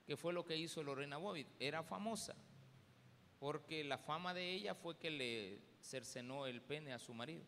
¿Qué 0.07 0.16
fue 0.16 0.33
lo 0.33 0.45
que 0.45 0.57
hizo 0.57 0.83
Lorena 0.83 1.16
Bobbitt? 1.16 1.49
Era 1.59 1.83
famosa, 1.83 2.35
porque 3.39 3.85
la 3.85 3.99
fama 3.99 4.33
de 4.35 4.53
ella 4.53 4.74
fue 4.74 4.99
que 4.99 5.11
le 5.11 5.61
cercenó 5.81 6.47
el 6.47 6.62
pene 6.62 6.93
a 6.93 6.99
su 6.99 7.12
marido. 7.12 7.45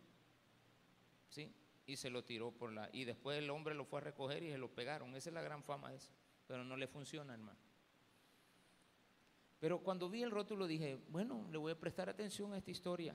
¿sí? 1.31 1.55
Y 1.87 1.97
se 1.97 2.11
lo 2.11 2.23
tiró 2.25 2.53
por 2.53 2.73
la... 2.73 2.91
Y 2.93 3.05
después 3.05 3.39
el 3.39 3.51
hombre 3.51 3.75
lo 3.75 3.85
fue 3.85 4.01
a 4.01 4.05
recoger 4.05 4.43
y 4.43 4.51
se 4.51 4.59
lo 4.59 4.69
pegaron. 4.69 5.17
Esa 5.17 5.31
es 5.31 5.35
la 5.35 5.43
gran 5.43 5.65
fama 5.65 5.91
de 5.91 5.97
eso. 5.97 6.11
Pero 6.47 6.65
no 6.65 6.77
le 6.77 6.87
funciona, 6.87 7.33
hermano. 7.33 7.59
Pero 9.61 9.83
cuando 9.83 10.09
vi 10.09 10.23
el 10.23 10.31
rótulo 10.31 10.67
dije, 10.67 10.99
bueno, 11.09 11.47
le 11.53 11.59
voy 11.59 11.71
a 11.71 11.79
prestar 11.79 12.09
atención 12.09 12.53
a 12.53 12.59
esta 12.59 12.71
historia. 12.71 13.15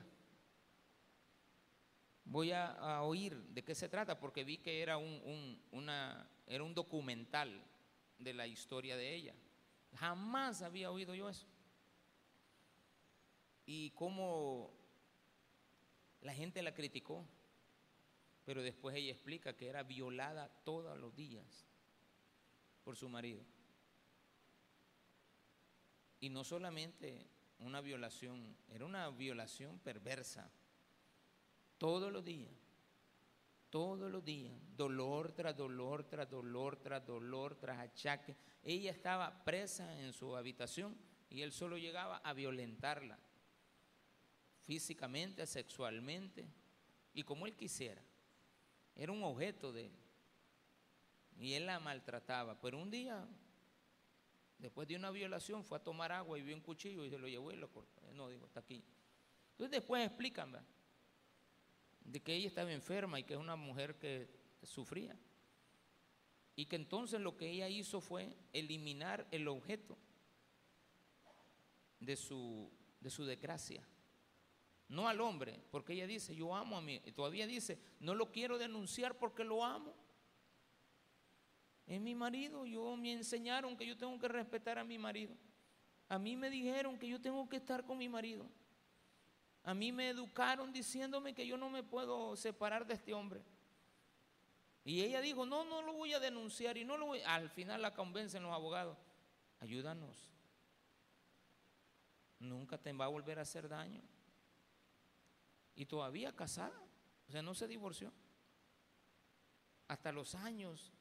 Voy 2.24 2.52
a, 2.52 3.02
oír 3.02 3.36
de 3.36 3.64
qué 3.64 3.74
se 3.74 3.88
trata, 3.88 4.18
porque 4.18 4.44
vi 4.44 4.58
que 4.58 4.80
era 4.80 4.96
un, 4.96 5.60
una, 5.72 6.30
era 6.46 6.62
un 6.62 6.72
documental 6.72 7.64
de 8.18 8.32
la 8.32 8.46
historia 8.46 8.96
de 8.96 9.14
ella. 9.14 9.34
Jamás 9.96 10.62
había 10.62 10.90
oído 10.92 11.14
yo 11.14 11.28
eso. 11.28 11.46
Y 13.64 13.90
cómo 13.90 14.72
la 16.20 16.32
gente 16.32 16.62
la 16.62 16.74
criticó. 16.74 17.26
Pero 18.44 18.62
después 18.62 18.94
ella 18.94 19.10
explica 19.10 19.56
que 19.56 19.66
era 19.66 19.82
violada 19.82 20.48
todos 20.62 20.96
los 20.96 21.16
días 21.16 21.66
por 22.84 22.96
su 22.96 23.08
marido. 23.08 23.42
Y 26.20 26.28
no 26.30 26.44
solamente 26.44 27.26
una 27.58 27.80
violación, 27.80 28.56
era 28.68 28.84
una 28.84 29.10
violación 29.10 29.78
perversa. 29.78 30.50
Todos 31.78 32.12
los 32.12 32.24
días, 32.24 32.52
todos 33.70 34.10
los 34.10 34.24
días, 34.24 34.54
dolor 34.76 35.32
tras 35.32 35.56
dolor, 35.56 36.04
tras 36.04 36.30
dolor, 36.30 36.76
tras 36.76 37.04
dolor, 37.04 37.56
tras 37.56 37.78
achaque. 37.78 38.36
Ella 38.62 38.90
estaba 38.90 39.44
presa 39.44 39.98
en 40.00 40.12
su 40.12 40.36
habitación 40.36 40.96
y 41.28 41.42
él 41.42 41.52
solo 41.52 41.76
llegaba 41.76 42.18
a 42.18 42.32
violentarla 42.32 43.18
físicamente, 44.66 45.46
sexualmente 45.46 46.48
y 47.12 47.22
como 47.22 47.46
él 47.46 47.54
quisiera. 47.54 48.02
Era 48.94 49.12
un 49.12 49.22
objeto 49.22 49.72
de 49.72 49.86
él. 49.86 49.92
Y 51.38 51.52
él 51.52 51.66
la 51.66 51.78
maltrataba. 51.78 52.58
Pero 52.60 52.78
un 52.78 52.90
día, 52.90 53.28
después 54.58 54.88
de 54.88 54.96
una 54.96 55.10
violación, 55.10 55.64
fue 55.64 55.78
a 55.78 55.82
tomar 55.82 56.12
agua 56.12 56.38
y 56.38 56.42
vio 56.42 56.54
un 56.54 56.62
cuchillo 56.62 57.04
y 57.04 57.10
se 57.10 57.18
lo 57.18 57.28
llevó 57.28 57.52
y 57.52 57.56
lo 57.56 57.70
cortó. 57.70 58.00
No, 58.12 58.28
digo, 58.28 58.46
está 58.46 58.60
aquí. 58.60 58.82
Entonces 59.52 59.70
después 59.70 60.06
explican 60.06 60.52
de 62.00 62.20
que 62.20 62.34
ella 62.34 62.48
estaba 62.48 62.72
enferma 62.72 63.18
y 63.18 63.24
que 63.24 63.34
es 63.34 63.40
una 63.40 63.56
mujer 63.56 63.98
que 63.98 64.28
sufría. 64.62 65.18
Y 66.54 66.66
que 66.66 66.76
entonces 66.76 67.20
lo 67.20 67.36
que 67.36 67.50
ella 67.50 67.68
hizo 67.68 68.00
fue 68.00 68.34
eliminar 68.52 69.26
el 69.30 69.48
objeto 69.48 69.98
de 72.00 72.16
su, 72.16 72.70
de 73.00 73.10
su 73.10 73.24
desgracia 73.24 73.86
no 74.88 75.08
al 75.08 75.20
hombre, 75.20 75.60
porque 75.70 75.94
ella 75.94 76.06
dice, 76.06 76.34
yo 76.34 76.54
amo 76.54 76.76
a 76.76 76.80
mí, 76.80 77.00
y 77.04 77.12
todavía 77.12 77.46
dice, 77.46 77.78
no 78.00 78.14
lo 78.14 78.30
quiero 78.30 78.58
denunciar 78.58 79.18
porque 79.18 79.44
lo 79.44 79.64
amo. 79.64 79.94
Es 81.86 82.00
mi 82.00 82.14
marido, 82.14 82.66
yo 82.66 82.96
me 82.96 83.12
enseñaron 83.12 83.76
que 83.76 83.86
yo 83.86 83.96
tengo 83.96 84.18
que 84.18 84.28
respetar 84.28 84.78
a 84.78 84.84
mi 84.84 84.98
marido. 84.98 85.36
A 86.08 86.18
mí 86.18 86.36
me 86.36 86.50
dijeron 86.50 86.98
que 86.98 87.08
yo 87.08 87.20
tengo 87.20 87.48
que 87.48 87.56
estar 87.56 87.84
con 87.84 87.98
mi 87.98 88.08
marido. 88.08 88.46
A 89.62 89.74
mí 89.74 89.92
me 89.92 90.08
educaron 90.08 90.72
diciéndome 90.72 91.34
que 91.34 91.46
yo 91.46 91.56
no 91.56 91.70
me 91.70 91.82
puedo 91.82 92.36
separar 92.36 92.86
de 92.86 92.94
este 92.94 93.14
hombre. 93.14 93.42
Y 94.84 95.02
ella 95.02 95.20
dijo, 95.20 95.44
no, 95.46 95.64
no 95.64 95.82
lo 95.82 95.94
voy 95.94 96.12
a 96.12 96.20
denunciar 96.20 96.76
y 96.76 96.84
no 96.84 96.96
lo 96.96 97.06
voy. 97.06 97.20
Al 97.22 97.50
final 97.50 97.82
la 97.82 97.92
convencen 97.92 98.44
los 98.44 98.52
abogados. 98.52 98.96
Ayúdanos. 99.58 100.30
Nunca 102.38 102.78
te 102.78 102.92
va 102.92 103.06
a 103.06 103.08
volver 103.08 103.38
a 103.38 103.42
hacer 103.42 103.68
daño. 103.68 104.02
Y 105.74 105.86
todavía 105.86 106.34
casada. 106.34 106.80
O 107.28 107.32
sea, 107.32 107.42
no 107.42 107.54
se 107.54 107.66
divorció. 107.66 108.12
Hasta 109.88 110.12
los 110.12 110.36
años 110.36 110.92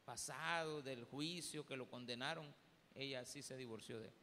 pasados 0.00 0.84
del 0.84 1.04
juicio 1.04 1.64
que 1.64 1.76
lo 1.76 1.88
condenaron, 1.88 2.52
ella 2.94 3.24
sí 3.24 3.42
se 3.42 3.56
divorció 3.56 3.98
de 4.00 4.08
él. 4.08 4.14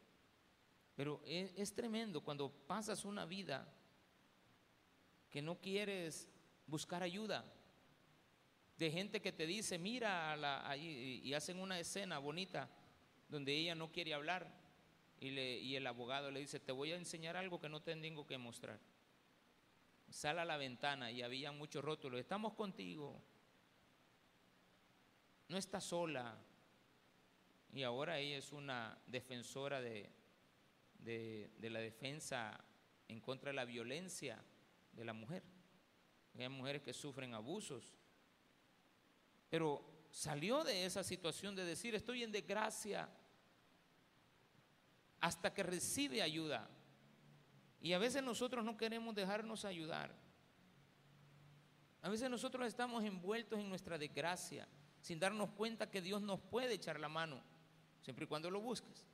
Pero 0.94 1.22
es, 1.24 1.52
es 1.56 1.74
tremendo 1.74 2.20
cuando 2.20 2.50
pasas 2.50 3.04
una 3.04 3.24
vida 3.24 3.72
que 5.30 5.42
no 5.42 5.60
quieres 5.60 6.28
buscar 6.66 7.02
ayuda 7.02 7.44
de 8.78 8.90
gente 8.92 9.20
que 9.20 9.32
te 9.32 9.46
dice, 9.46 9.76
mira, 9.76 10.36
y 10.76 11.34
hacen 11.34 11.58
una 11.58 11.80
escena 11.80 12.18
bonita 12.18 12.70
donde 13.28 13.54
ella 13.54 13.74
no 13.74 13.90
quiere 13.90 14.14
hablar 14.14 14.48
y, 15.20 15.30
le, 15.30 15.58
y 15.58 15.74
el 15.74 15.86
abogado 15.86 16.30
le 16.30 16.40
dice, 16.40 16.60
te 16.60 16.70
voy 16.70 16.92
a 16.92 16.96
enseñar 16.96 17.36
algo 17.36 17.60
que 17.60 17.68
no 17.68 17.82
tengo 17.82 18.24
que 18.24 18.38
mostrar. 18.38 18.78
Sale 20.10 20.40
a 20.40 20.44
la 20.44 20.56
ventana 20.56 21.10
y 21.10 21.22
había 21.22 21.50
muchos 21.50 21.84
rótulos, 21.84 22.20
estamos 22.20 22.54
contigo, 22.54 23.20
no 25.48 25.56
está 25.56 25.80
sola. 25.80 26.36
Y 27.72 27.82
ahora 27.82 28.18
ella 28.18 28.38
es 28.38 28.52
una 28.52 28.98
defensora 29.06 29.80
de, 29.80 30.10
de, 30.98 31.70
la 31.70 31.80
defensa 31.80 32.58
en 33.08 33.20
contra 33.20 33.50
de 33.50 33.56
la 33.56 33.64
violencia 33.64 34.42
de 34.92 35.04
la 35.04 35.12
mujer. 35.12 35.42
Hay 36.38 36.48
mujeres 36.48 36.82
que 36.82 36.92
sufren 36.92 37.34
abusos. 37.34 37.94
Pero 39.48 39.82
salió 40.10 40.62
de 40.64 40.84
esa 40.84 41.02
situación 41.02 41.56
de 41.56 41.64
decir, 41.64 41.94
estoy 41.94 42.22
en 42.22 42.32
desgracia, 42.32 43.08
hasta 45.20 45.52
que 45.52 45.62
recibe 45.62 46.22
ayuda. 46.22 46.68
Y 47.80 47.92
a 47.92 47.98
veces 47.98 48.22
nosotros 48.22 48.64
no 48.64 48.76
queremos 48.76 49.14
dejarnos 49.14 49.64
ayudar. 49.64 50.14
A 52.02 52.08
veces 52.08 52.30
nosotros 52.30 52.66
estamos 52.66 53.04
envueltos 53.04 53.58
en 53.58 53.68
nuestra 53.68 53.98
desgracia, 53.98 54.68
sin 55.00 55.18
darnos 55.18 55.50
cuenta 55.50 55.90
que 55.90 56.02
Dios 56.02 56.22
nos 56.22 56.40
puede 56.40 56.74
echar 56.74 56.98
la 57.00 57.08
mano, 57.08 57.40
siempre 58.02 58.24
y 58.24 58.28
cuando 58.28 58.50
lo 58.50 58.60
busques. 58.60 59.04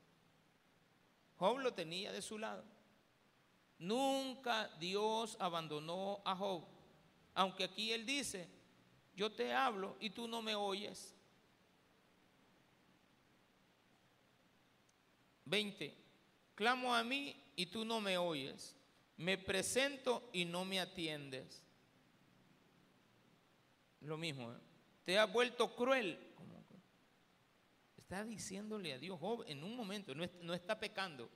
Job 1.36 1.58
lo 1.58 1.74
tenía 1.74 2.12
de 2.12 2.22
su 2.22 2.38
lado. 2.38 2.64
Nunca 3.78 4.68
Dios 4.78 5.36
abandonó 5.40 6.20
a 6.24 6.36
Job. 6.36 6.64
Aunque 7.34 7.64
aquí 7.64 7.92
él 7.92 8.06
dice, 8.06 8.48
yo 9.16 9.32
te 9.32 9.52
hablo 9.52 9.96
y 10.00 10.10
tú 10.10 10.28
no 10.28 10.42
me 10.42 10.54
oyes. 10.54 11.14
20. 15.46 15.94
Clamo 16.54 16.94
a 16.94 17.02
mí 17.02 17.36
y 17.56 17.66
tú 17.66 17.84
no 17.84 18.00
me 18.00 18.16
oyes. 18.16 18.74
Me 19.16 19.38
presento 19.38 20.28
y 20.32 20.44
no 20.44 20.64
me 20.64 20.80
atiendes. 20.80 21.62
Lo 24.00 24.16
mismo, 24.16 24.52
¿eh? 24.52 24.56
Te 25.04 25.18
has 25.18 25.30
vuelto 25.32 25.74
cruel. 25.74 26.18
Está 27.96 28.24
diciéndole 28.24 28.92
a 28.92 28.98
Dios, 28.98 29.18
en 29.46 29.64
un 29.64 29.76
momento, 29.76 30.14
no, 30.14 30.54
está 30.54 30.78
pecando. 30.78 31.30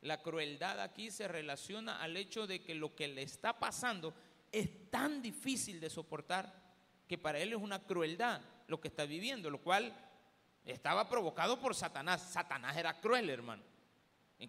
La 0.00 0.22
crueldad 0.22 0.80
aquí 0.80 1.10
se 1.10 1.28
relaciona 1.28 2.02
al 2.02 2.16
hecho 2.16 2.46
de 2.46 2.62
que 2.62 2.74
lo 2.74 2.94
que 2.94 3.08
le 3.08 3.22
está 3.22 3.58
pasando 3.58 4.14
es 4.50 4.90
tan 4.90 5.22
difícil 5.22 5.78
de 5.80 5.90
soportar 5.90 6.60
que 7.06 7.18
para 7.18 7.38
él 7.38 7.52
es 7.52 7.58
una 7.58 7.84
crueldad 7.84 8.40
lo 8.66 8.80
que 8.80 8.88
está 8.88 9.04
viviendo, 9.04 9.50
lo 9.50 9.60
cual 9.60 9.94
estaba 10.64 11.08
provocado 11.08 11.60
por 11.60 11.74
Satanás. 11.74 12.32
Satanás 12.32 12.76
era 12.76 13.00
cruel, 13.00 13.30
hermano, 13.30 13.62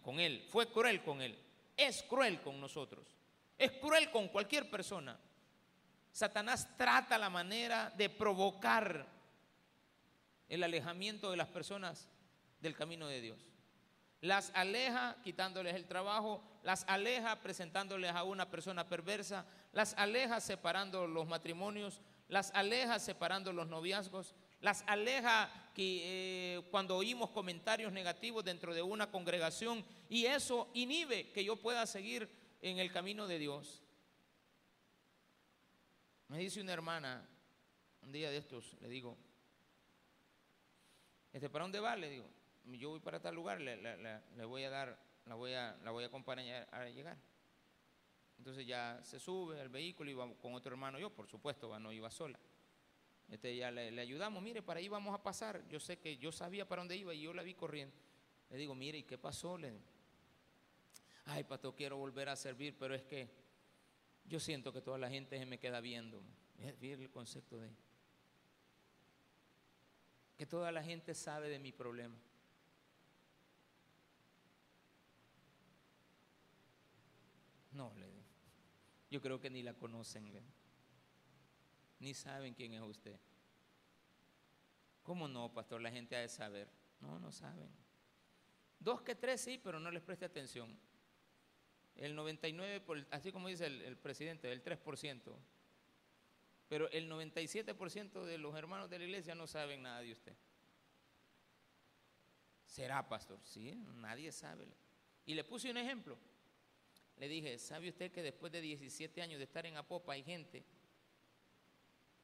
con 0.02 0.20
él, 0.20 0.46
fue 0.50 0.68
cruel 0.72 1.04
con 1.04 1.22
él, 1.22 1.38
es 1.78 2.02
cruel 2.04 2.42
con 2.42 2.60
nosotros, 2.60 3.06
es 3.58 3.72
cruel 3.74 4.10
con 4.10 4.30
cualquier 4.30 4.72
persona. 4.72 5.20
Satanás 6.14 6.70
trata 6.78 7.18
la 7.18 7.32
manera 7.32 7.92
de 7.98 8.08
provocar 8.08 9.08
el 10.48 10.64
alejamiento 10.64 11.32
de 11.32 11.38
las 11.38 11.48
personas 11.48 12.08
del 12.62 12.76
camino 12.76 13.08
de 13.08 13.20
Dios. 13.20 13.40
Las 14.22 14.52
aleja 14.54 15.18
quitándoles 15.24 15.74
el 15.74 15.88
trabajo, 15.88 16.42
las 16.62 16.86
aleja 16.88 17.42
presentándoles 17.42 18.12
a 18.12 18.24
una 18.24 18.50
persona 18.52 18.88
perversa, 18.88 19.46
las 19.74 19.96
aleja 19.98 20.40
separando 20.40 21.08
los 21.08 21.28
matrimonios, 21.28 22.00
las 22.30 22.52
aleja 22.54 23.00
separando 23.00 23.52
los 23.52 23.68
noviazgos, 23.68 24.36
las 24.62 24.84
aleja 24.88 25.52
que, 25.74 26.58
eh, 26.58 26.62
cuando 26.70 26.96
oímos 26.96 27.32
comentarios 27.32 27.92
negativos 27.92 28.46
dentro 28.46 28.74
de 28.76 28.84
una 28.84 29.10
congregación 29.10 29.84
y 30.10 30.28
eso 30.28 30.70
inhibe 30.76 31.32
que 31.32 31.44
yo 31.44 31.56
pueda 31.56 31.86
seguir 31.88 32.30
en 32.62 32.78
el 32.78 32.92
camino 32.94 33.28
de 33.28 33.40
Dios. 33.40 33.83
Me 36.28 36.40
dice 36.40 36.62
una 36.62 36.74
hermana, 36.74 37.28
un 38.02 38.12
día 38.12 38.32
de 38.32 38.38
estos, 38.38 38.74
le 38.82 38.90
digo, 38.90 39.18
este, 41.32 41.50
¿para 41.50 41.64
dónde 41.64 41.80
va? 41.80 41.96
Le 41.96 42.10
digo, 42.10 42.30
yo 42.66 42.90
voy 42.90 43.00
para 43.00 43.20
tal 43.20 43.36
lugar, 43.36 43.60
le, 43.60 43.78
le 43.78 44.46
voy 44.46 44.64
a 44.64 44.70
dar, 44.70 45.00
la 45.26 45.36
voy 45.36 45.54
a, 45.54 45.78
la 45.84 45.92
voy 45.92 46.04
a 46.04 46.08
acompañar 46.08 46.68
a 46.72 46.86
llegar. 46.90 47.18
Entonces 48.38 48.66
ya 48.66 49.00
se 49.04 49.20
sube 49.20 49.62
al 49.62 49.70
vehículo, 49.70 50.10
y 50.10 50.14
iba 50.14 50.28
con 50.36 50.54
otro 50.54 50.72
hermano 50.72 51.00
yo, 51.00 51.10
por 51.10 51.28
supuesto, 51.28 51.78
no 51.80 51.92
iba 51.92 52.10
sola. 52.12 52.40
Este, 53.30 53.56
ya 53.56 53.72
le, 53.72 54.00
ayudamos, 54.00 54.44
mire, 54.44 54.62
para 54.62 54.80
ahí 54.80 54.90
vamos 54.90 55.16
a 55.16 55.24
pasar. 55.24 55.68
Yo 55.70 55.80
sé 55.80 55.98
que 55.98 56.18
yo 56.18 56.32
sabía 56.32 56.68
para 56.68 56.82
dónde 56.82 56.98
iba 56.98 57.14
y 57.14 57.22
yo 57.22 57.34
la 57.34 57.42
vi 57.42 57.54
corriendo. 57.54 57.96
Le 58.50 58.58
digo, 58.58 58.76
mire, 58.76 58.98
¿y 58.98 59.04
qué 59.04 59.18
pasó? 59.18 59.58
Le 59.58 59.74
ay, 61.26 61.44
pastor, 61.46 61.74
quiero 61.76 61.98
volver 61.98 62.30
a 62.30 62.36
servir, 62.36 62.78
pero 62.78 62.94
es 62.94 63.04
que 63.04 63.30
yo 64.26 64.40
siento 64.40 64.72
que 64.74 64.82
toda 64.82 64.98
la 64.98 65.10
gente 65.10 65.38
se 65.38 65.46
me 65.46 65.60
queda 65.60 65.80
viendo. 65.82 66.24
Es 66.60 66.82
el 66.82 67.10
concepto 67.10 67.58
de 67.58 67.70
que 70.38 70.46
toda 70.46 70.72
la 70.72 70.84
gente 70.84 71.14
sabe 71.14 71.50
de 71.50 71.60
mi 71.60 71.72
problema. 71.72 72.18
No, 77.72 77.94
le 77.96 78.14
yo 79.10 79.22
creo 79.22 79.40
que 79.40 79.52
ni 79.52 79.62
la 79.62 79.76
conocen, 79.76 80.32
ni 82.00 82.14
saben 82.16 82.56
quién 82.56 82.74
es 82.74 82.82
usted. 82.82 83.16
¿Cómo 85.04 85.28
no, 85.28 85.54
pastor? 85.54 85.82
La 85.82 85.92
gente 85.92 86.16
ha 86.16 86.22
de 86.22 86.30
saber. 86.30 86.68
No, 87.00 87.20
no 87.20 87.32
saben. 87.32 87.70
Dos 88.80 89.04
que 89.04 89.14
tres 89.14 89.42
sí, 89.42 89.60
pero 89.64 89.80
no 89.80 89.92
les 89.92 90.02
preste 90.02 90.26
atención. 90.26 90.76
El 91.96 92.16
99, 92.16 92.84
así 93.12 93.32
como 93.32 93.48
dice 93.48 93.68
el, 93.68 93.98
presidente, 93.98 94.52
el 94.52 94.64
3%. 94.64 95.36
Pero 96.68 96.90
el 96.90 97.10
97% 97.10 98.26
de 98.26 98.38
los 98.38 98.56
hermanos 98.56 98.90
de 98.90 99.00
la 99.00 99.06
iglesia 99.06 99.36
no 99.36 99.46
saben 99.46 99.84
nada 99.84 100.02
de 100.02 100.12
usted. 100.12 100.36
¿Será, 102.66 103.08
pastor? 103.08 103.40
Sí, 103.44 103.76
nadie 103.96 104.32
sabe. 104.32 104.68
Y 105.26 105.36
le 105.36 105.44
puse 105.44 105.70
un 105.70 105.78
ejemplo. 105.78 106.18
Le 107.18 107.28
dije, 107.28 107.60
¿sabe 107.60 107.90
usted 107.90 108.12
que 108.12 108.24
después 108.24 108.52
de 108.52 108.62
17 108.62 109.22
años 109.22 109.38
de 109.38 109.44
estar 109.44 109.66
en 109.66 109.78
Apopa 109.78 110.14
hay 110.14 110.24
gente, 110.24 110.66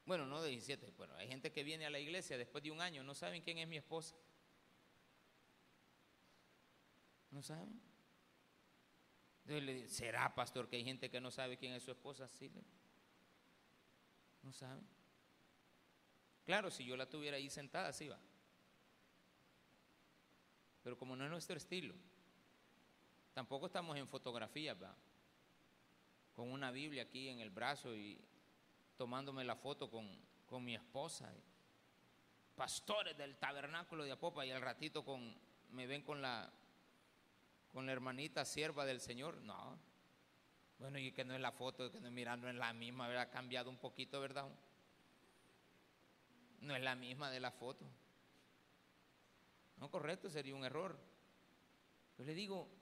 bueno, 0.04 0.26
no 0.26 0.42
de 0.42 0.50
17, 0.50 0.90
bueno, 0.96 1.14
hay 1.14 1.28
gente 1.28 1.52
que 1.52 1.62
viene 1.62 1.86
a 1.86 1.90
la 1.90 2.00
iglesia 2.00 2.36
después 2.36 2.64
de 2.64 2.72
un 2.72 2.80
año, 2.80 3.04
no 3.04 3.14
saben 3.14 3.42
quién 3.42 3.58
es 3.58 3.68
mi 3.68 3.76
esposa? 3.76 4.16
¿No 7.30 7.42
saben? 7.42 7.80
Entonces 9.42 9.62
le 9.64 9.74
dije, 9.74 9.88
¿será, 9.88 10.34
pastor, 10.34 10.68
que 10.68 10.76
hay 10.76 10.84
gente 10.84 11.10
que 11.10 11.20
no 11.20 11.30
sabe 11.30 11.56
quién 11.56 11.72
es 11.72 11.82
su 11.82 11.90
esposa? 11.90 12.28
Sí, 12.28 12.50
no 14.42 14.52
saben. 14.52 14.86
Claro, 16.44 16.70
si 16.70 16.84
yo 16.84 16.96
la 16.96 17.08
tuviera 17.08 17.36
ahí 17.36 17.50
sentada, 17.50 17.92
sí 17.92 18.08
va. 18.08 18.18
Pero 20.82 20.96
como 20.96 21.16
no 21.16 21.24
es 21.24 21.30
nuestro 21.30 21.56
estilo, 21.56 21.94
Tampoco 23.34 23.66
estamos 23.66 23.96
en 23.96 24.08
fotografía, 24.08 24.76
con 26.34 26.50
una 26.50 26.70
Biblia 26.70 27.04
aquí 27.04 27.28
en 27.28 27.40
el 27.40 27.50
brazo 27.50 27.94
y 27.94 28.20
tomándome 28.96 29.44
la 29.44 29.56
foto 29.56 29.90
con, 29.90 30.08
con 30.46 30.64
mi 30.64 30.74
esposa. 30.74 31.32
Pastores 32.56 33.16
del 33.16 33.36
tabernáculo 33.36 34.04
de 34.04 34.12
Apopa 34.12 34.44
y 34.44 34.50
al 34.50 34.60
ratito 34.60 35.04
con, 35.04 35.34
me 35.70 35.86
ven 35.86 36.02
con 36.02 36.20
la, 36.20 36.52
con 37.72 37.86
la 37.86 37.92
hermanita 37.92 38.44
sierva 38.44 38.84
del 38.84 39.00
Señor. 39.00 39.40
No. 39.42 39.78
Bueno, 40.78 40.98
y 40.98 41.12
que 41.12 41.24
no 41.24 41.34
es 41.34 41.40
la 41.40 41.52
foto, 41.52 41.90
que 41.90 42.00
no 42.00 42.10
mirando 42.10 42.48
en 42.48 42.58
la 42.58 42.72
misma, 42.72 43.06
ha 43.20 43.30
cambiado 43.30 43.70
un 43.70 43.78
poquito, 43.78 44.20
¿verdad? 44.20 44.48
No 46.60 46.74
es 46.74 46.82
la 46.82 46.94
misma 46.94 47.30
de 47.30 47.40
la 47.40 47.50
foto. 47.50 47.84
No, 49.76 49.90
correcto, 49.90 50.28
sería 50.30 50.54
un 50.54 50.64
error. 50.64 50.98
Yo 52.18 52.24
le 52.24 52.34
digo, 52.34 52.80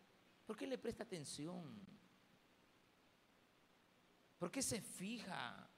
¿Por 0.48 0.56
qué 0.56 0.66
le 0.66 0.78
presta 0.78 1.04
atención? 1.04 1.78
¿Por 4.38 4.50
qué 4.50 4.62
se 4.62 4.80
fija? 4.80 5.68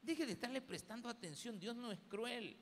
deje 0.00 0.24
de 0.24 0.34
estarle 0.34 0.62
prestando 0.62 1.08
atención. 1.08 1.58
Dios 1.58 1.74
no 1.74 1.90
es 1.90 1.98
cruel. 2.08 2.56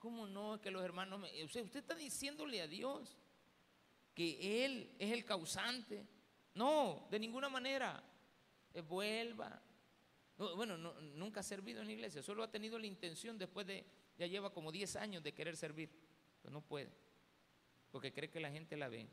¿Cómo 0.00 0.26
no? 0.26 0.60
Que 0.60 0.72
los 0.72 0.82
hermanos 0.82 1.20
me... 1.20 1.44
usted 1.44 1.76
está 1.76 1.94
diciéndole 1.94 2.60
a 2.60 2.66
Dios 2.66 3.16
que 4.14 4.64
Él 4.64 4.94
es 4.98 5.12
el 5.12 5.24
causante. 5.24 6.06
No, 6.54 7.08
de 7.10 7.18
ninguna 7.18 7.48
manera. 7.48 8.02
Eh, 8.74 8.80
vuelva. 8.80 9.60
bueno, 10.56 10.76
nunca 10.76 11.40
ha 11.40 11.42
servido 11.42 11.80
en 11.80 11.86
la 11.86 11.92
iglesia, 11.92 12.22
solo 12.22 12.42
ha 12.42 12.50
tenido 12.50 12.78
la 12.78 12.86
intención 12.86 13.38
después 13.38 13.66
de, 13.66 13.84
ya 14.18 14.26
lleva 14.26 14.52
como 14.52 14.72
10 14.72 14.96
años 14.96 15.22
de 15.22 15.32
querer 15.32 15.56
servir. 15.56 15.90
Pero 16.40 16.52
no 16.52 16.62
puede, 16.62 16.90
porque 17.90 18.12
cree 18.12 18.30
que 18.30 18.40
la 18.40 18.50
gente 18.50 18.76
la 18.76 18.88
ve, 18.88 19.06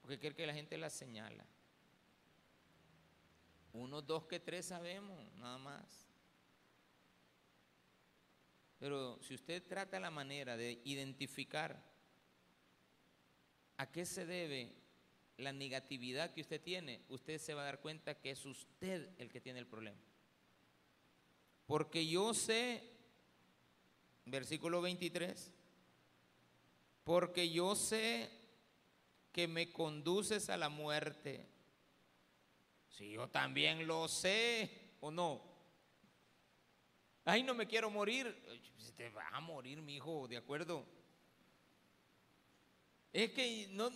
porque 0.00 0.18
cree 0.18 0.34
que 0.34 0.46
la 0.46 0.54
gente 0.54 0.76
la 0.78 0.90
señala. 0.90 1.46
Uno, 3.72 4.00
dos 4.00 4.24
que 4.24 4.40
tres 4.40 4.66
sabemos, 4.66 5.22
nada 5.34 5.58
más. 5.58 6.06
Pero 8.78 9.22
si 9.22 9.34
usted 9.34 9.62
trata 9.66 10.00
la 10.00 10.10
manera 10.10 10.56
de 10.56 10.80
identificar 10.84 11.82
a 13.76 13.90
qué 13.90 14.06
se 14.06 14.26
debe 14.26 14.72
la 15.36 15.52
negatividad 15.52 16.32
que 16.32 16.40
usted 16.40 16.60
tiene, 16.60 17.02
usted 17.08 17.38
se 17.38 17.54
va 17.54 17.62
a 17.62 17.66
dar 17.66 17.80
cuenta 17.80 18.18
que 18.18 18.30
es 18.30 18.44
usted 18.46 19.10
el 19.18 19.30
que 19.30 19.40
tiene 19.40 19.58
el 19.58 19.66
problema. 19.66 19.98
Porque 21.66 22.06
yo 22.06 22.32
sé, 22.32 22.82
versículo 24.24 24.80
23, 24.80 25.52
porque 27.04 27.50
yo 27.50 27.74
sé 27.74 28.30
que 29.32 29.46
me 29.46 29.72
conduces 29.72 30.48
a 30.48 30.56
la 30.56 30.68
muerte 30.68 31.46
si 32.88 33.10
yo 33.10 33.28
también 33.28 33.86
lo 33.86 34.08
sé 34.08 34.70
o 35.00 35.10
no. 35.10 35.42
Ay, 37.26 37.42
no 37.42 37.52
me 37.52 37.66
quiero 37.66 37.90
morir. 37.90 38.34
Te 38.96 39.10
va 39.10 39.28
a 39.28 39.40
morir, 39.40 39.82
mi 39.82 39.96
hijo, 39.96 40.26
¿de 40.28 40.38
acuerdo? 40.38 40.86
Es 43.16 43.30
que 43.30 43.66
no, 43.70 43.90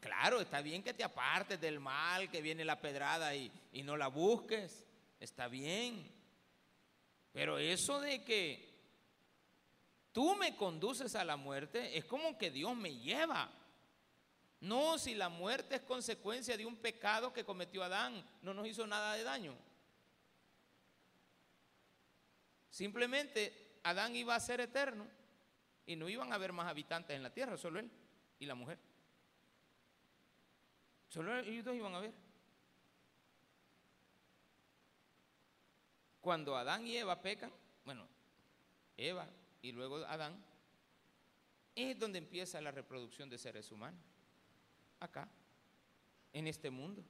claro, 0.00 0.40
está 0.40 0.60
bien 0.60 0.82
que 0.82 0.92
te 0.92 1.04
apartes 1.04 1.60
del 1.60 1.78
mal, 1.78 2.28
que 2.28 2.42
viene 2.42 2.64
la 2.64 2.80
pedrada 2.80 3.32
y, 3.32 3.48
y 3.70 3.84
no 3.84 3.96
la 3.96 4.08
busques. 4.08 4.84
Está 5.20 5.46
bien. 5.46 6.10
Pero 7.30 7.58
eso 7.58 8.00
de 8.00 8.24
que 8.24 8.68
tú 10.10 10.34
me 10.34 10.56
conduces 10.56 11.14
a 11.14 11.24
la 11.24 11.36
muerte 11.36 11.96
es 11.96 12.06
como 12.06 12.36
que 12.36 12.50
Dios 12.50 12.74
me 12.74 12.96
lleva. 12.96 13.48
No, 14.58 14.98
si 14.98 15.14
la 15.14 15.28
muerte 15.28 15.76
es 15.76 15.82
consecuencia 15.82 16.56
de 16.56 16.66
un 16.66 16.74
pecado 16.74 17.32
que 17.32 17.44
cometió 17.44 17.84
Adán, 17.84 18.28
no 18.42 18.52
nos 18.52 18.66
hizo 18.66 18.84
nada 18.84 19.14
de 19.14 19.22
daño. 19.22 19.54
Simplemente 22.68 23.78
Adán 23.84 24.16
iba 24.16 24.34
a 24.34 24.40
ser 24.40 24.60
eterno 24.60 25.06
y 25.86 25.94
no 25.94 26.08
iban 26.08 26.32
a 26.32 26.34
haber 26.34 26.52
más 26.52 26.66
habitantes 26.66 27.14
en 27.14 27.22
la 27.22 27.32
tierra, 27.32 27.56
solo 27.56 27.78
él 27.78 27.88
y 28.38 28.46
la 28.46 28.54
mujer. 28.54 28.78
Solo 31.08 31.38
ellos 31.38 31.64
dos 31.64 31.74
iban 31.74 31.94
a 31.94 32.00
ver. 32.00 32.12
Cuando 36.20 36.56
Adán 36.56 36.86
y 36.86 36.96
Eva 36.96 37.22
pecan, 37.22 37.52
bueno, 37.84 38.06
Eva 38.96 39.28
y 39.62 39.72
luego 39.72 39.98
Adán, 39.98 40.42
es 41.74 41.98
donde 41.98 42.18
empieza 42.18 42.60
la 42.60 42.70
reproducción 42.70 43.30
de 43.30 43.38
seres 43.38 43.70
humanos 43.70 44.00
acá, 44.98 45.28
en 46.32 46.46
este 46.46 46.70
mundo. 46.70 47.04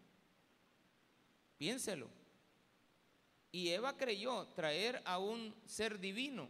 Piénselo. 1.56 2.10
Y 3.52 3.70
Eva 3.70 3.96
creyó 3.96 4.48
traer 4.48 5.00
a 5.06 5.18
un 5.18 5.54
ser 5.64 5.98
divino 5.98 6.48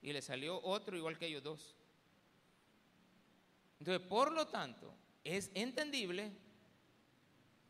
y 0.00 0.12
le 0.12 0.22
salió 0.22 0.62
otro 0.62 0.96
igual 0.96 1.18
que 1.18 1.26
ellos 1.26 1.42
dos. 1.42 1.76
Entonces, 3.84 4.08
por 4.08 4.32
lo 4.32 4.46
tanto, 4.46 4.94
es 5.22 5.50
entendible 5.52 6.32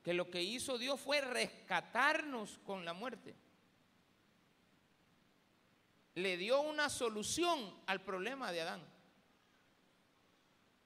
que 0.00 0.14
lo 0.14 0.30
que 0.30 0.40
hizo 0.40 0.78
Dios 0.78 1.00
fue 1.00 1.20
rescatarnos 1.20 2.60
con 2.64 2.84
la 2.84 2.92
muerte. 2.92 3.34
Le 6.14 6.36
dio 6.36 6.60
una 6.60 6.88
solución 6.88 7.82
al 7.86 8.00
problema 8.02 8.52
de 8.52 8.60
Adán. 8.60 8.86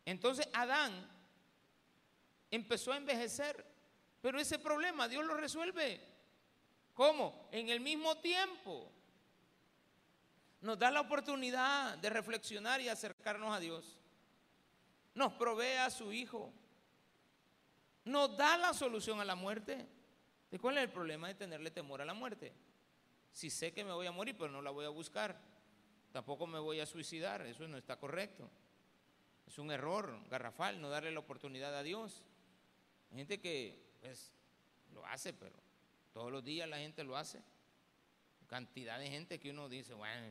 Entonces 0.07 0.49
Adán 0.55 0.95
empezó 2.51 2.93
a 2.93 2.97
envejecer. 2.97 3.67
Pero 4.23 4.41
ese 4.41 4.59
problema 4.59 5.09
Dios 5.09 5.27
lo 5.27 5.35
resuelve. 5.35 6.01
¿Cómo? 6.95 7.51
En 7.53 7.69
el 7.69 7.81
mismo 7.81 8.17
tiempo. 8.17 8.91
Nos 10.63 10.79
da 10.79 10.91
la 10.91 11.03
oportunidad 11.03 11.99
de 11.99 12.09
reflexionar 12.09 12.81
y 12.81 12.89
acercarnos 12.89 13.55
a 13.55 13.61
Dios. 13.61 13.98
Nos 15.19 15.33
provee 15.33 15.79
a 15.79 15.91
su 15.91 16.13
Hijo. 16.13 16.53
Nos 18.05 18.37
da 18.37 18.57
la 18.57 18.73
solución 18.73 19.19
a 19.19 19.25
la 19.25 19.35
muerte. 19.35 19.85
¿De 20.49 20.61
cuál 20.61 20.79
es 20.79 20.85
el 20.85 20.91
problema 20.91 21.27
de 21.27 21.35
tenerle 21.35 21.73
temor 21.73 22.01
a 22.01 22.05
la 22.05 22.15
muerte? 22.15 22.53
Si 23.33 23.51
sé 23.51 23.73
que 23.73 23.83
me 23.83 23.91
voy 23.91 24.07
a 24.07 24.13
morir, 24.13 24.37
pero 24.39 24.53
no 24.53 24.63
la 24.63 24.71
voy 24.71 24.85
a 24.85 24.91
buscar. 24.91 25.37
Tampoco 26.13 26.47
me 26.47 26.61
voy 26.61 26.79
a 26.79 26.87
suicidar. 26.87 27.43
Eso 27.43 27.67
no 27.67 27.77
está 27.77 27.97
correcto. 27.97 28.49
Es 29.45 29.59
un 29.59 29.73
error 29.73 30.21
garrafal 30.31 30.81
no 30.81 30.89
darle 30.89 31.11
la 31.11 31.19
oportunidad 31.19 31.77
a 31.77 31.83
Dios. 31.83 32.23
Hay 33.11 33.17
gente 33.17 33.41
que 33.41 33.77
pues, 34.01 34.31
lo 34.95 35.05
hace, 35.05 35.33
pero 35.33 35.57
todos 36.13 36.31
los 36.31 36.45
días 36.45 36.69
la 36.69 36.79
gente 36.79 37.03
lo 37.03 37.17
hace. 37.17 37.43
Cantidad 38.47 39.01
de 39.01 39.11
gente 39.11 39.41
que 39.41 39.51
uno 39.51 39.69
dice, 39.69 39.95
bueno, 39.95 40.29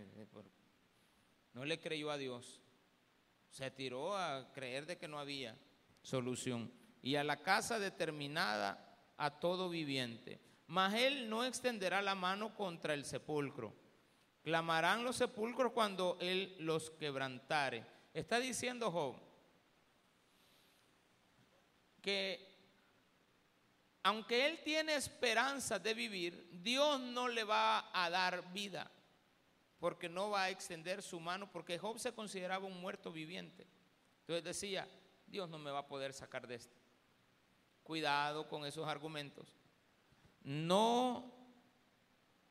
no 1.51 1.65
le 1.65 1.77
creyó 1.77 2.09
a 2.09 2.17
Dios. 2.17 2.61
Se 3.49 3.71
tiró 3.71 4.15
a 4.17 4.51
creer 4.53 4.85
de 4.85 4.97
que 4.97 5.07
no 5.07 5.19
había 5.19 5.57
solución. 6.01 6.71
Y 7.01 7.15
a 7.15 7.23
la 7.23 7.41
casa 7.43 7.79
determinada 7.79 8.83
a 9.17 9.39
todo 9.39 9.69
viviente. 9.69 10.39
Mas 10.67 10.93
él 10.95 11.29
no 11.29 11.45
extenderá 11.45 12.01
la 12.01 12.15
mano 12.15 12.55
contra 12.55 12.93
el 12.93 13.05
sepulcro. 13.05 13.73
Clamarán 14.43 15.03
los 15.03 15.15
sepulcros 15.15 15.71
cuando 15.71 16.17
él 16.19 16.55
los 16.59 16.91
quebrantare. 16.91 17.85
Está 18.13 18.39
diciendo 18.39 18.91
Job 18.91 19.15
que 22.01 22.47
aunque 24.03 24.45
él 24.45 24.61
tiene 24.63 24.95
esperanza 24.95 25.79
de 25.79 25.93
vivir, 25.93 26.49
Dios 26.63 26.97
no 27.01 27.27
le 27.27 27.43
va 27.43 27.89
a 27.91 28.09
dar 28.09 28.53
vida, 28.53 28.89
porque 29.79 30.09
no 30.09 30.29
va 30.31 30.43
a 30.43 30.49
extender 30.49 31.01
su 31.01 31.19
mano, 31.19 31.51
porque 31.51 31.77
Job 31.77 31.99
se 31.99 32.13
consideraba 32.13 32.65
un 32.65 32.79
muerto 32.79 33.11
viviente. 33.11 33.67
Entonces 34.21 34.43
decía, 34.43 34.87
Dios 35.27 35.49
no 35.49 35.57
me 35.59 35.71
va 35.71 35.79
a 35.79 35.87
poder 35.87 36.13
sacar 36.13 36.47
de 36.47 36.55
esto. 36.55 36.75
Cuidado 37.83 38.47
con 38.47 38.65
esos 38.65 38.87
argumentos. 38.87 39.55
No 40.43 41.33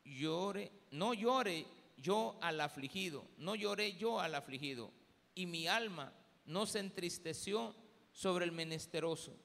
llore, 0.03 0.71
no 0.91 1.13
llore 1.13 1.65
yo 1.97 2.37
al 2.41 2.61
afligido, 2.61 3.25
no 3.37 3.55
lloré 3.55 3.97
yo 3.97 4.19
al 4.19 4.35
afligido, 4.35 4.91
y 5.35 5.45
mi 5.45 5.67
alma 5.67 6.13
no 6.45 6.65
se 6.65 6.79
entristeció 6.79 7.75
sobre 8.11 8.45
el 8.45 8.51
menesteroso. 8.51 9.35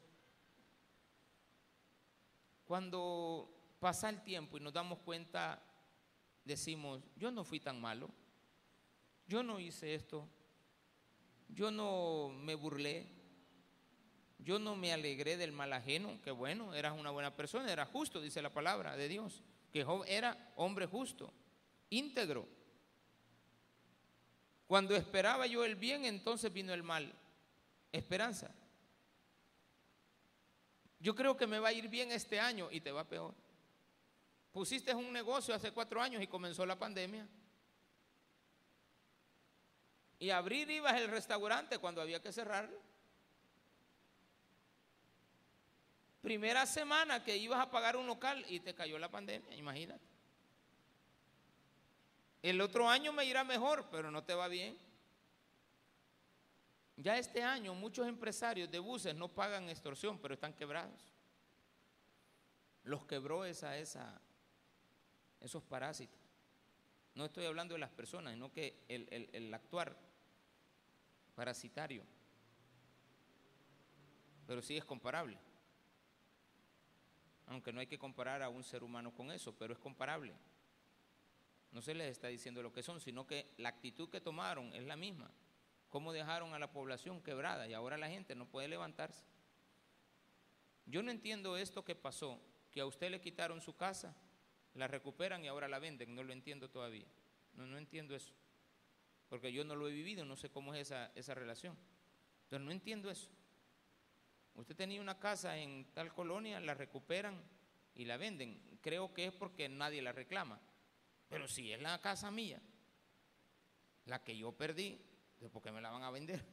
Cuando 2.64 3.50
pasa 3.80 4.08
el 4.08 4.22
tiempo 4.22 4.56
y 4.56 4.60
nos 4.60 4.72
damos 4.72 4.98
cuenta, 5.00 5.62
decimos, 6.44 7.02
yo 7.16 7.30
no 7.30 7.44
fui 7.44 7.60
tan 7.60 7.80
malo, 7.80 8.10
yo 9.26 9.42
no 9.42 9.60
hice 9.60 9.94
esto, 9.94 10.28
yo 11.48 11.70
no 11.70 12.30
me 12.30 12.54
burlé, 12.54 13.06
yo 14.38 14.58
no 14.58 14.74
me 14.74 14.92
alegré 14.92 15.36
del 15.36 15.52
mal 15.52 15.72
ajeno, 15.72 16.20
que 16.22 16.30
bueno, 16.30 16.74
eras 16.74 16.98
una 16.98 17.10
buena 17.10 17.36
persona, 17.36 17.72
era 17.72 17.86
justo, 17.86 18.20
dice 18.20 18.42
la 18.42 18.50
palabra 18.50 18.96
de 18.96 19.08
Dios, 19.08 19.42
que 19.72 19.84
Job 19.84 20.04
era 20.06 20.52
hombre 20.56 20.86
justo, 20.86 21.32
íntegro. 21.90 22.48
Cuando 24.66 24.96
esperaba 24.96 25.46
yo 25.46 25.64
el 25.64 25.76
bien, 25.76 26.04
entonces 26.04 26.52
vino 26.52 26.72
el 26.72 26.82
mal. 26.82 27.14
Esperanza 27.92 28.54
yo 31.02 31.16
creo 31.16 31.36
que 31.36 31.48
me 31.48 31.58
va 31.58 31.68
a 31.68 31.72
ir 31.72 31.88
bien 31.88 32.12
este 32.12 32.38
año 32.38 32.68
y 32.70 32.80
te 32.80 32.92
va 32.92 33.02
peor. 33.02 33.34
Pusiste 34.52 34.94
un 34.94 35.12
negocio 35.12 35.54
hace 35.54 35.72
cuatro 35.72 36.00
años 36.00 36.22
y 36.22 36.26
comenzó 36.26 36.66
la 36.66 36.78
pandemia. 36.78 37.26
Y 40.18 40.30
abrir 40.30 40.70
ibas 40.70 41.00
el 41.00 41.08
restaurante 41.08 41.78
cuando 41.78 42.02
había 42.02 42.20
que 42.20 42.32
cerrarlo. 42.32 42.78
Primera 46.20 46.66
semana 46.66 47.24
que 47.24 47.36
ibas 47.36 47.58
a 47.58 47.70
pagar 47.70 47.96
un 47.96 48.06
local 48.06 48.44
y 48.48 48.60
te 48.60 48.74
cayó 48.74 48.98
la 48.98 49.10
pandemia, 49.10 49.56
imagínate. 49.56 50.04
El 52.42 52.60
otro 52.60 52.88
año 52.88 53.12
me 53.12 53.24
irá 53.24 53.42
mejor, 53.42 53.88
pero 53.90 54.10
no 54.10 54.22
te 54.22 54.34
va 54.34 54.48
bien. 54.48 54.78
Ya 56.96 57.16
este 57.16 57.42
año 57.42 57.74
muchos 57.74 58.06
empresarios 58.06 58.70
de 58.70 58.78
buses 58.78 59.14
no 59.14 59.28
pagan 59.28 59.68
extorsión, 59.68 60.18
pero 60.18 60.34
están 60.34 60.52
quebrados. 60.52 61.12
Los 62.84 63.04
quebró 63.06 63.44
esa, 63.44 63.76
esa, 63.78 64.20
esos 65.42 65.62
parásitos. 65.62 66.18
No 67.14 67.26
estoy 67.26 67.44
hablando 67.44 67.74
de 67.74 67.80
las 67.80 67.90
personas, 67.90 68.32
sino 68.32 68.50
que 68.50 68.84
el, 68.88 69.52
actuar 69.52 69.96
parasitario. 71.34 72.04
Pero 74.46 74.62
sí 74.62 74.76
es 74.76 74.84
comparable. 74.84 75.38
Aunque 77.46 77.72
no 77.72 77.80
hay 77.80 77.86
que 77.86 77.98
comparar 77.98 78.42
a 78.42 78.48
un 78.48 78.64
ser 78.64 78.82
humano 78.82 79.12
con 79.12 79.30
eso, 79.30 79.54
pero 79.54 79.74
es 79.74 79.78
comparable. 79.78 80.34
No 81.70 81.82
se 81.82 81.94
les 81.94 82.10
está 82.10 82.28
diciendo 82.28 82.62
lo 82.62 82.72
que 82.72 82.82
son, 82.82 83.00
sino 83.00 83.26
que 83.26 83.52
la 83.58 83.68
actitud 83.68 84.08
que 84.08 84.20
tomaron 84.20 84.72
es 84.74 84.84
la 84.84 84.96
misma. 84.96 85.30
Cómo 85.90 86.12
dejaron 86.12 86.54
a 86.54 86.58
la 86.58 86.72
población 86.72 87.22
quebrada 87.22 87.66
y 87.66 87.74
ahora 87.74 87.98
la 87.98 88.08
gente 88.08 88.34
no 88.34 88.46
puede 88.46 88.68
levantarse. 88.68 89.24
Yo 90.86 91.02
no 91.02 91.10
entiendo 91.10 91.56
esto 91.56 91.84
que 91.84 91.94
pasó, 91.94 92.40
que 92.70 92.80
a 92.80 92.86
usted 92.86 93.10
le 93.10 93.20
quitaron 93.20 93.60
su 93.60 93.76
casa, 93.76 94.14
la 94.74 94.88
recuperan 94.88 95.44
y 95.44 95.48
ahora 95.48 95.68
la 95.68 95.78
venden, 95.78 96.14
no 96.14 96.22
lo 96.22 96.32
entiendo 96.32 96.70
todavía. 96.70 97.06
No, 97.54 97.66
no 97.66 97.76
entiendo 97.76 98.14
eso, 98.14 98.32
porque 99.28 99.52
yo 99.52 99.64
no 99.64 99.76
lo 99.76 99.88
he 99.88 99.92
vivido, 99.92 100.24
no 100.24 100.36
sé 100.36 100.50
cómo 100.50 100.74
es 100.74 100.82
esa, 100.82 101.12
esa 101.14 101.34
relación. 101.34 101.76
Entonces 102.44 102.64
no 102.64 102.72
entiendo 102.72 103.10
eso. 103.10 103.30
Usted 104.54 104.76
tenía 104.76 105.00
una 105.00 105.18
casa 105.18 105.56
en 105.56 105.86
tal 105.92 106.12
colonia, 106.12 106.60
la 106.60 106.74
recuperan 106.74 107.42
y 107.94 108.04
la 108.04 108.16
venden. 108.16 108.78
Creo 108.80 109.12
que 109.14 109.26
es 109.26 109.32
porque 109.32 109.68
nadie 109.68 110.02
la 110.02 110.12
reclama. 110.12 110.60
Pero 111.28 111.48
si 111.48 111.72
es 111.72 111.80
la 111.80 111.98
casa 112.00 112.30
mía, 112.30 112.60
la 114.04 114.22
que 114.22 114.36
yo 114.36 114.52
perdí, 114.52 115.00
¿por 115.50 115.62
qué 115.62 115.72
me 115.72 115.80
la 115.80 115.90
van 115.90 116.02
a 116.02 116.10
vender? 116.10 116.44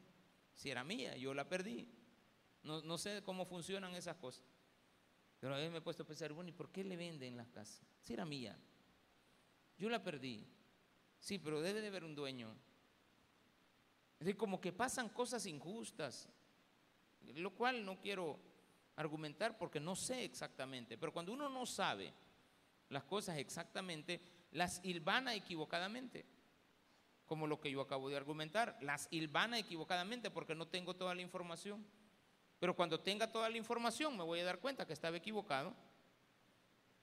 Si 0.54 0.70
era 0.70 0.84
mía, 0.84 1.16
yo 1.18 1.34
la 1.34 1.48
perdí. 1.48 1.88
No, 2.64 2.82
no 2.82 2.98
sé 2.98 3.22
cómo 3.24 3.46
funcionan 3.46 3.96
esas 3.96 4.18
cosas. 4.18 4.44
Pero 5.40 5.54
a 5.54 5.58
veces 5.58 5.72
me 5.72 5.78
he 5.78 5.82
puesto 5.82 6.04
a 6.04 6.06
pensar, 6.06 6.34
bueno, 6.34 6.50
¿y 6.50 6.54
por 6.54 6.70
qué 6.70 6.84
le 6.84 6.98
venden 6.98 7.38
las 7.38 7.48
casas? 7.50 7.82
Si 8.02 8.14
era 8.14 8.26
mía. 8.26 8.58
Yo 9.78 9.90
la 9.90 10.04
perdí. 10.04 10.46
Sí, 11.20 11.40
pero 11.40 11.62
debe 11.62 11.82
de 11.82 11.88
haber 11.88 12.04
un 12.04 12.16
dueño. 12.16 12.56
Es 14.20 14.26
decir, 14.26 14.38
como 14.38 14.60
que 14.60 14.74
pasan 14.74 15.10
cosas 15.10 15.46
injustas, 15.46 16.30
lo 17.36 17.52
cual 17.56 17.86
no 17.86 18.00
quiero 18.02 18.40
argumentar 18.98 19.58
porque 19.58 19.80
no 19.80 19.96
sé 19.96 20.26
exactamente. 20.26 20.98
Pero 20.98 21.14
cuando 21.14 21.32
uno 21.32 21.48
no 21.48 21.66
sabe 21.66 22.14
las 22.90 23.04
cosas 23.06 23.38
exactamente, 23.38 24.20
las 24.52 24.84
hilvana 24.84 25.36
equivocadamente 25.36 26.26
como 27.30 27.46
lo 27.46 27.62
que 27.62 27.70
yo 27.70 27.80
acabo 27.80 28.10
de 28.10 28.18
argumentar, 28.18 28.76
las 28.82 29.08
hilvana 29.12 29.60
equivocadamente 29.60 30.32
porque 30.32 30.56
no 30.56 30.68
tengo 30.68 30.96
toda 30.96 31.14
la 31.14 31.22
información. 31.22 31.86
Pero 32.60 32.76
cuando 32.76 33.00
tenga 33.00 33.32
toda 33.32 33.50
la 33.50 33.58
información 33.58 34.18
me 34.18 34.24
voy 34.24 34.40
a 34.40 34.46
dar 34.46 34.60
cuenta 34.60 34.86
que 34.86 34.94
estaba 34.94 35.18
equivocado 35.18 35.74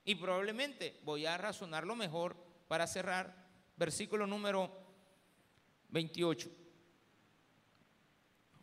y 0.05 0.15
probablemente 0.15 0.99
voy 1.03 1.25
a 1.25 1.37
razonar 1.37 1.85
lo 1.85 1.95
mejor 1.95 2.35
para 2.67 2.87
cerrar 2.87 3.47
versículo 3.75 4.27
número 4.27 4.71
28. 5.89 6.49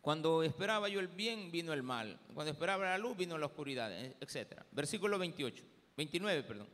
Cuando 0.01 0.43
esperaba 0.43 0.87
yo 0.87 0.99
el 0.99 1.07
bien, 1.07 1.51
vino 1.51 1.73
el 1.73 1.81
mal. 1.81 2.19
Cuando 2.33 2.51
esperaba 2.51 2.85
la 2.85 2.97
luz, 2.97 3.17
vino 3.17 3.37
la 3.37 3.47
oscuridad, 3.47 3.91
etc. 3.91 4.61
Versículo 4.71 5.17
28, 5.17 5.63
29, 5.97 6.43
perdón. 6.43 6.69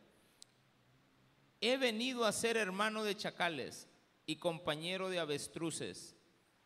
He 1.62 1.78
venido 1.78 2.26
a 2.26 2.32
ser 2.34 2.58
hermano 2.58 3.04
de 3.04 3.16
chacales 3.16 3.88
y 4.26 4.36
compañero 4.36 5.10
de 5.10 5.20
avestruces. 5.20 6.16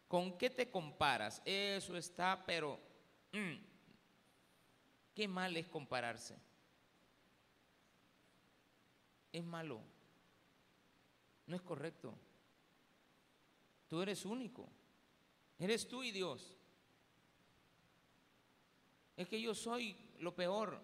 ¿Con 0.07 0.37
qué 0.37 0.49
te 0.49 0.71
comparas? 0.71 1.41
Eso 1.45 1.97
está, 1.97 2.43
pero 2.47 2.79
mm, 3.35 3.59
qué 5.13 5.27
mal 5.27 5.55
es 5.57 5.67
compararse. 5.67 6.37
Es 9.31 9.43
malo. 9.43 9.81
No 11.47 11.55
es 11.55 11.61
correcto. 11.61 12.13
Tú 13.87 14.01
eres 14.01 14.25
único. 14.25 14.67
Eres 15.59 15.87
tú 15.87 16.03
y 16.03 16.11
Dios. 16.11 16.57
Es 19.15 19.27
que 19.27 19.41
yo 19.41 19.53
soy 19.53 19.95
lo 20.19 20.35
peor. 20.35 20.81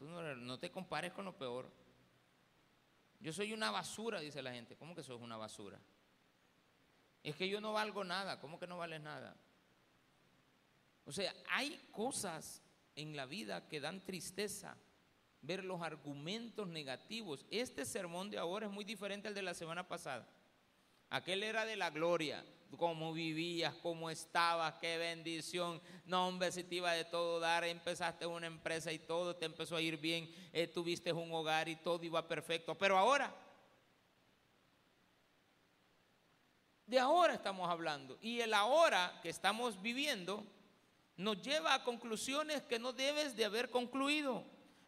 No, 0.00 0.34
no 0.36 0.58
te 0.58 0.70
compares 0.70 1.12
con 1.12 1.24
lo 1.24 1.36
peor. 1.36 1.70
Yo 3.20 3.32
soy 3.32 3.52
una 3.52 3.70
basura, 3.70 4.20
dice 4.20 4.42
la 4.42 4.52
gente. 4.52 4.76
¿Cómo 4.76 4.94
que 4.94 5.02
sos 5.02 5.20
una 5.20 5.36
basura? 5.36 5.80
Es 7.22 7.36
que 7.36 7.48
yo 7.48 7.60
no 7.60 7.72
valgo 7.72 8.04
nada. 8.04 8.40
¿Cómo 8.40 8.58
que 8.58 8.66
no 8.66 8.78
vales 8.78 9.00
nada? 9.00 9.36
O 11.08 11.12
sea, 11.12 11.34
hay 11.48 11.80
cosas 11.90 12.60
en 12.94 13.16
la 13.16 13.24
vida 13.24 13.66
que 13.66 13.80
dan 13.80 14.04
tristeza. 14.04 14.76
Ver 15.40 15.64
los 15.64 15.80
argumentos 15.80 16.68
negativos. 16.68 17.46
Este 17.50 17.86
sermón 17.86 18.28
de 18.28 18.36
ahora 18.36 18.66
es 18.66 18.72
muy 18.72 18.84
diferente 18.84 19.26
al 19.26 19.34
de 19.34 19.40
la 19.40 19.54
semana 19.54 19.88
pasada. 19.88 20.28
Aquel 21.08 21.44
era 21.44 21.64
de 21.64 21.76
la 21.76 21.88
gloria, 21.88 22.44
cómo 22.76 23.14
vivías, 23.14 23.72
cómo 23.76 24.10
estabas, 24.10 24.74
qué 24.82 24.98
bendición. 24.98 25.80
No, 26.04 26.28
hombre, 26.28 26.52
si 26.52 26.62
te 26.62 26.74
iba 26.74 26.92
de 26.92 27.06
todo 27.06 27.40
dar, 27.40 27.64
empezaste 27.64 28.26
una 28.26 28.46
empresa 28.46 28.92
y 28.92 28.98
todo 28.98 29.34
te 29.34 29.46
empezó 29.46 29.76
a 29.76 29.80
ir 29.80 29.96
bien, 29.96 30.30
eh, 30.52 30.66
tuviste 30.66 31.10
un 31.14 31.32
hogar 31.32 31.70
y 31.70 31.76
todo 31.76 32.04
iba 32.04 32.28
perfecto. 32.28 32.76
Pero 32.76 32.98
ahora, 32.98 33.34
de 36.84 36.98
ahora 36.98 37.32
estamos 37.32 37.66
hablando. 37.66 38.18
Y 38.20 38.40
el 38.40 38.52
ahora 38.52 39.18
que 39.22 39.30
estamos 39.30 39.80
viviendo 39.80 40.44
nos 41.18 41.42
lleva 41.42 41.74
a 41.74 41.84
conclusiones 41.84 42.62
que 42.62 42.78
no 42.78 42.94
debes 42.94 43.36
de 43.36 43.44
haber 43.44 43.68
concluido. 43.68 44.44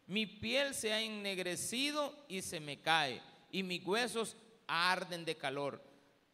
Mi 0.07 0.25
piel 0.25 0.73
se 0.73 0.91
ha 0.91 1.01
ennegrecido 1.01 2.15
y 2.27 2.41
se 2.41 2.59
me 2.59 2.81
cae, 2.81 3.21
y 3.51 3.61
mis 3.61 3.85
huesos 3.85 4.35
arden 4.67 5.23
de 5.23 5.37
calor 5.37 5.91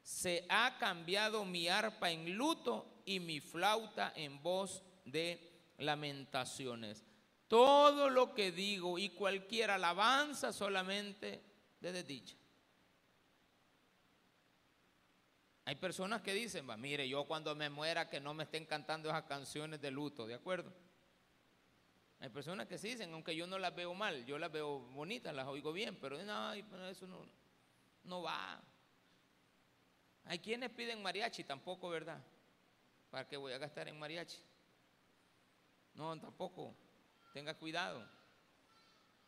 se 0.07 0.45
ha 0.47 0.77
cambiado 0.79 1.43
mi 1.43 1.67
arpa 1.67 2.09
en 2.09 2.37
luto 2.37 3.01
y 3.03 3.19
mi 3.19 3.41
flauta 3.41 4.13
en 4.15 4.41
voz 4.41 4.81
de 5.03 5.73
lamentaciones. 5.79 7.03
Todo 7.49 8.09
lo 8.09 8.33
que 8.33 8.53
digo 8.53 8.97
y 8.97 9.09
cualquier 9.09 9.69
alabanza 9.69 10.53
solamente 10.53 11.43
de 11.81 11.91
desdicha. 11.91 12.37
Hay 15.67 15.75
personas 15.75 16.21
que 16.21 16.33
dicen, 16.33 16.65
va, 16.69 16.77
mire, 16.77 17.09
yo 17.09 17.25
cuando 17.25 17.53
me 17.53 17.69
muera 17.69 18.09
que 18.09 18.21
no 18.21 18.33
me 18.33 18.45
estén 18.45 18.65
cantando 18.65 19.09
esas 19.09 19.23
canciones 19.23 19.81
de 19.81 19.91
luto, 19.91 20.25
¿de 20.25 20.33
acuerdo? 20.33 20.71
Hay 22.21 22.29
personas 22.29 22.67
que 22.67 22.77
sí 22.77 22.91
dicen, 22.91 23.11
aunque 23.11 23.35
yo 23.35 23.45
no 23.47 23.59
las 23.59 23.75
veo 23.75 23.93
mal, 23.93 24.25
yo 24.25 24.39
las 24.39 24.49
veo 24.49 24.79
bonitas, 24.79 25.35
las 25.35 25.45
oigo 25.45 25.73
bien, 25.73 25.97
pero 25.99 26.23
no, 26.23 26.53
eso 26.53 27.05
no, 27.05 27.27
no 28.05 28.21
va. 28.21 28.63
Hay 30.23 30.39
quienes 30.39 30.69
piden 30.69 31.01
mariachi, 31.01 31.43
tampoco, 31.43 31.89
¿verdad? 31.89 32.23
¿Para 33.09 33.27
qué 33.27 33.35
voy 33.35 33.51
a 33.51 33.57
gastar 33.57 33.89
en 33.89 33.99
mariachi? 33.99 34.37
No, 35.95 36.17
tampoco. 36.17 36.73
Tenga 37.33 37.53
cuidado. 37.55 38.07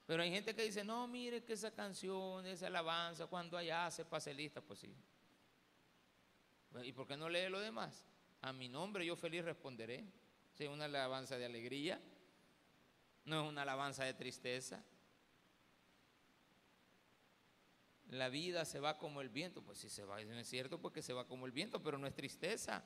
Pero 0.05 0.23
hay 0.23 0.31
gente 0.31 0.55
que 0.55 0.63
dice, 0.63 0.85
no, 0.85 1.05
mire 1.05 1.43
que 1.43 1.51
esa 1.51 1.71
canción, 1.71 2.45
esa 2.45 2.67
alabanza, 2.67 3.27
cuando 3.27 3.57
allá 3.57 3.91
se 3.91 4.05
pase 4.05 4.33
lista, 4.33 4.61
pues 4.61 4.79
sí. 4.79 4.95
¿Y 6.83 6.91
por 6.93 7.07
qué 7.07 7.17
no 7.17 7.29
lee 7.29 7.49
lo 7.49 7.59
demás? 7.59 8.05
A 8.41 8.53
mi 8.53 8.69
nombre 8.69 9.05
yo 9.05 9.15
feliz 9.15 9.43
responderé. 9.43 10.05
Es 10.57 10.67
una 10.67 10.85
alabanza 10.85 11.37
de 11.37 11.45
alegría, 11.45 12.01
no 13.23 13.41
es 13.41 13.49
una 13.49 13.61
alabanza 13.61 14.03
de 14.03 14.13
tristeza. 14.13 14.83
la 18.11 18.29
vida 18.29 18.65
se 18.65 18.79
va 18.79 18.97
como 18.97 19.21
el 19.21 19.29
viento. 19.29 19.61
Pues 19.61 19.77
si 19.77 19.89
se 19.89 20.03
va, 20.03 20.23
no 20.23 20.37
es 20.37 20.47
cierto 20.47 20.79
porque 20.79 21.01
se 21.01 21.13
va 21.13 21.27
como 21.27 21.45
el 21.45 21.51
viento, 21.51 21.81
pero 21.81 21.97
no 21.97 22.07
es 22.07 22.13
tristeza, 22.13 22.83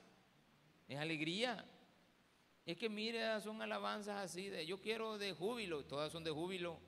es 0.88 0.98
alegría. 1.00 1.66
Es 2.66 2.78
que 2.78 2.90
mire, 2.90 3.40
son 3.42 3.62
alabanzas 3.62 4.24
así 4.24 4.50
de 4.50 4.66
yo 4.66 4.80
quiero 4.82 5.18
de 5.18 5.34
júbilo, 5.34 5.86
todas 5.86 6.12
son 6.12 6.24
de 6.24 6.32
júbilo, 6.32 6.80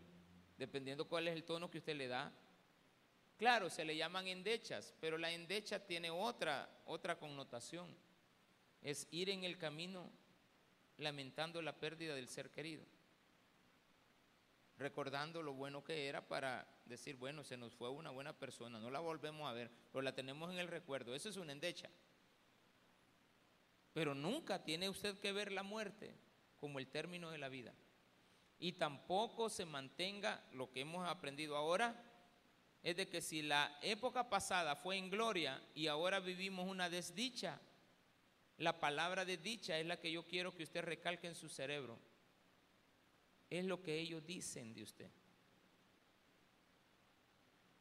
dependiendo 0.57 1.07
cuál 1.07 1.27
es 1.27 1.35
el 1.35 1.43
tono 1.43 1.69
que 1.69 1.79
usted 1.79 1.95
le 1.95 2.07
da. 2.07 2.33
Claro, 3.37 3.69
se 3.69 3.85
le 3.85 3.97
llaman 3.97 4.27
endechas, 4.27 4.93
pero 4.99 5.17
la 5.17 5.31
endecha 5.31 5.85
tiene 5.85 6.09
otra, 6.09 6.69
otra 6.85 7.17
connotación. 7.17 7.93
Es 8.81 9.07
ir 9.11 9.29
en 9.29 9.43
el 9.43 9.57
camino 9.57 10.09
lamentando 10.97 11.61
la 11.61 11.77
pérdida 11.77 12.15
del 12.15 12.29
ser 12.29 12.51
querido 12.51 12.85
recordando 14.77 15.41
lo 15.41 15.53
bueno 15.53 15.83
que 15.83 16.07
era 16.07 16.27
para 16.27 16.67
decir, 16.85 17.15
bueno, 17.15 17.43
se 17.43 17.57
nos 17.57 17.73
fue 17.73 17.89
una 17.89 18.11
buena 18.11 18.37
persona, 18.37 18.79
no 18.79 18.89
la 18.89 18.99
volvemos 18.99 19.49
a 19.49 19.53
ver, 19.53 19.71
pero 19.91 20.01
la 20.01 20.13
tenemos 20.13 20.51
en 20.51 20.59
el 20.59 20.67
recuerdo. 20.67 21.15
Eso 21.15 21.29
es 21.29 21.37
una 21.37 21.53
endecha. 21.53 21.89
Pero 23.93 24.13
nunca 24.13 24.63
tiene 24.63 24.89
usted 24.89 25.17
que 25.19 25.31
ver 25.31 25.51
la 25.51 25.63
muerte 25.63 26.15
como 26.57 26.79
el 26.79 26.87
término 26.87 27.31
de 27.31 27.37
la 27.37 27.49
vida. 27.49 27.73
Y 28.59 28.73
tampoco 28.73 29.49
se 29.49 29.65
mantenga 29.65 30.43
lo 30.51 30.71
que 30.71 30.81
hemos 30.81 31.07
aprendido 31.07 31.55
ahora, 31.55 32.01
es 32.85 32.95
de 32.95 33.09
que 33.09 33.19
si 33.19 33.41
la 33.41 33.79
época 33.81 34.29
pasada 34.29 34.75
fue 34.75 34.95
en 34.95 35.09
gloria 35.09 35.59
y 35.73 35.87
ahora 35.87 36.19
vivimos 36.19 36.69
una 36.69 36.87
desdicha, 36.87 37.59
la 38.59 38.79
palabra 38.79 39.25
desdicha 39.25 39.79
es 39.79 39.87
la 39.87 39.99
que 39.99 40.11
yo 40.11 40.27
quiero 40.27 40.55
que 40.55 40.61
usted 40.61 40.83
recalque 40.83 41.25
en 41.25 41.33
su 41.33 41.49
cerebro 41.49 41.97
es 43.49 43.65
lo 43.65 43.81
que 43.81 43.99
ellos 43.99 44.23
dicen 44.23 44.75
de 44.75 44.83
usted. 44.83 45.09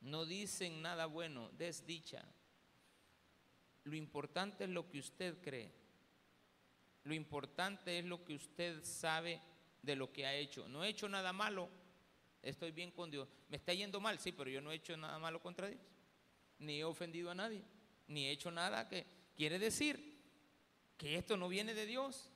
no 0.00 0.24
dicen 0.24 0.80
nada 0.80 1.04
bueno, 1.06 1.50
desdicha. 1.52 2.24
Lo 3.84 3.94
importante 3.96 4.64
es 4.64 4.70
lo 4.70 4.88
que 4.88 5.00
usted 5.00 5.36
cree. 5.42 5.70
Lo 7.04 7.12
importante 7.12 7.98
es 7.98 8.06
lo 8.06 8.24
que 8.24 8.34
usted 8.34 8.82
sabe 8.84 9.40
de 9.82 9.96
lo 9.96 10.10
que 10.12 10.26
ha 10.26 10.34
hecho. 10.34 10.66
No 10.68 10.82
he 10.82 10.88
hecho 10.88 11.08
nada 11.10 11.34
malo, 11.34 11.68
estoy 12.44 12.70
bien 12.70 12.90
con 12.90 13.10
Dios. 13.10 13.28
Me 13.48 13.56
está 13.56 13.72
yendo 13.74 14.00
mal, 14.00 14.18
sí, 14.18 14.32
pero 14.32 14.50
yo 14.50 14.60
no 14.60 14.70
he 14.70 14.76
hecho 14.76 14.96
nada 14.96 15.18
malo 15.18 15.40
contra 15.40 15.68
Dios. 15.68 15.82
Ni 16.58 16.80
he 16.80 16.84
ofendido 16.84 17.30
a 17.30 17.34
nadie, 17.34 17.62
ni 18.06 18.26
he 18.26 18.30
hecho 18.30 18.50
nada 18.50 18.88
que 18.88 19.06
quiere 19.36 19.58
decir 19.58 20.22
que 20.96 21.16
esto 21.16 21.36
no 21.36 21.48
viene 21.48 21.74
de 21.74 21.86
Dios. 21.86 22.30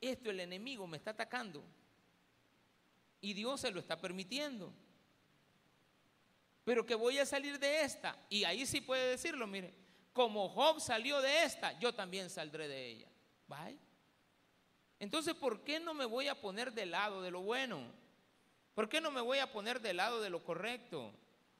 Esto 0.00 0.30
el 0.30 0.40
enemigo 0.40 0.86
me 0.86 0.96
está 0.96 1.10
atacando 1.10 1.62
y 3.20 3.34
Dios 3.34 3.60
se 3.60 3.70
lo 3.70 3.80
está 3.80 4.00
permitiendo 4.00 4.72
pero 6.70 6.86
que 6.86 6.94
voy 6.94 7.18
a 7.18 7.26
salir 7.26 7.58
de 7.58 7.82
esta. 7.82 8.16
Y 8.28 8.44
ahí 8.44 8.64
sí 8.64 8.80
puede 8.80 9.10
decirlo, 9.10 9.46
mire, 9.46 9.74
como 10.12 10.48
Job 10.48 10.80
salió 10.80 11.20
de 11.20 11.42
esta, 11.44 11.78
yo 11.80 11.92
también 11.92 12.30
saldré 12.30 12.68
de 12.68 12.86
ella. 12.86 13.08
¿Vale? 13.48 13.76
Entonces, 15.00 15.34
¿por 15.34 15.64
qué 15.64 15.80
no 15.80 15.94
me 15.94 16.04
voy 16.04 16.28
a 16.28 16.40
poner 16.40 16.72
del 16.72 16.92
lado 16.92 17.22
de 17.22 17.32
lo 17.32 17.42
bueno? 17.42 17.92
¿Por 18.74 18.88
qué 18.88 19.00
no 19.00 19.10
me 19.10 19.20
voy 19.20 19.38
a 19.38 19.52
poner 19.52 19.80
del 19.80 19.98
lado 19.98 20.20
de 20.20 20.30
lo 20.30 20.42
correcto? 20.42 21.12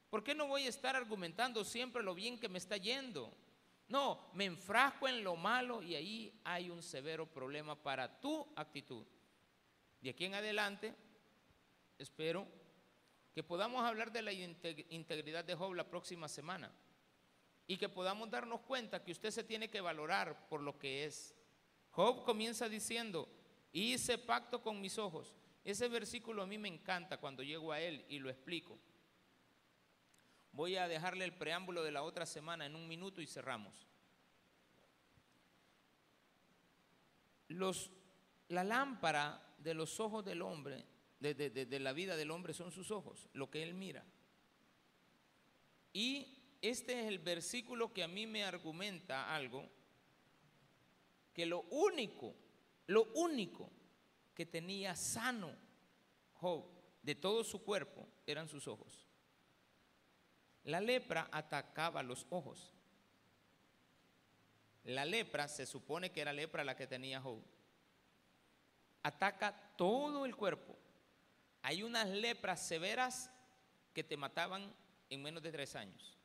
¿Por 0.09 0.23
qué 0.23 0.35
no 0.35 0.47
voy 0.47 0.65
a 0.65 0.69
estar 0.69 0.95
argumentando 0.95 1.63
siempre 1.63 2.03
lo 2.03 2.13
bien 2.13 2.39
que 2.39 2.49
me 2.49 2.57
está 2.57 2.77
yendo? 2.77 3.33
No, 3.87 4.29
me 4.33 4.45
enfrasco 4.45 5.07
en 5.07 5.23
lo 5.23 5.35
malo 5.35 5.81
y 5.83 5.95
ahí 5.95 6.41
hay 6.43 6.69
un 6.69 6.81
severo 6.81 7.25
problema 7.25 7.75
para 7.75 8.19
tu 8.19 8.47
actitud. 8.55 9.05
De 10.01 10.09
aquí 10.09 10.25
en 10.25 10.33
adelante, 10.33 10.95
espero 11.97 12.47
que 13.33 13.43
podamos 13.43 13.83
hablar 13.83 14.11
de 14.11 14.21
la 14.21 14.31
integridad 14.31 15.43
de 15.43 15.55
Job 15.55 15.73
la 15.73 15.89
próxima 15.89 16.27
semana 16.27 16.71
y 17.67 17.77
que 17.77 17.89
podamos 17.89 18.29
darnos 18.29 18.61
cuenta 18.61 19.03
que 19.03 19.11
usted 19.11 19.31
se 19.31 19.43
tiene 19.43 19.69
que 19.69 19.81
valorar 19.81 20.47
por 20.49 20.61
lo 20.61 20.77
que 20.77 21.05
es. 21.05 21.35
Job 21.91 22.23
comienza 22.25 22.67
diciendo, 22.67 23.29
hice 23.71 24.17
pacto 24.17 24.61
con 24.61 24.81
mis 24.81 24.97
ojos. 24.97 25.35
Ese 25.63 25.87
versículo 25.87 26.43
a 26.43 26.47
mí 26.47 26.57
me 26.57 26.67
encanta 26.67 27.17
cuando 27.17 27.43
llego 27.43 27.71
a 27.71 27.79
él 27.79 28.05
y 28.09 28.19
lo 28.19 28.29
explico. 28.29 28.79
Voy 30.53 30.75
a 30.75 30.87
dejarle 30.87 31.25
el 31.25 31.33
preámbulo 31.33 31.83
de 31.83 31.91
la 31.91 32.03
otra 32.03 32.25
semana 32.25 32.65
en 32.65 32.75
un 32.75 32.87
minuto 32.87 33.21
y 33.21 33.27
cerramos. 33.27 33.87
Los, 37.47 37.91
la 38.49 38.63
lámpara 38.63 39.55
de 39.59 39.73
los 39.73 39.99
ojos 39.99 40.25
del 40.25 40.41
hombre 40.41 40.85
de, 41.21 41.79
la 41.79 41.93
vida 41.93 42.15
del 42.17 42.31
hombre 42.31 42.53
son 42.53 42.71
sus 42.71 42.89
ojos, 42.89 43.29
lo 43.33 43.49
que 43.51 43.61
él 43.61 43.75
mira. 43.75 44.03
Y 45.93 46.27
este 46.61 46.99
es 46.99 47.07
el 47.07 47.19
versículo 47.19 47.93
que 47.93 48.03
a 48.03 48.07
mí 48.07 48.25
me 48.25 48.43
argumenta 48.43 49.33
algo, 49.33 49.69
que 51.33 51.45
lo 51.45 51.61
único, 51.69 52.35
lo 52.87 53.03
único 53.13 53.69
que 54.41 54.45
tenía 54.47 54.95
sano 54.95 55.55
Job 56.33 56.65
de 57.03 57.13
todo 57.13 57.43
su 57.43 57.63
cuerpo 57.63 58.07
eran 58.25 58.49
sus 58.49 58.67
ojos. 58.67 59.07
La 60.63 60.81
lepra 60.81 61.29
atacaba 61.31 62.01
los 62.01 62.25
ojos. 62.31 62.73
La 64.83 65.05
lepra, 65.05 65.47
se 65.47 65.67
supone 65.67 66.11
que 66.11 66.21
era 66.21 66.33
lepra 66.33 66.63
la 66.63 66.75
que 66.75 66.87
tenía 66.87 67.21
Job, 67.21 67.39
ataca 69.03 69.75
todo 69.77 70.25
el 70.25 70.35
cuerpo. 70.35 70.75
Hay 71.61 71.83
unas 71.83 72.09
lepras 72.09 72.65
severas 72.65 73.29
que 73.93 74.03
te 74.03 74.17
mataban 74.17 74.73
en 75.11 75.21
menos 75.21 75.43
de 75.43 75.51
tres 75.51 75.75
años. 75.75 76.17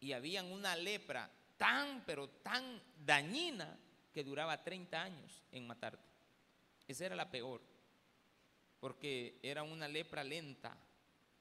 Y 0.00 0.12
habían 0.12 0.52
una 0.52 0.76
lepra 0.76 1.30
tan, 1.56 2.04
pero 2.04 2.28
tan 2.28 2.82
dañina 3.06 3.74
que 4.12 4.22
duraba 4.22 4.62
30 4.62 5.02
años 5.02 5.42
en 5.50 5.66
matarte. 5.66 6.17
Esa 6.88 7.04
era 7.04 7.14
la 7.14 7.30
peor, 7.30 7.60
porque 8.80 9.38
era 9.42 9.62
una 9.62 9.86
lepra 9.86 10.24
lenta, 10.24 10.76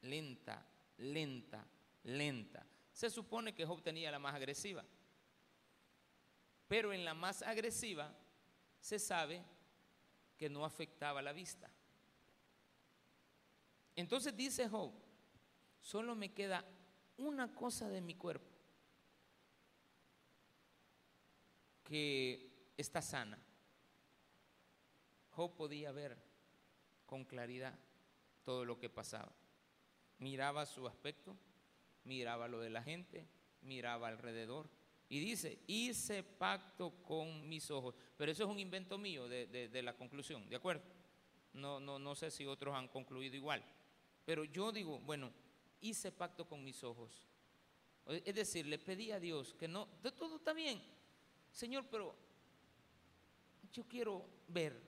lenta, 0.02 0.66
lenta, 0.98 1.66
lenta. 2.04 2.66
Se 2.92 3.10
supone 3.10 3.56
que 3.56 3.66
Job 3.66 3.82
tenía 3.82 4.12
la 4.12 4.20
más 4.20 4.36
agresiva, 4.36 4.84
pero 6.68 6.92
en 6.92 7.06
la 7.06 7.14
más 7.14 7.42
agresiva 7.42 8.14
se 8.82 9.00
sabe 9.00 9.42
que 10.38 10.50
no 10.50 10.66
afectaba 10.66 11.22
la 11.22 11.32
vista. 11.32 11.72
Entonces 13.96 14.36
dice 14.36 14.68
Job, 14.68 14.92
solo 15.82 16.14
me 16.14 16.34
queda 16.34 16.66
una 17.18 17.54
cosa 17.56 17.90
de 17.90 18.02
mi 18.02 18.16
cuerpo 18.16 18.52
que 21.84 22.74
está 22.76 23.02
sana. 23.02 23.40
Podía 25.38 25.92
ver 25.92 26.18
con 27.06 27.24
claridad 27.24 27.78
todo 28.44 28.66
lo 28.66 28.80
que 28.80 28.90
pasaba. 28.90 29.32
Miraba 30.18 30.66
su 30.66 30.88
aspecto, 30.88 31.38
miraba 32.06 32.48
lo 32.48 32.60
de 32.60 32.72
la 32.72 32.82
gente, 32.82 33.28
miraba 33.62 34.08
alrededor. 34.08 34.68
Y 35.10 35.20
dice, 35.20 35.60
hice 35.68 36.24
pacto 36.24 36.92
con 37.04 37.48
mis 37.48 37.70
ojos. 37.70 37.94
Pero 38.18 38.32
eso 38.32 38.46
es 38.46 38.50
un 38.50 38.60
invento 38.60 38.98
mío 38.98 39.28
de, 39.30 39.46
de 39.46 39.84
la 39.84 39.96
conclusión, 39.96 40.50
¿de 40.50 40.56
acuerdo? 40.56 40.82
No, 41.54 41.80
no, 41.80 42.00
no 42.00 42.16
sé 42.16 42.32
si 42.32 42.48
otros 42.48 42.74
han 42.74 42.88
concluido 42.88 43.36
igual. 43.36 43.64
Pero 44.26 44.44
yo 44.44 44.72
digo, 44.72 45.00
bueno, 45.02 45.32
hice 45.82 46.12
pacto 46.12 46.48
con 46.48 46.64
mis 46.64 46.84
ojos. 46.84 47.28
Es 48.08 48.34
decir, 48.34 48.66
le 48.66 48.80
pedí 48.80 49.12
a 49.12 49.20
Dios 49.20 49.54
que 49.54 49.68
no, 49.68 49.88
de 50.02 50.12
todo 50.12 50.38
está 50.38 50.54
bien, 50.54 50.82
Señor, 51.52 51.86
pero 51.92 52.16
yo 53.72 53.84
quiero 53.86 54.26
ver, 54.48 54.82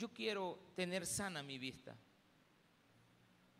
yo 0.00 0.08
quiero 0.08 0.58
tener 0.74 1.04
sana 1.04 1.42
mi 1.42 1.58
vista. 1.58 1.94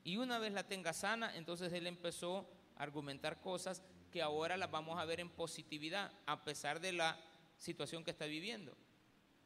Y 0.03 0.16
una 0.16 0.38
vez 0.38 0.55
la 0.55 0.66
tenga 0.66 0.95
sana, 0.95 1.36
entonces 1.36 1.70
él 1.74 1.86
empezó 1.86 2.51
a 2.76 2.82
argumentar 2.82 3.43
cosas 3.43 3.82
que 4.11 4.22
ahora 4.22 4.57
las 4.57 4.70
vamos 4.70 4.99
a 4.99 5.05
ver 5.05 5.20
en 5.20 5.28
positividad, 5.28 6.11
a 6.24 6.43
pesar 6.43 6.80
de 6.80 6.93
la 6.93 7.20
situación 7.59 8.03
que 8.03 8.11
está 8.11 8.24
viviendo. 8.24 8.74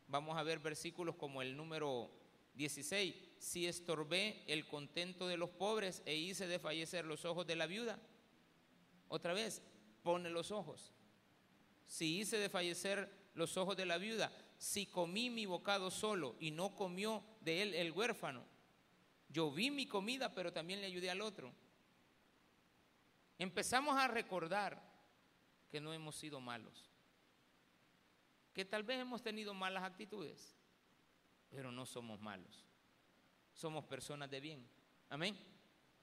Vamos 0.07 0.39
a 0.39 0.45
ver 0.45 0.61
versículos 0.61 1.17
como 1.17 1.43
el 1.43 1.57
número 1.57 2.13
16, 2.55 3.13
si 3.39 3.67
estorbé 3.67 4.45
el 4.47 4.69
contento 4.69 5.27
de 5.27 5.37
los 5.37 5.51
pobres 5.51 6.01
e 6.07 6.15
hice 6.15 6.47
de 6.47 6.61
fallecer 6.61 7.05
los 7.05 7.25
ojos 7.25 7.45
de 7.45 7.57
la 7.57 7.67
viuda. 7.67 7.99
Otra 9.09 9.33
vez, 9.33 9.61
pone 10.05 10.31
los 10.31 10.53
ojos. 10.53 10.93
Si 11.87 12.21
hice 12.21 12.39
de 12.39 12.49
fallecer 12.49 13.11
los 13.35 13.57
ojos 13.57 13.77
de 13.77 13.85
la 13.85 13.99
viuda, 13.99 14.31
si 14.57 14.87
comí 14.87 15.31
mi 15.31 15.47
bocado 15.47 15.91
solo 15.91 16.37
y 16.41 16.51
no 16.51 16.75
comió 16.75 17.23
de 17.41 17.63
él 17.63 17.75
el 17.75 17.93
huérfano, 17.93 18.45
yo 19.29 19.51
vi 19.51 19.71
mi 19.71 19.87
comida, 19.87 20.35
pero 20.35 20.53
también 20.53 20.81
le 20.81 20.87
ayudé 20.87 21.11
al 21.11 21.21
otro. 21.21 21.53
Empezamos 23.39 23.97
a 23.97 24.07
recordar 24.07 24.81
que 25.71 25.81
no 25.81 25.93
hemos 25.93 26.15
sido 26.15 26.41
malos, 26.41 26.91
que 28.53 28.65
tal 28.65 28.85
vez 28.85 29.01
hemos 29.01 29.23
tenido 29.23 29.55
malas 29.55 29.83
actitudes, 29.83 30.57
pero 31.51 31.73
no 31.73 31.85
somos 31.85 32.21
malos. 32.21 32.65
Somos 33.53 33.85
personas 33.85 34.31
de 34.31 34.41
bien. 34.41 34.69
Amén. 35.09 35.37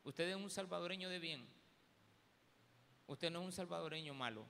Usted 0.04 0.30
es 0.30 0.36
un 0.36 0.50
salvadoreño 0.50 1.10
de 1.10 1.20
bien. 1.20 1.48
Usted 3.08 3.30
no 3.30 3.40
es 3.40 3.46
un 3.46 3.52
salvadoreño 3.52 4.14
malo. 4.14 4.46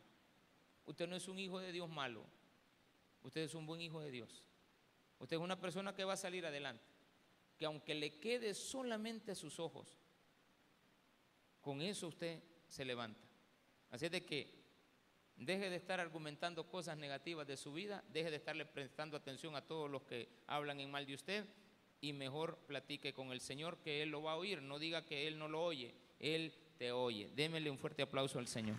Usted 0.85 1.07
no 1.07 1.15
es 1.15 1.27
un 1.27 1.39
hijo 1.39 1.59
de 1.59 1.71
Dios 1.71 1.89
malo. 1.89 2.25
Usted 3.23 3.41
es 3.41 3.53
un 3.53 3.65
buen 3.65 3.81
hijo 3.81 4.01
de 4.01 4.11
Dios. 4.11 4.43
Usted 5.19 5.37
es 5.37 5.41
una 5.41 5.59
persona 5.59 5.93
que 5.93 6.03
va 6.03 6.13
a 6.13 6.17
salir 6.17 6.45
adelante. 6.45 6.83
Que 7.57 7.65
aunque 7.65 7.93
le 7.93 8.19
quede 8.19 8.53
solamente 8.53 9.31
a 9.31 9.35
sus 9.35 9.59
ojos, 9.59 9.97
con 11.61 11.81
eso 11.81 12.07
usted 12.07 12.41
se 12.67 12.83
levanta. 12.85 13.27
Así 13.91 14.05
es 14.05 14.11
de 14.11 14.25
que 14.25 14.61
Deje 15.41 15.71
de 15.71 15.75
estar 15.75 15.99
argumentando 15.99 16.69
cosas 16.69 16.97
negativas 16.97 17.47
de 17.47 17.57
su 17.57 17.73
vida, 17.73 18.03
deje 18.09 18.29
de 18.29 18.35
estarle 18.35 18.63
prestando 18.63 19.17
atención 19.17 19.55
a 19.55 19.65
todos 19.65 19.89
los 19.89 20.03
que 20.03 20.29
hablan 20.45 20.79
en 20.79 20.91
mal 20.91 21.07
de 21.07 21.15
usted 21.15 21.45
y 21.99 22.13
mejor 22.13 22.59
platique 22.67 23.11
con 23.11 23.31
el 23.31 23.41
Señor 23.41 23.79
que 23.79 24.03
Él 24.03 24.09
lo 24.09 24.21
va 24.21 24.33
a 24.33 24.37
oír. 24.37 24.61
No 24.61 24.77
diga 24.77 25.03
que 25.03 25.27
Él 25.27 25.39
no 25.39 25.47
lo 25.47 25.63
oye, 25.63 25.95
Él 26.19 26.53
te 26.77 26.91
oye. 26.91 27.31
Démele 27.33 27.71
un 27.71 27.79
fuerte 27.79 28.03
aplauso 28.03 28.37
al 28.37 28.47
Señor. 28.47 28.77